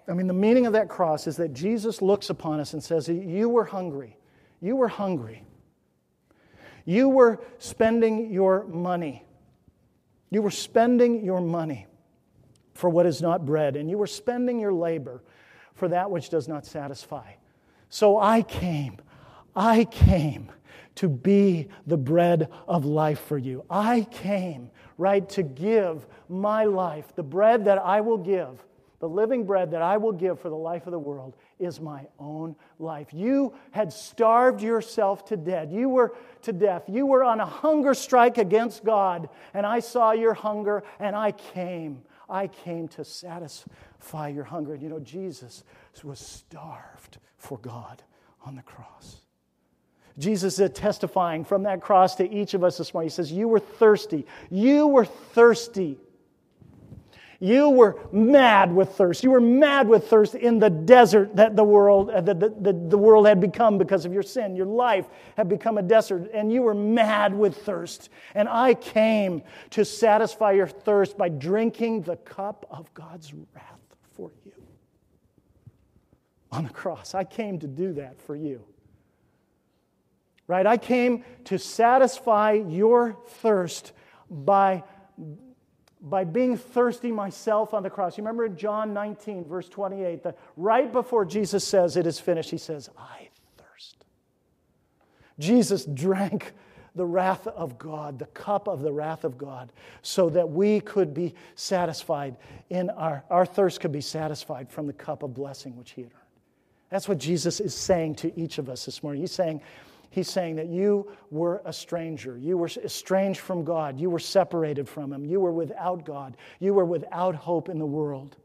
I 0.08 0.12
mean, 0.12 0.28
the 0.28 0.32
meaning 0.32 0.66
of 0.66 0.72
that 0.72 0.88
cross 0.88 1.26
is 1.26 1.36
that 1.36 1.52
Jesus 1.52 2.00
looks 2.00 2.30
upon 2.30 2.60
us 2.60 2.72
and 2.72 2.82
says, 2.82 3.08
You 3.08 3.48
were 3.48 3.64
hungry. 3.64 4.16
You 4.60 4.76
were 4.76 4.88
hungry. 4.88 5.44
You 6.84 7.08
were 7.08 7.40
spending 7.58 8.32
your 8.32 8.64
money. 8.64 9.24
You 10.30 10.42
were 10.42 10.50
spending 10.50 11.24
your 11.24 11.40
money 11.40 11.86
for 12.74 12.88
what 12.88 13.06
is 13.06 13.20
not 13.20 13.44
bread, 13.44 13.76
and 13.76 13.90
you 13.90 13.98
were 13.98 14.06
spending 14.06 14.58
your 14.58 14.72
labor 14.72 15.22
for 15.74 15.88
that 15.88 16.10
which 16.10 16.30
does 16.30 16.48
not 16.48 16.64
satisfy. 16.64 17.32
So 17.88 18.18
I 18.18 18.42
came. 18.42 18.96
I 19.54 19.84
came 19.84 20.50
to 20.96 21.08
be 21.08 21.68
the 21.86 21.96
bread 21.96 22.48
of 22.68 22.84
life 22.84 23.20
for 23.20 23.38
you. 23.38 23.64
I 23.70 24.06
came, 24.10 24.70
right, 24.98 25.28
to 25.30 25.42
give 25.42 26.06
my 26.28 26.64
life. 26.64 27.14
The 27.14 27.22
bread 27.22 27.64
that 27.64 27.78
I 27.78 28.00
will 28.00 28.18
give, 28.18 28.62
the 29.00 29.08
living 29.08 29.44
bread 29.46 29.70
that 29.72 29.82
I 29.82 29.96
will 29.96 30.12
give 30.12 30.38
for 30.40 30.48
the 30.48 30.56
life 30.56 30.86
of 30.86 30.92
the 30.92 30.98
world, 30.98 31.34
is 31.58 31.80
my 31.80 32.06
own 32.18 32.56
life. 32.78 33.08
You 33.12 33.54
had 33.70 33.92
starved 33.92 34.62
yourself 34.62 35.24
to 35.26 35.36
death. 35.36 35.68
You 35.70 35.88
were 35.88 36.14
to 36.42 36.52
death. 36.52 36.84
You 36.88 37.06
were 37.06 37.24
on 37.24 37.40
a 37.40 37.46
hunger 37.46 37.94
strike 37.94 38.38
against 38.38 38.84
God, 38.84 39.28
and 39.54 39.64
I 39.64 39.80
saw 39.80 40.12
your 40.12 40.34
hunger, 40.34 40.82
and 40.98 41.16
I 41.16 41.32
came. 41.32 42.02
I 42.28 42.48
came 42.48 42.88
to 42.88 43.04
satisfy 43.04 44.28
your 44.28 44.44
hunger. 44.44 44.74
And 44.74 44.82
you 44.82 44.88
know, 44.88 45.00
Jesus 45.00 45.64
was 46.02 46.18
starved 46.18 47.18
for 47.36 47.58
God 47.58 48.02
on 48.44 48.56
the 48.56 48.62
cross. 48.62 49.21
Jesus 50.18 50.58
is 50.58 50.70
testifying 50.70 51.44
from 51.44 51.62
that 51.62 51.80
cross 51.80 52.16
to 52.16 52.30
each 52.30 52.54
of 52.54 52.62
us 52.62 52.78
this 52.78 52.92
morning. 52.92 53.08
He 53.08 53.14
says, 53.14 53.32
You 53.32 53.48
were 53.48 53.60
thirsty. 53.60 54.26
You 54.50 54.86
were 54.86 55.04
thirsty. 55.04 55.98
You 57.40 57.70
were 57.70 57.98
mad 58.12 58.72
with 58.72 58.90
thirst. 58.90 59.24
You 59.24 59.32
were 59.32 59.40
mad 59.40 59.88
with 59.88 60.06
thirst 60.08 60.36
in 60.36 60.60
the 60.60 60.70
desert 60.70 61.34
that 61.34 61.56
the 61.56 61.64
world, 61.64 62.08
uh, 62.10 62.20
that 62.20 62.38
the, 62.38 62.50
the, 62.50 62.72
the 62.72 62.98
world 62.98 63.26
had 63.26 63.40
become 63.40 63.78
because 63.78 64.04
of 64.04 64.12
your 64.12 64.22
sin. 64.22 64.54
Your 64.54 64.66
life 64.66 65.06
had 65.36 65.48
become 65.48 65.76
a 65.76 65.82
desert, 65.82 66.30
and 66.32 66.52
you 66.52 66.62
were 66.62 66.74
mad 66.74 67.34
with 67.34 67.56
thirst. 67.56 68.10
And 68.36 68.48
I 68.48 68.74
came 68.74 69.42
to 69.70 69.84
satisfy 69.84 70.52
your 70.52 70.68
thirst 70.68 71.18
by 71.18 71.30
drinking 71.30 72.02
the 72.02 72.14
cup 72.16 72.64
of 72.70 72.94
God's 72.94 73.34
wrath 73.34 73.96
for 74.12 74.30
you 74.44 74.52
on 76.52 76.62
the 76.62 76.70
cross. 76.70 77.12
I 77.12 77.24
came 77.24 77.58
to 77.58 77.66
do 77.66 77.94
that 77.94 78.20
for 78.20 78.36
you 78.36 78.62
right? 80.52 80.66
I 80.66 80.76
came 80.76 81.24
to 81.44 81.58
satisfy 81.58 82.52
your 82.52 83.16
thirst 83.26 83.92
by, 84.30 84.84
by 86.02 86.24
being 86.24 86.58
thirsty 86.58 87.10
myself 87.10 87.72
on 87.72 87.82
the 87.82 87.88
cross. 87.88 88.18
You 88.18 88.22
remember 88.22 88.44
in 88.44 88.58
John 88.58 88.92
19, 88.92 89.44
verse 89.46 89.70
28, 89.70 90.22
that 90.24 90.36
right 90.58 90.92
before 90.92 91.24
Jesus 91.24 91.66
says 91.66 91.96
it 91.96 92.06
is 92.06 92.20
finished, 92.20 92.50
he 92.50 92.58
says, 92.58 92.90
I 92.98 93.30
thirst. 93.56 94.04
Jesus 95.38 95.86
drank 95.86 96.52
the 96.94 97.06
wrath 97.06 97.46
of 97.46 97.78
God, 97.78 98.18
the 98.18 98.26
cup 98.26 98.68
of 98.68 98.82
the 98.82 98.92
wrath 98.92 99.24
of 99.24 99.38
God, 99.38 99.72
so 100.02 100.28
that 100.28 100.50
we 100.50 100.80
could 100.80 101.14
be 101.14 101.34
satisfied 101.54 102.36
in 102.68 102.90
our, 102.90 103.24
our 103.30 103.46
thirst 103.46 103.80
could 103.80 103.92
be 103.92 104.02
satisfied 104.02 104.70
from 104.70 104.86
the 104.86 104.92
cup 104.92 105.22
of 105.22 105.32
blessing 105.32 105.78
which 105.78 105.92
he 105.92 106.02
had 106.02 106.10
earned. 106.10 106.20
That's 106.90 107.08
what 107.08 107.16
Jesus 107.16 107.58
is 107.58 107.74
saying 107.74 108.16
to 108.16 108.38
each 108.38 108.58
of 108.58 108.68
us 108.68 108.84
this 108.84 109.02
morning. 109.02 109.22
He's 109.22 109.32
saying, 109.32 109.62
He's 110.12 110.28
saying 110.28 110.56
that 110.56 110.68
you 110.68 111.10
were 111.30 111.62
a 111.64 111.72
stranger. 111.72 112.36
You 112.36 112.58
were 112.58 112.66
estranged 112.66 113.40
from 113.40 113.64
God. 113.64 113.98
You 113.98 114.10
were 114.10 114.18
separated 114.18 114.86
from 114.86 115.10
Him. 115.10 115.24
You 115.24 115.40
were 115.40 115.52
without 115.52 116.04
God. 116.04 116.36
You 116.60 116.74
were 116.74 116.84
without 116.84 117.34
hope 117.34 117.70
in 117.70 117.78
the 117.78 117.86
world. 117.86 118.36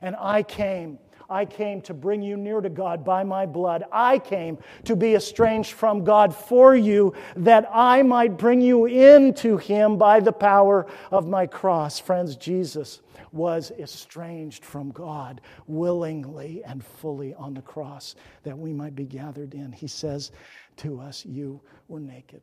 And 0.00 0.16
I 0.18 0.42
came. 0.42 0.98
I 1.28 1.44
came 1.44 1.82
to 1.82 1.94
bring 1.94 2.22
you 2.22 2.38
near 2.38 2.62
to 2.62 2.70
God 2.70 3.04
by 3.04 3.22
my 3.22 3.44
blood. 3.44 3.84
I 3.92 4.18
came 4.18 4.58
to 4.84 4.96
be 4.96 5.14
estranged 5.14 5.72
from 5.72 6.04
God 6.04 6.34
for 6.34 6.74
you, 6.74 7.14
that 7.36 7.68
I 7.70 8.02
might 8.02 8.38
bring 8.38 8.62
you 8.62 8.86
into 8.86 9.58
Him 9.58 9.98
by 9.98 10.20
the 10.20 10.32
power 10.32 10.86
of 11.10 11.28
my 11.28 11.46
cross. 11.46 11.98
Friends, 11.98 12.36
Jesus 12.36 13.02
was 13.32 13.70
estranged 13.78 14.64
from 14.64 14.90
God 14.90 15.40
willingly 15.66 16.62
and 16.64 16.84
fully 16.84 17.34
on 17.34 17.54
the 17.54 17.62
cross 17.62 18.14
that 18.42 18.58
we 18.58 18.72
might 18.72 18.94
be 18.94 19.04
gathered 19.04 19.54
in. 19.54 19.72
He 19.72 19.86
says 19.86 20.32
to 20.78 21.00
us, 21.00 21.24
You 21.24 21.60
were 21.88 22.00
naked. 22.00 22.42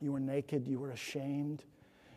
You 0.00 0.12
were 0.12 0.20
naked, 0.20 0.66
you 0.66 0.78
were 0.78 0.92
ashamed, 0.92 1.64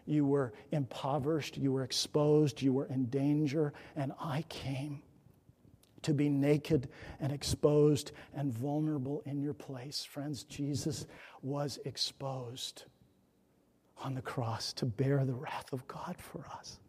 you 0.05 0.25
were 0.25 0.53
impoverished, 0.71 1.57
you 1.57 1.71
were 1.71 1.83
exposed, 1.83 2.61
you 2.61 2.73
were 2.73 2.85
in 2.85 3.05
danger, 3.05 3.73
and 3.95 4.11
I 4.19 4.43
came 4.49 5.01
to 6.03 6.13
be 6.13 6.29
naked 6.29 6.89
and 7.19 7.31
exposed 7.31 8.11
and 8.33 8.51
vulnerable 8.51 9.21
in 9.25 9.41
your 9.41 9.53
place. 9.53 10.03
Friends, 10.03 10.43
Jesus 10.43 11.05
was 11.41 11.79
exposed 11.85 12.85
on 13.97 14.15
the 14.15 14.21
cross 14.21 14.73
to 14.73 14.85
bear 14.85 15.23
the 15.25 15.33
wrath 15.33 15.71
of 15.73 15.87
God 15.87 16.15
for 16.17 16.45
us. 16.57 16.79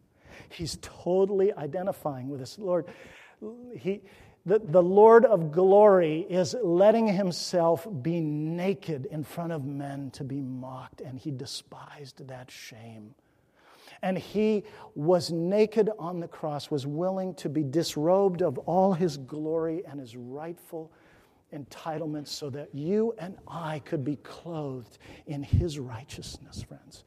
He's 0.49 0.79
totally 0.81 1.53
identifying 1.53 2.27
with 2.27 2.41
us. 2.41 2.57
Lord, 2.57 2.87
he, 3.75 4.01
the, 4.45 4.59
the 4.59 4.83
Lord 4.83 5.25
of 5.25 5.51
glory 5.51 6.25
is 6.29 6.55
letting 6.61 7.07
himself 7.07 7.87
be 8.01 8.19
naked 8.19 9.05
in 9.05 9.23
front 9.23 9.53
of 9.53 9.65
men 9.65 10.11
to 10.11 10.23
be 10.23 10.41
mocked, 10.41 10.99
and 11.01 11.17
he 11.17 11.31
despised 11.31 12.27
that 12.27 12.51
shame. 12.51 13.15
And 14.01 14.17
he 14.17 14.65
was 14.95 15.31
naked 15.31 15.89
on 15.97 16.19
the 16.19 16.27
cross, 16.27 16.69
was 16.69 16.85
willing 16.85 17.35
to 17.35 17.47
be 17.47 17.63
disrobed 17.63 18.41
of 18.41 18.57
all 18.59 18.91
his 18.91 19.15
glory 19.15 19.83
and 19.85 19.97
his 19.97 20.17
rightful 20.17 20.91
entitlements 21.53 22.27
so 22.27 22.49
that 22.49 22.67
you 22.73 23.13
and 23.17 23.37
I 23.47 23.79
could 23.79 24.03
be 24.03 24.17
clothed 24.17 24.97
in 25.25 25.41
his 25.41 25.79
righteousness, 25.79 26.63
friends. 26.63 27.05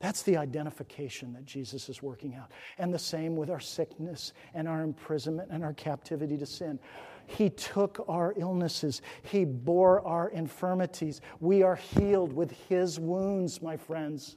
That's 0.00 0.22
the 0.22 0.36
identification 0.36 1.32
that 1.32 1.44
Jesus 1.44 1.88
is 1.88 2.02
working 2.02 2.34
out. 2.34 2.52
And 2.78 2.94
the 2.94 2.98
same 2.98 3.34
with 3.34 3.50
our 3.50 3.60
sickness 3.60 4.32
and 4.54 4.68
our 4.68 4.82
imprisonment 4.82 5.50
and 5.50 5.64
our 5.64 5.72
captivity 5.72 6.36
to 6.36 6.46
sin. 6.46 6.78
He 7.26 7.50
took 7.50 8.04
our 8.08 8.32
illnesses, 8.36 9.02
He 9.22 9.44
bore 9.44 10.06
our 10.06 10.28
infirmities. 10.30 11.20
We 11.40 11.62
are 11.62 11.76
healed 11.76 12.32
with 12.32 12.52
His 12.68 12.98
wounds, 12.98 13.60
my 13.60 13.76
friends. 13.76 14.36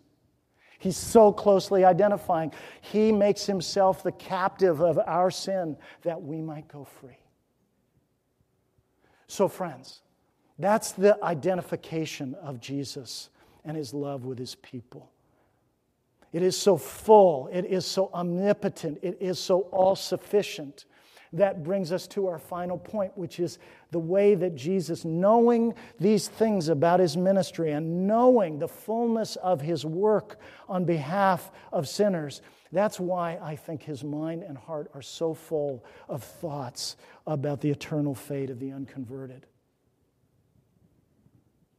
He's 0.80 0.97
so 0.97 1.32
closely 1.32 1.86
identifying. 1.86 2.51
He 2.82 3.12
makes 3.12 3.45
Himself 3.45 4.01
the 4.01 4.12
captive 4.12 4.82
of 4.82 4.99
our 5.05 5.30
sin 5.30 5.78
that 6.01 6.22
we 6.22 6.41
might 6.41 6.68
go 6.68 6.84
free. 6.84 7.20
So, 9.28 9.47
friends, 9.47 10.01
that's 10.57 10.91
the 10.91 11.24
identification 11.24 12.34
of 12.36 12.59
Jesus 12.59 13.30
and 13.64 13.78
His 13.78 13.93
love 13.93 14.26
with 14.26 14.39
His 14.39 14.55
people. 14.55 15.12
It 16.32 16.43
is 16.43 16.57
so 16.57 16.77
full, 16.77 17.49
it 17.51 17.65
is 17.65 17.86
so 17.86 18.09
omnipotent, 18.13 18.99
it 19.01 19.17
is 19.19 19.38
so 19.38 19.61
all 19.71 19.95
sufficient 19.95 20.86
that 21.34 21.63
brings 21.63 21.91
us 21.91 22.07
to 22.07 22.27
our 22.27 22.38
final 22.38 22.77
point, 22.77 23.17
which 23.17 23.39
is 23.39 23.57
the 23.91 23.99
way 23.99 24.36
that 24.36 24.55
Jesus, 24.55 25.05
knowing 25.05 25.73
these 25.99 26.27
things 26.27 26.67
about 26.67 26.99
his 26.99 27.15
ministry 27.15 27.71
and 27.71 28.05
knowing 28.05 28.59
the 28.59 28.67
fullness 28.67 29.38
of 29.38 29.61
his 29.61 29.86
work 29.86 30.39
on 30.67 30.84
behalf 30.84 31.51
of 31.71 31.88
sinners, 31.88 32.41
that's 32.73 32.99
why 32.99 33.38
I 33.41 33.55
think 33.55 33.82
his 33.84 34.03
mind 34.03 34.43
and 34.43 34.57
heart 34.57 34.91
are 34.93 35.01
so 35.01 35.34
full 35.34 35.86
of 36.09 36.23
thoughts 36.23 36.97
about 37.25 37.61
the 37.61 37.69
eternal 37.69 38.15
fate 38.15 38.49
of 38.49 38.59
the 38.59 38.71
unconverted. 38.71 39.45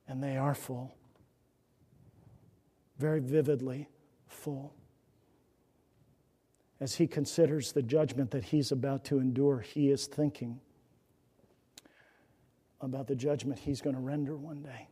And 0.08 0.22
they 0.22 0.36
are 0.36 0.54
full, 0.54 0.94
very 2.98 3.20
vividly 3.20 3.88
full 4.32 4.74
as 6.82 6.96
he 6.96 7.06
considers 7.06 7.70
the 7.70 7.80
judgment 7.80 8.32
that 8.32 8.42
he's 8.42 8.72
about 8.72 9.04
to 9.04 9.20
endure, 9.20 9.60
he 9.60 9.90
is 9.90 10.08
thinking 10.08 10.58
about 12.80 13.06
the 13.06 13.14
judgment 13.14 13.56
he's 13.56 13.80
going 13.80 13.94
to 13.94 14.02
render 14.02 14.36
one 14.36 14.60
day. 14.62 14.88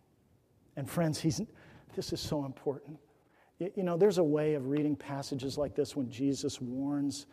And 0.77 0.89
friends, 0.89 1.21
he's, 1.21 1.43
this 1.97 2.13
is 2.13 2.21
so 2.21 2.45
important. 2.45 2.97
You 3.59 3.83
know, 3.83 3.97
there's 3.97 4.19
a 4.19 4.25
way 4.25 4.55
of 4.55 4.69
reading 4.69 4.95
passages 4.95 5.59
like 5.59 5.75
this 5.75 5.97
when 5.97 6.09
Jesus 6.09 6.61
warns 6.61 7.27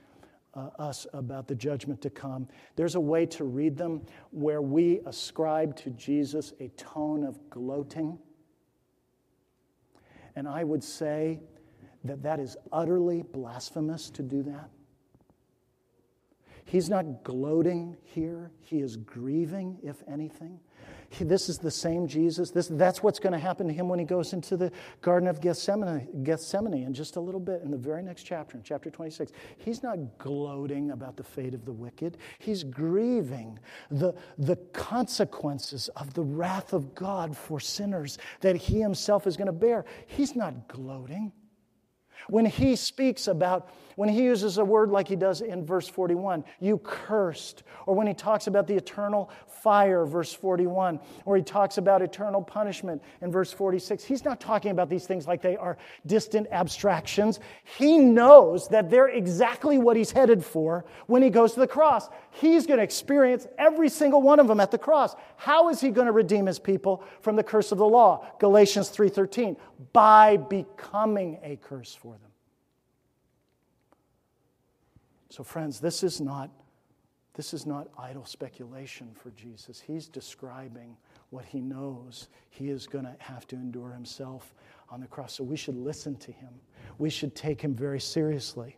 uh, 0.55 0.69
us 0.79 1.05
about 1.13 1.47
the 1.47 1.53
judgment 1.53 2.01
to 2.01 2.09
come. 2.09 2.47
There's 2.75 2.95
a 2.95 2.99
way 2.99 3.27
to 3.27 3.43
read 3.43 3.77
them 3.77 4.01
where 4.31 4.63
we 4.63 5.01
ascribe 5.05 5.75
to 5.77 5.91
Jesus 5.91 6.53
a 6.59 6.69
tone 6.69 7.23
of 7.23 7.47
gloating. 7.51 8.17
And 10.35 10.47
I 10.47 10.63
would 10.63 10.83
say 10.83 11.41
that 12.07 12.23
that 12.23 12.39
is 12.39 12.57
utterly 12.71 13.21
blasphemous 13.21 14.09
to 14.11 14.23
do 14.23 14.43
that. 14.43 14.69
He's 16.65 16.89
not 16.89 17.23
gloating 17.23 17.95
here, 18.03 18.51
he 18.59 18.79
is 18.79 18.97
grieving, 18.97 19.79
if 19.83 20.03
anything. 20.07 20.59
He, 21.09 21.23
this 21.23 21.47
is 21.47 21.57
the 21.57 21.71
same 21.71 22.07
Jesus. 22.07 22.51
This, 22.51 22.67
that's 22.67 23.01
what's 23.01 23.19
going 23.19 23.31
to 23.31 23.39
happen 23.39 23.67
to 23.67 23.73
him 23.73 23.87
when 23.87 23.99
he 23.99 24.05
goes 24.05 24.33
into 24.33 24.57
the 24.57 24.71
Garden 25.01 25.29
of 25.29 25.39
Gethsemane, 25.39 26.23
Gethsemane 26.23 26.83
in 26.83 26.93
just 26.93 27.15
a 27.15 27.19
little 27.21 27.39
bit, 27.39 27.61
in 27.61 27.71
the 27.71 27.77
very 27.77 28.03
next 28.03 28.23
chapter, 28.23 28.57
in 28.57 28.63
chapter 28.63 28.89
26. 28.89 29.31
He's 29.57 29.81
not 29.81 29.97
gloating 30.17 30.91
about 30.91 31.15
the 31.15 31.23
fate 31.23 31.53
of 31.53 31.63
the 31.63 31.71
wicked, 31.71 32.17
he's 32.39 32.63
grieving 32.63 33.59
the, 33.89 34.13
the 34.37 34.57
consequences 34.73 35.89
of 35.95 36.13
the 36.13 36.23
wrath 36.23 36.73
of 36.73 36.93
God 36.93 37.37
for 37.37 37.59
sinners 37.59 38.17
that 38.41 38.57
he 38.57 38.81
himself 38.81 39.25
is 39.25 39.37
going 39.37 39.47
to 39.47 39.53
bear. 39.53 39.85
He's 40.07 40.35
not 40.35 40.67
gloating. 40.67 41.31
When 42.27 42.45
he 42.45 42.75
speaks 42.75 43.27
about, 43.27 43.69
when 43.97 44.09
he 44.09 44.21
uses 44.21 44.59
a 44.59 44.63
word 44.63 44.91
like 44.91 45.07
he 45.07 45.15
does 45.15 45.41
in 45.41 45.65
verse 45.65 45.87
41, 45.87 46.45
you 46.59 46.77
cursed, 46.83 47.63
or 47.87 47.95
when 47.95 48.05
he 48.05 48.13
talks 48.13 48.45
about 48.45 48.67
the 48.67 48.75
eternal 48.75 49.31
fire, 49.47 50.05
verse 50.05 50.31
41, 50.31 50.99
or 51.25 51.35
he 51.35 51.41
talks 51.41 51.79
about 51.79 52.03
eternal 52.03 52.43
punishment 52.43 53.01
in 53.21 53.31
verse 53.31 53.51
46, 53.51 54.03
he's 54.03 54.23
not 54.23 54.39
talking 54.39 54.69
about 54.69 54.87
these 54.87 55.07
things 55.07 55.27
like 55.27 55.41
they 55.41 55.57
are 55.57 55.79
distant 56.05 56.47
abstractions. 56.51 57.39
He 57.63 57.97
knows 57.97 58.67
that 58.67 58.91
they're 58.91 59.07
exactly 59.07 59.79
what 59.79 59.97
he's 59.97 60.11
headed 60.11 60.45
for 60.45 60.85
when 61.07 61.23
he 61.23 61.31
goes 61.31 61.53
to 61.55 61.59
the 61.59 61.67
cross. 61.67 62.07
He's 62.29 62.67
going 62.67 62.77
to 62.77 62.83
experience 62.83 63.47
every 63.57 63.89
single 63.89 64.21
one 64.21 64.39
of 64.39 64.47
them 64.47 64.59
at 64.59 64.69
the 64.69 64.77
cross. 64.77 65.15
How 65.37 65.69
is 65.69 65.81
he 65.81 65.89
going 65.89 66.05
to 66.05 66.11
redeem 66.11 66.45
his 66.45 66.59
people 66.59 67.03
from 67.21 67.35
the 67.35 67.43
curse 67.43 67.71
of 67.71 67.79
the 67.79 67.87
law? 67.87 68.27
Galatians 68.37 68.91
3:13, 68.91 69.57
by 69.91 70.37
becoming 70.37 71.39
a 71.41 71.55
curse 71.55 71.95
for 71.95 72.13
them. 72.13 72.26
So, 75.37 75.43
friends, 75.43 75.79
this 75.79 76.01
is 76.01 76.19
not, 76.19 76.49
this 77.35 77.53
is 77.53 77.67
not 77.67 77.89
idle 77.95 78.25
speculation 78.25 79.11
for 79.13 79.29
Jesus. 79.29 79.79
He's 79.79 80.07
describing 80.07 80.97
what 81.29 81.45
he 81.45 81.61
knows 81.61 82.29
he 82.49 82.71
is 82.71 82.87
going 82.87 83.05
to 83.05 83.15
have 83.19 83.45
to 83.49 83.55
endure 83.55 83.91
himself 83.91 84.55
on 84.89 84.99
the 84.99 85.05
cross. 85.05 85.35
So 85.35 85.43
we 85.43 85.55
should 85.55 85.77
listen 85.77 86.15
to 86.15 86.31
him. 86.31 86.49
We 86.97 87.11
should 87.11 87.35
take 87.35 87.61
him 87.61 87.75
very 87.75 87.99
seriously. 87.99 88.77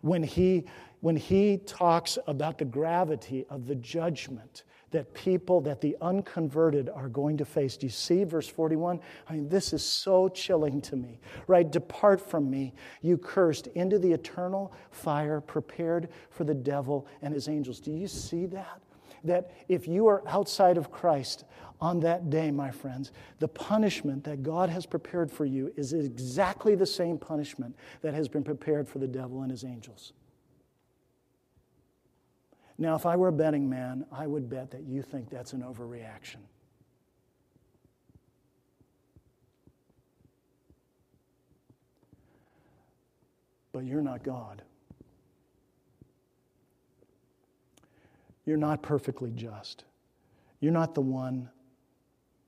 When 0.00 0.22
he, 0.22 0.64
when 1.00 1.14
he 1.14 1.58
talks 1.58 2.16
about 2.26 2.56
the 2.56 2.64
gravity 2.64 3.44
of 3.50 3.66
the 3.66 3.74
judgment 3.74 4.64
that 4.92 5.12
people, 5.14 5.60
that 5.62 5.80
the 5.80 5.96
unconverted 6.00 6.88
are 6.88 7.08
going 7.08 7.36
to 7.38 7.44
face. 7.44 7.76
Do 7.76 7.86
you 7.86 7.90
see 7.90 8.24
verse 8.24 8.46
41? 8.46 9.00
I 9.28 9.32
mean, 9.32 9.48
this 9.48 9.72
is 9.72 9.82
so 9.82 10.28
chilling 10.28 10.80
to 10.82 10.96
me, 10.96 11.18
right? 11.46 11.70
Depart 11.70 12.20
from 12.20 12.48
me, 12.48 12.74
you 13.00 13.18
cursed, 13.18 13.66
into 13.68 13.98
the 13.98 14.12
eternal 14.12 14.72
fire 14.90 15.40
prepared 15.40 16.08
for 16.30 16.44
the 16.44 16.54
devil 16.54 17.06
and 17.22 17.34
his 17.34 17.48
angels. 17.48 17.80
Do 17.80 17.90
you 17.90 18.06
see 18.06 18.46
that? 18.46 18.80
That 19.24 19.52
if 19.68 19.86
you 19.86 20.06
are 20.08 20.22
outside 20.26 20.76
of 20.76 20.90
Christ 20.90 21.44
on 21.80 22.00
that 22.00 22.30
day, 22.30 22.50
my 22.50 22.70
friends, 22.70 23.12
the 23.38 23.48
punishment 23.48 24.24
that 24.24 24.42
God 24.42 24.68
has 24.68 24.86
prepared 24.86 25.30
for 25.30 25.44
you 25.44 25.72
is 25.76 25.92
exactly 25.92 26.74
the 26.74 26.86
same 26.86 27.18
punishment 27.18 27.76
that 28.02 28.14
has 28.14 28.28
been 28.28 28.44
prepared 28.44 28.88
for 28.88 28.98
the 28.98 29.08
devil 29.08 29.42
and 29.42 29.50
his 29.50 29.64
angels. 29.64 30.12
Now, 32.82 32.96
if 32.96 33.06
I 33.06 33.14
were 33.14 33.28
a 33.28 33.32
betting 33.32 33.70
man, 33.70 34.04
I 34.10 34.26
would 34.26 34.50
bet 34.50 34.72
that 34.72 34.82
you 34.82 35.02
think 35.02 35.30
that's 35.30 35.52
an 35.52 35.62
overreaction. 35.62 36.40
But 43.70 43.84
you're 43.84 44.02
not 44.02 44.24
God. 44.24 44.62
You're 48.46 48.56
not 48.56 48.82
perfectly 48.82 49.30
just. 49.30 49.84
You're 50.58 50.72
not 50.72 50.96
the 50.96 51.02
one 51.02 51.50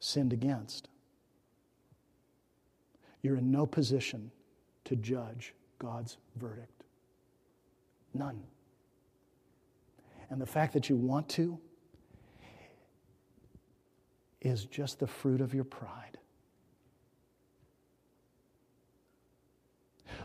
sinned 0.00 0.32
against. 0.32 0.88
You're 3.22 3.36
in 3.36 3.52
no 3.52 3.66
position 3.66 4.32
to 4.86 4.96
judge 4.96 5.54
God's 5.78 6.16
verdict. 6.34 6.82
None. 8.14 8.42
And 10.30 10.40
the 10.40 10.46
fact 10.46 10.72
that 10.72 10.88
you 10.88 10.96
want 10.96 11.28
to 11.30 11.58
is 14.40 14.66
just 14.66 14.98
the 14.98 15.06
fruit 15.06 15.40
of 15.40 15.54
your 15.54 15.64
pride. 15.64 16.18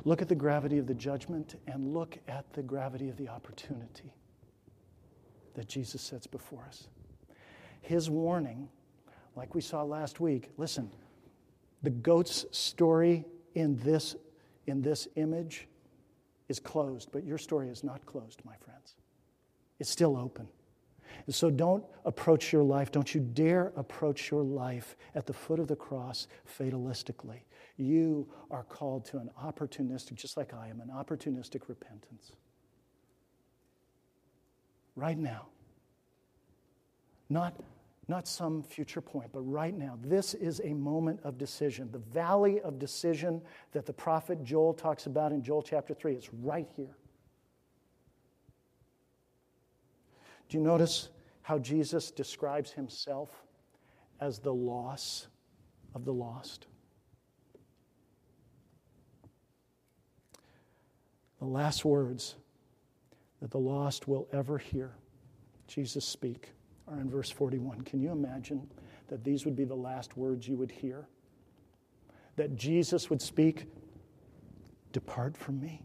Look 0.05 0.21
at 0.21 0.27
the 0.27 0.35
gravity 0.35 0.77
of 0.77 0.87
the 0.87 0.93
judgment 0.93 1.55
and 1.67 1.93
look 1.93 2.17
at 2.27 2.51
the 2.53 2.61
gravity 2.61 3.09
of 3.09 3.17
the 3.17 3.27
opportunity 3.27 4.13
that 5.55 5.67
Jesus 5.67 6.01
sets 6.01 6.27
before 6.27 6.63
us. 6.67 6.87
His 7.81 8.09
warning, 8.09 8.69
like 9.35 9.55
we 9.55 9.61
saw 9.61 9.83
last 9.83 10.19
week, 10.19 10.51
listen, 10.57 10.89
the 11.81 11.89
goat's 11.89 12.45
story 12.51 13.25
in 13.55 13.77
this, 13.77 14.15
in 14.67 14.81
this 14.81 15.07
image 15.15 15.67
is 16.49 16.59
closed, 16.59 17.09
but 17.11 17.23
your 17.23 17.37
story 17.37 17.69
is 17.69 17.83
not 17.83 18.05
closed, 18.05 18.41
my 18.45 18.55
friends. 18.63 18.95
It's 19.79 19.89
still 19.89 20.17
open. 20.17 20.47
And 21.25 21.35
so 21.35 21.49
don't 21.49 21.83
approach 22.05 22.51
your 22.51 22.63
life, 22.63 22.91
don't 22.91 23.13
you 23.13 23.21
dare 23.21 23.71
approach 23.75 24.31
your 24.31 24.43
life 24.43 24.95
at 25.15 25.25
the 25.25 25.33
foot 25.33 25.59
of 25.59 25.67
the 25.67 25.75
cross 25.75 26.27
fatalistically. 26.57 27.41
You 27.77 28.27
are 28.51 28.63
called 28.63 29.05
to 29.05 29.17
an 29.17 29.29
opportunistic, 29.41 30.15
just 30.15 30.37
like 30.37 30.53
I 30.53 30.67
am, 30.67 30.81
an 30.81 30.89
opportunistic 30.89 31.69
repentance. 31.69 32.33
Right 34.95 35.17
now. 35.17 35.47
Not, 37.29 37.53
not 38.07 38.27
some 38.27 38.63
future 38.63 39.01
point, 39.01 39.31
but 39.31 39.41
right 39.41 39.77
now. 39.77 39.97
This 40.03 40.33
is 40.33 40.61
a 40.63 40.73
moment 40.73 41.19
of 41.23 41.37
decision. 41.37 41.89
The 41.91 41.99
valley 41.99 42.59
of 42.61 42.79
decision 42.79 43.41
that 43.71 43.85
the 43.85 43.93
prophet 43.93 44.43
Joel 44.43 44.73
talks 44.73 45.05
about 45.05 45.31
in 45.31 45.41
Joel 45.43 45.61
chapter 45.61 45.93
3 45.93 46.15
is 46.15 46.29
right 46.41 46.67
here. 46.75 46.97
Do 50.49 50.57
you 50.57 50.63
notice 50.63 51.09
how 51.43 51.59
Jesus 51.59 52.11
describes 52.11 52.71
himself 52.71 53.29
as 54.19 54.39
the 54.39 54.53
loss 54.53 55.27
of 55.95 56.05
the 56.05 56.13
lost? 56.13 56.67
The 61.39 61.45
last 61.45 61.85
words 61.85 62.35
that 63.41 63.51
the 63.51 63.59
lost 63.59 64.07
will 64.07 64.27
ever 64.33 64.57
hear 64.57 64.91
Jesus 65.67 66.03
speak 66.03 66.49
are 66.87 66.99
in 66.99 67.09
verse 67.09 67.29
41. 67.29 67.81
Can 67.81 68.01
you 68.01 68.11
imagine 68.11 68.67
that 69.07 69.23
these 69.23 69.45
would 69.45 69.55
be 69.55 69.65
the 69.65 69.75
last 69.75 70.17
words 70.17 70.47
you 70.47 70.57
would 70.57 70.71
hear? 70.71 71.07
That 72.35 72.55
Jesus 72.55 73.09
would 73.09 73.21
speak, 73.21 73.65
Depart 74.91 75.37
from 75.37 75.59
me. 75.61 75.83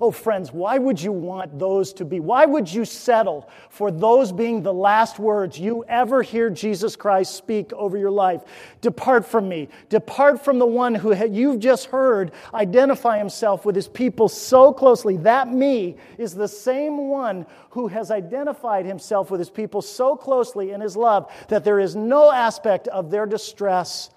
Oh, 0.00 0.12
friends, 0.12 0.52
why 0.52 0.78
would 0.78 1.02
you 1.02 1.10
want 1.10 1.58
those 1.58 1.92
to 1.94 2.04
be? 2.04 2.20
Why 2.20 2.46
would 2.46 2.72
you 2.72 2.84
settle 2.84 3.50
for 3.68 3.90
those 3.90 4.30
being 4.30 4.62
the 4.62 4.72
last 4.72 5.18
words 5.18 5.58
you 5.58 5.84
ever 5.88 6.22
hear 6.22 6.50
Jesus 6.50 6.94
Christ 6.94 7.34
speak 7.34 7.72
over 7.72 7.98
your 7.98 8.12
life? 8.12 8.42
Depart 8.80 9.26
from 9.26 9.48
me. 9.48 9.68
Depart 9.88 10.44
from 10.44 10.60
the 10.60 10.66
one 10.66 10.94
who 10.94 11.12
you've 11.26 11.58
just 11.58 11.86
heard 11.86 12.30
identify 12.54 13.18
himself 13.18 13.64
with 13.64 13.74
his 13.74 13.88
people 13.88 14.28
so 14.28 14.72
closely. 14.72 15.16
That 15.16 15.48
me 15.48 15.96
is 16.16 16.32
the 16.32 16.46
same 16.46 17.08
one 17.08 17.44
who 17.70 17.88
has 17.88 18.12
identified 18.12 18.86
himself 18.86 19.32
with 19.32 19.40
his 19.40 19.50
people 19.50 19.82
so 19.82 20.14
closely 20.14 20.70
in 20.70 20.80
his 20.80 20.96
love 20.96 21.28
that 21.48 21.64
there 21.64 21.80
is 21.80 21.96
no 21.96 22.30
aspect 22.30 22.86
of 22.86 23.10
their 23.10 23.26
distress 23.26 24.10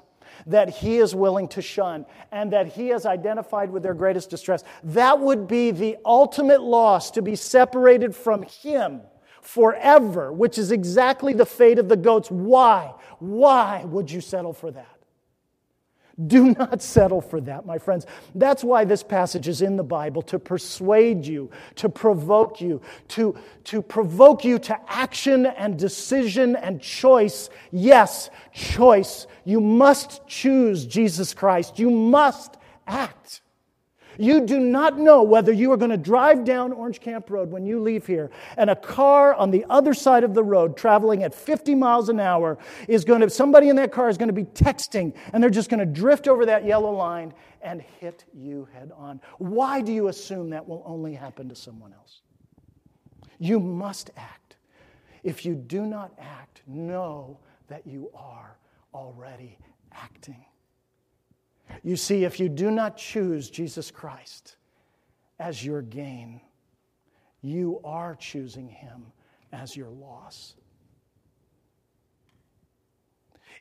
that 0.48 0.70
he 0.70 0.98
is 0.98 1.14
willing 1.16 1.48
to 1.50 1.62
shun 1.62 2.06
and 2.32 2.52
that 2.54 2.68
he 2.68 2.88
has 2.90 3.06
identified 3.06 3.70
with 3.72 3.84
their 3.84 3.94
greatest 3.94 4.30
distress. 4.30 4.64
That 4.84 5.20
would 5.20 5.48
be 5.48 5.72
the 5.72 5.98
ultimate 6.06 6.62
loss 6.62 7.12
to 7.12 7.22
be 7.22 7.36
separated 7.36 8.16
from 8.16 8.44
him 8.44 9.02
forever, 9.42 10.32
which 10.32 10.58
is 10.58 10.72
exactly 10.72 11.34
the 11.34 11.46
fate 11.46 11.80
of 11.80 11.90
the 11.90 11.98
goats. 11.98 12.30
Why? 12.30 12.94
Why 13.20 13.84
would 13.86 14.10
you 14.10 14.22
settle 14.22 14.54
for 14.54 14.72
that? 14.72 15.01
Do 16.28 16.54
not 16.54 16.82
settle 16.82 17.22
for 17.22 17.40
that, 17.42 17.66
my 17.66 17.78
friends. 17.78 18.06
That's 18.36 18.64
why 18.64 18.86
this 18.86 19.02
passage 19.02 19.48
is 19.48 19.62
in 19.62 19.78
the 19.78 19.84
Bible 19.84 20.22
to 20.24 20.40
persuade 20.40 21.26
you, 21.26 21.50
to 21.76 21.90
provoke 21.90 22.60
you, 22.60 22.82
to, 23.10 23.36
to 23.66 23.82
provoke 23.82 24.44
you 24.44 24.60
to 24.60 24.78
action 24.88 25.46
and 25.46 25.80
decision 25.80 26.56
and 26.56 26.82
choice. 26.82 27.50
Yes, 27.72 28.30
choice. 28.54 29.26
You 29.46 29.62
must 29.62 30.28
choose 30.28 30.86
Jesus 30.86 31.34
Christ. 31.34 31.80
You 31.80 31.90
must 31.90 32.58
act. 32.86 33.42
You 34.18 34.46
do 34.46 34.60
not 34.60 35.00
know 35.00 35.24
whether 35.24 35.52
you 35.52 35.72
are 35.72 35.78
going 35.78 35.92
to 35.92 35.98
drive 35.98 36.44
down 36.44 36.72
Orange 36.72 37.00
Camp 37.00 37.30
Road 37.30 37.52
when 37.52 37.66
you 37.66 37.82
leave 37.82 38.06
here, 38.06 38.30
and 38.58 38.70
a 38.70 38.76
car 38.76 39.34
on 39.36 39.52
the 39.52 39.66
other 39.70 39.94
side 39.94 40.24
of 40.24 40.34
the 40.34 40.44
road 40.44 40.76
traveling 40.78 41.24
at 41.24 41.34
50 41.34 41.76
miles 41.76 42.10
an 42.10 42.20
hour 42.20 42.58
is 42.88 43.06
going 43.06 43.22
to, 43.22 43.30
somebody 43.30 43.70
in 43.70 43.76
that 43.78 43.92
car 43.92 44.10
is 44.10 44.18
going 44.18 44.28
to 44.28 44.34
be 44.34 44.46
texting, 44.46 45.16
and 45.34 45.42
they're 45.42 45.50
just 45.50 45.70
going 45.70 45.80
to 45.80 45.86
drift 45.86 46.28
over 46.28 46.46
that 46.46 46.66
yellow 46.66 46.92
line 46.92 47.34
and 47.62 47.82
hit 47.82 48.26
you 48.34 48.68
head 48.74 48.92
on. 48.96 49.22
Why 49.38 49.82
do 49.82 49.92
you 49.92 50.08
assume 50.08 50.50
that 50.50 50.68
will 50.68 50.84
only 50.86 51.14
happen 51.14 51.48
to 51.50 51.56
someone 51.56 51.94
else? 51.94 52.22
You 53.40 53.60
must 53.60 54.12
act. 54.18 54.58
If 55.24 55.46
you 55.46 55.56
do 55.56 55.86
not 55.86 56.12
act, 56.20 56.62
know 56.68 57.40
that 57.68 57.86
you 57.86 58.10
are 58.16 58.58
already 58.94 59.58
acting. 59.94 60.44
You 61.84 61.96
see, 61.96 62.24
if 62.24 62.40
you 62.40 62.50
do 62.50 62.72
not 62.72 62.98
choose 62.98 63.50
Jesus 63.50 63.92
Christ 63.92 64.58
as 65.40 65.66
your 65.66 65.82
gain, 65.82 66.42
you 67.42 67.82
are 67.84 68.16
choosing 68.16 68.70
him 68.70 69.06
as 69.52 69.76
your 69.76 69.90
loss. 69.90 70.56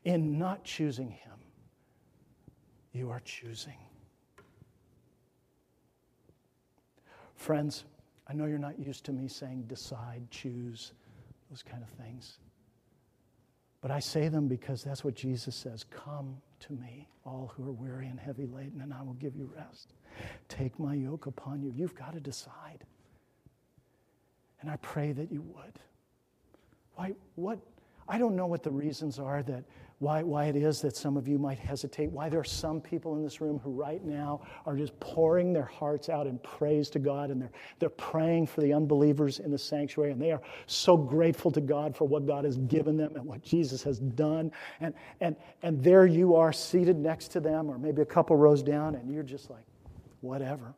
In 0.05 0.39
not 0.39 0.65
choosing 0.65 1.11
him, 1.11 1.33
you 2.93 3.11
are 3.11 3.21
choosing. 3.21 3.79
Friends, 7.35 7.85
I 8.27 8.35
know 8.35 8.45
you're 8.45 8.59
not 8.59 8.79
used 8.79 9.05
to 9.07 9.13
me 9.13 9.29
saying 9.29 9.65
decide, 9.67 10.23
choose, 10.31 10.93
those 11.51 11.63
kind 11.63 11.83
of 11.83 11.89
things. 11.91 12.39
But 13.81 13.91
I 13.91 13.99
say 13.99 14.29
them 14.29 14.47
because 14.47 14.85
that's 14.85 15.03
what 15.05 15.15
Jesus 15.15 15.57
says 15.57 15.85
Come 15.85 16.37
to 16.61 16.73
me, 16.75 17.09
all 17.25 17.53
who 17.57 17.69
are 17.69 17.73
weary 17.73 18.07
and 18.07 18.19
heavy 18.19 18.47
laden, 18.47 18.81
and 18.81 18.93
I 18.93 19.03
will 19.03 19.15
give 19.15 19.37
you 19.37 19.51
rest. 19.57 19.95
Take 20.49 20.79
my 20.79 20.95
yoke 20.95 21.27
upon 21.27 21.63
you. 21.63 21.73
You've 21.75 21.95
got 21.95 22.13
to 22.13 22.21
decide. 22.21 22.85
And 24.61 24.71
I 24.71 24.77
pray 24.77 25.13
that 25.13 25.33
you 25.33 25.43
would. 25.43 25.79
Why, 26.95 27.15
what, 27.35 27.59
I 28.09 28.19
don't 28.19 28.37
know 28.37 28.47
what 28.47 28.63
the 28.63 28.71
reasons 28.71 29.19
are 29.19 29.43
that 29.45 29.65
why, 30.01 30.23
why 30.23 30.47
it 30.47 30.57
is 30.57 30.81
that 30.81 30.97
some 30.97 31.19
of 31.19 31.29
you 31.29 31.39
might 31.39 31.59
hesitate, 31.59 32.11
why 32.11 32.31
there 32.31 32.41
are 32.41 32.45
some 32.45 32.81
people 32.81 33.17
in 33.17 33.23
this 33.23 33.43
room 33.43 33.59
who 33.63 33.71
right 33.71 34.03
now 34.03 34.41
are 34.65 34.75
just 34.75 34.99
pouring 34.99 35.53
their 35.53 35.67
hearts 35.67 36.09
out 36.09 36.27
in 36.27 36.39
praise 36.39 36.89
to 36.91 36.99
God 36.99 37.31
and 37.31 37.43
they're, 37.43 37.53
they're 37.79 37.91
praying 37.91 38.47
for 38.47 38.63
the 38.63 38.73
unbelievers 38.73 39.41
in 39.41 39.51
the 39.51 39.59
sanctuary 39.59 40.11
and 40.11 40.21
they 40.21 40.33
are 40.33 40.41
so 40.65 40.97
grateful 40.97 41.51
to 41.51 41.61
God 41.61 41.95
for 41.95 42.09
what 42.09 42.27
God 42.27 42.47
has 42.47 42.57
given 42.57 42.97
them 42.97 43.15
and 43.15 43.27
what 43.27 43.43
Jesus 43.43 43.83
has 43.83 43.99
done. 43.99 44.51
And, 44.81 44.95
and, 45.21 45.37
and 45.63 45.85
there 45.85 46.07
you 46.07 46.35
are 46.35 46.51
seated 46.51 46.97
next 46.97 47.29
to 47.33 47.41
them 47.41 47.69
or 47.69 47.77
maybe 47.77 48.01
a 48.01 48.07
couple 48.07 48.37
rows 48.37 48.63
down 48.63 48.95
and 48.95 49.13
you're 49.13 49.23
just 49.23 49.51
like, 49.51 49.65
whatever. 50.23 50.75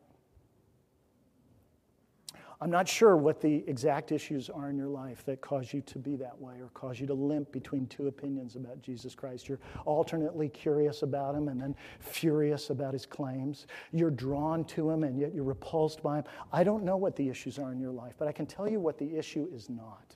I'm 2.63 2.71
not 2.71 2.87
sure 2.87 3.17
what 3.17 3.41
the 3.41 3.61
exact 3.67 4.13
issues 4.13 4.49
are 4.49 4.69
in 4.69 4.77
your 4.77 4.87
life 4.87 5.25
that 5.25 5.41
cause 5.41 5.73
you 5.73 5.81
to 5.81 5.99
be 5.99 6.15
that 6.15 6.39
way 6.39 6.53
or 6.61 6.69
cause 6.69 6.97
you 6.97 7.05
to 7.07 7.13
limp 7.13 7.51
between 7.51 7.87
two 7.87 8.07
opinions 8.07 8.55
about 8.55 8.81
Jesus 8.81 9.13
Christ. 9.13 9.49
You're 9.49 9.59
alternately 9.83 10.47
curious 10.47 11.01
about 11.01 11.35
him 11.35 11.49
and 11.49 11.59
then 11.59 11.75
furious 11.99 12.69
about 12.69 12.93
his 12.93 13.05
claims. 13.05 13.67
You're 13.91 14.11
drawn 14.11 14.63
to 14.63 14.89
him 14.89 15.03
and 15.03 15.19
yet 15.19 15.35
you're 15.35 15.43
repulsed 15.43 16.01
by 16.01 16.19
him. 16.19 16.23
I 16.53 16.63
don't 16.63 16.85
know 16.85 16.95
what 16.95 17.17
the 17.17 17.27
issues 17.27 17.59
are 17.59 17.73
in 17.73 17.81
your 17.81 17.91
life, 17.91 18.13
but 18.17 18.29
I 18.29 18.31
can 18.31 18.45
tell 18.45 18.69
you 18.69 18.79
what 18.79 18.97
the 18.97 19.13
issue 19.13 19.45
is 19.53 19.69
not. 19.69 20.15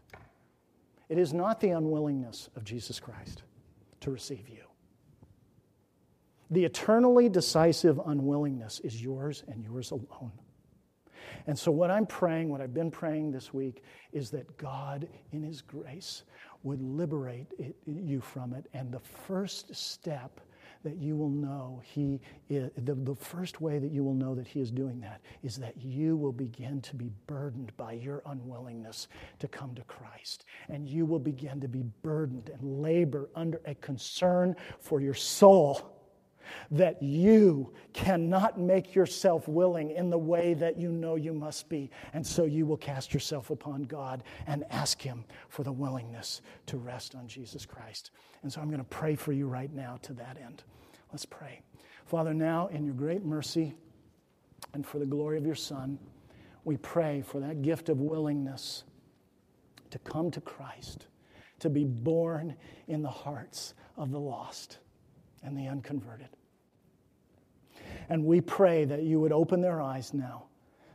It 1.10 1.18
is 1.18 1.34
not 1.34 1.60
the 1.60 1.72
unwillingness 1.72 2.48
of 2.56 2.64
Jesus 2.64 2.98
Christ 2.98 3.44
to 4.00 4.10
receive 4.10 4.48
you. 4.48 4.64
The 6.52 6.64
eternally 6.64 7.28
decisive 7.28 8.00
unwillingness 8.06 8.80
is 8.86 9.04
yours 9.04 9.44
and 9.50 9.62
yours 9.66 9.92
alone. 9.92 10.32
And 11.48 11.58
so, 11.58 11.72
what 11.72 11.90
I'm 11.90 12.06
praying, 12.06 12.50
what 12.50 12.60
I've 12.60 12.74
been 12.74 12.92
praying 12.92 13.32
this 13.32 13.54
week, 13.54 13.84
is 14.12 14.30
that 14.32 14.58
God, 14.58 15.08
in 15.32 15.42
His 15.42 15.62
grace, 15.62 16.24
would 16.64 16.82
liberate 16.82 17.48
it, 17.58 17.76
you 17.86 18.20
from 18.20 18.54
it. 18.54 18.68
And 18.74 18.92
the 18.92 19.00
first 19.00 19.74
step 19.74 20.42
that 20.84 20.98
you 20.98 21.16
will 21.16 21.30
know 21.30 21.82
He 21.84 22.20
is, 22.50 22.70
the, 22.78 22.96
the 22.96 23.16
first 23.16 23.62
way 23.62 23.80
that 23.80 23.92
you 23.92 24.04
will 24.04 24.14
know 24.14 24.36
that 24.36 24.46
He 24.46 24.60
is 24.60 24.72
doing 24.72 25.00
that 25.00 25.22
is 25.42 25.56
that 25.58 25.76
you 25.78 26.18
will 26.18 26.34
begin 26.34 26.82
to 26.82 26.96
be 26.96 27.10
burdened 27.28 27.72
by 27.78 27.94
your 27.94 28.22
unwillingness 28.26 29.08
to 29.40 29.48
come 29.48 29.74
to 29.76 29.84
Christ. 29.84 30.44
And 30.68 30.88
you 30.88 31.06
will 31.06 31.20
begin 31.20 31.62
to 31.62 31.70
be 31.70 31.84
burdened 32.02 32.50
and 32.50 32.82
labor 32.82 33.30
under 33.36 33.62
a 33.66 33.76
concern 33.76 34.56
for 34.80 35.00
your 35.00 35.14
soul 35.14 35.97
that 36.72 37.02
you 37.02 37.74
cannot 37.94 38.60
make 38.60 38.94
yourself 38.96 39.48
willing 39.48 39.92
in 39.92 40.10
the 40.10 40.18
way 40.18 40.54
that 40.54 40.78
you 40.78 40.92
know 40.92 41.16
you 41.16 41.34
must 41.34 41.70
be. 41.70 41.90
And 42.14 42.26
so 42.26 42.46
you 42.46 42.66
will 42.66 42.78
cast 42.78 43.14
yourself 43.14 43.50
upon 43.50 43.84
God 43.84 44.24
and 44.46 44.64
ask 44.70 45.02
Him 45.02 45.26
for 45.50 45.64
the 45.64 45.72
willingness 45.72 46.42
to 46.68 46.78
rest 46.78 47.16
on 47.16 47.28
Jesus 47.28 47.66
Christ. 47.66 48.12
And 48.44 48.52
so 48.52 48.62
I'm 48.62 48.68
going 48.68 48.80
to 48.80 48.86
pray 48.86 49.16
for 49.16 49.32
you 49.32 49.48
right 49.48 49.74
now 49.74 49.98
to 50.04 50.14
that 50.14 50.38
end. 50.44 50.64
Let's 51.12 51.26
pray. 51.26 51.62
Father, 52.06 52.34
now 52.34 52.68
in 52.68 52.86
your 52.86 52.94
great 52.94 53.26
mercy 53.26 53.74
and 54.74 54.86
for 54.86 55.00
the 55.00 55.06
glory 55.06 55.38
of 55.38 55.46
your 55.46 55.56
Son, 55.56 56.00
we 56.64 56.78
pray 56.78 57.22
for 57.22 57.40
that 57.40 57.62
gift 57.62 57.90
of 57.90 58.02
willingness 58.02 58.84
to 59.90 60.00
come 60.00 60.32
to 60.32 60.42
Christ, 60.42 61.08
to 61.60 61.70
be 61.70 61.86
born 61.86 62.56
in 62.88 63.02
the 63.02 63.10
hearts 63.10 63.74
of 63.96 64.12
the 64.12 64.20
lost 64.20 64.80
and 65.44 65.58
the 65.58 65.68
unconverted. 65.68 66.28
And 68.10 68.26
we 68.26 68.42
pray 68.42 68.86
that 68.86 69.04
you 69.04 69.20
would 69.20 69.32
open 69.32 69.62
their 69.62 69.82
eyes 69.82 70.14
now, 70.14 70.46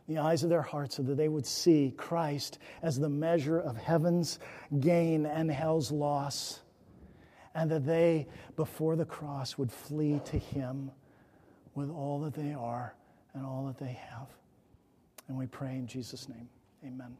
the 0.08 0.18
eyes 0.18 0.42
of 0.42 0.50
their 0.50 0.62
hearts, 0.62 0.96
so 0.96 1.02
that 1.02 1.16
they 1.16 1.28
would 1.28 1.46
see 1.46 1.92
Christ 1.96 2.58
as 2.82 2.98
the 2.98 3.08
measure 3.08 3.58
of 3.58 3.76
heaven's 3.76 4.38
gain 4.80 5.26
and 5.26 5.50
hell's 5.50 5.92
loss, 5.92 6.60
and 7.54 7.70
that 7.70 7.84
they, 7.84 8.26
before 8.56 8.96
the 8.96 9.04
cross, 9.04 9.58
would 9.58 9.70
flee 9.70 10.20
to 10.26 10.38
Him 10.38 10.90
with 11.74 11.90
all 11.90 12.20
that 12.20 12.34
they 12.34 12.54
are 12.54 12.94
and 13.34 13.44
all 13.44 13.66
that 13.66 13.78
they 13.78 13.98
have. 14.10 14.28
And 15.28 15.36
we 15.36 15.46
pray 15.46 15.76
in 15.76 15.86
Jesus' 15.86 16.28
name. 16.28 16.48
Amen. 16.84 17.16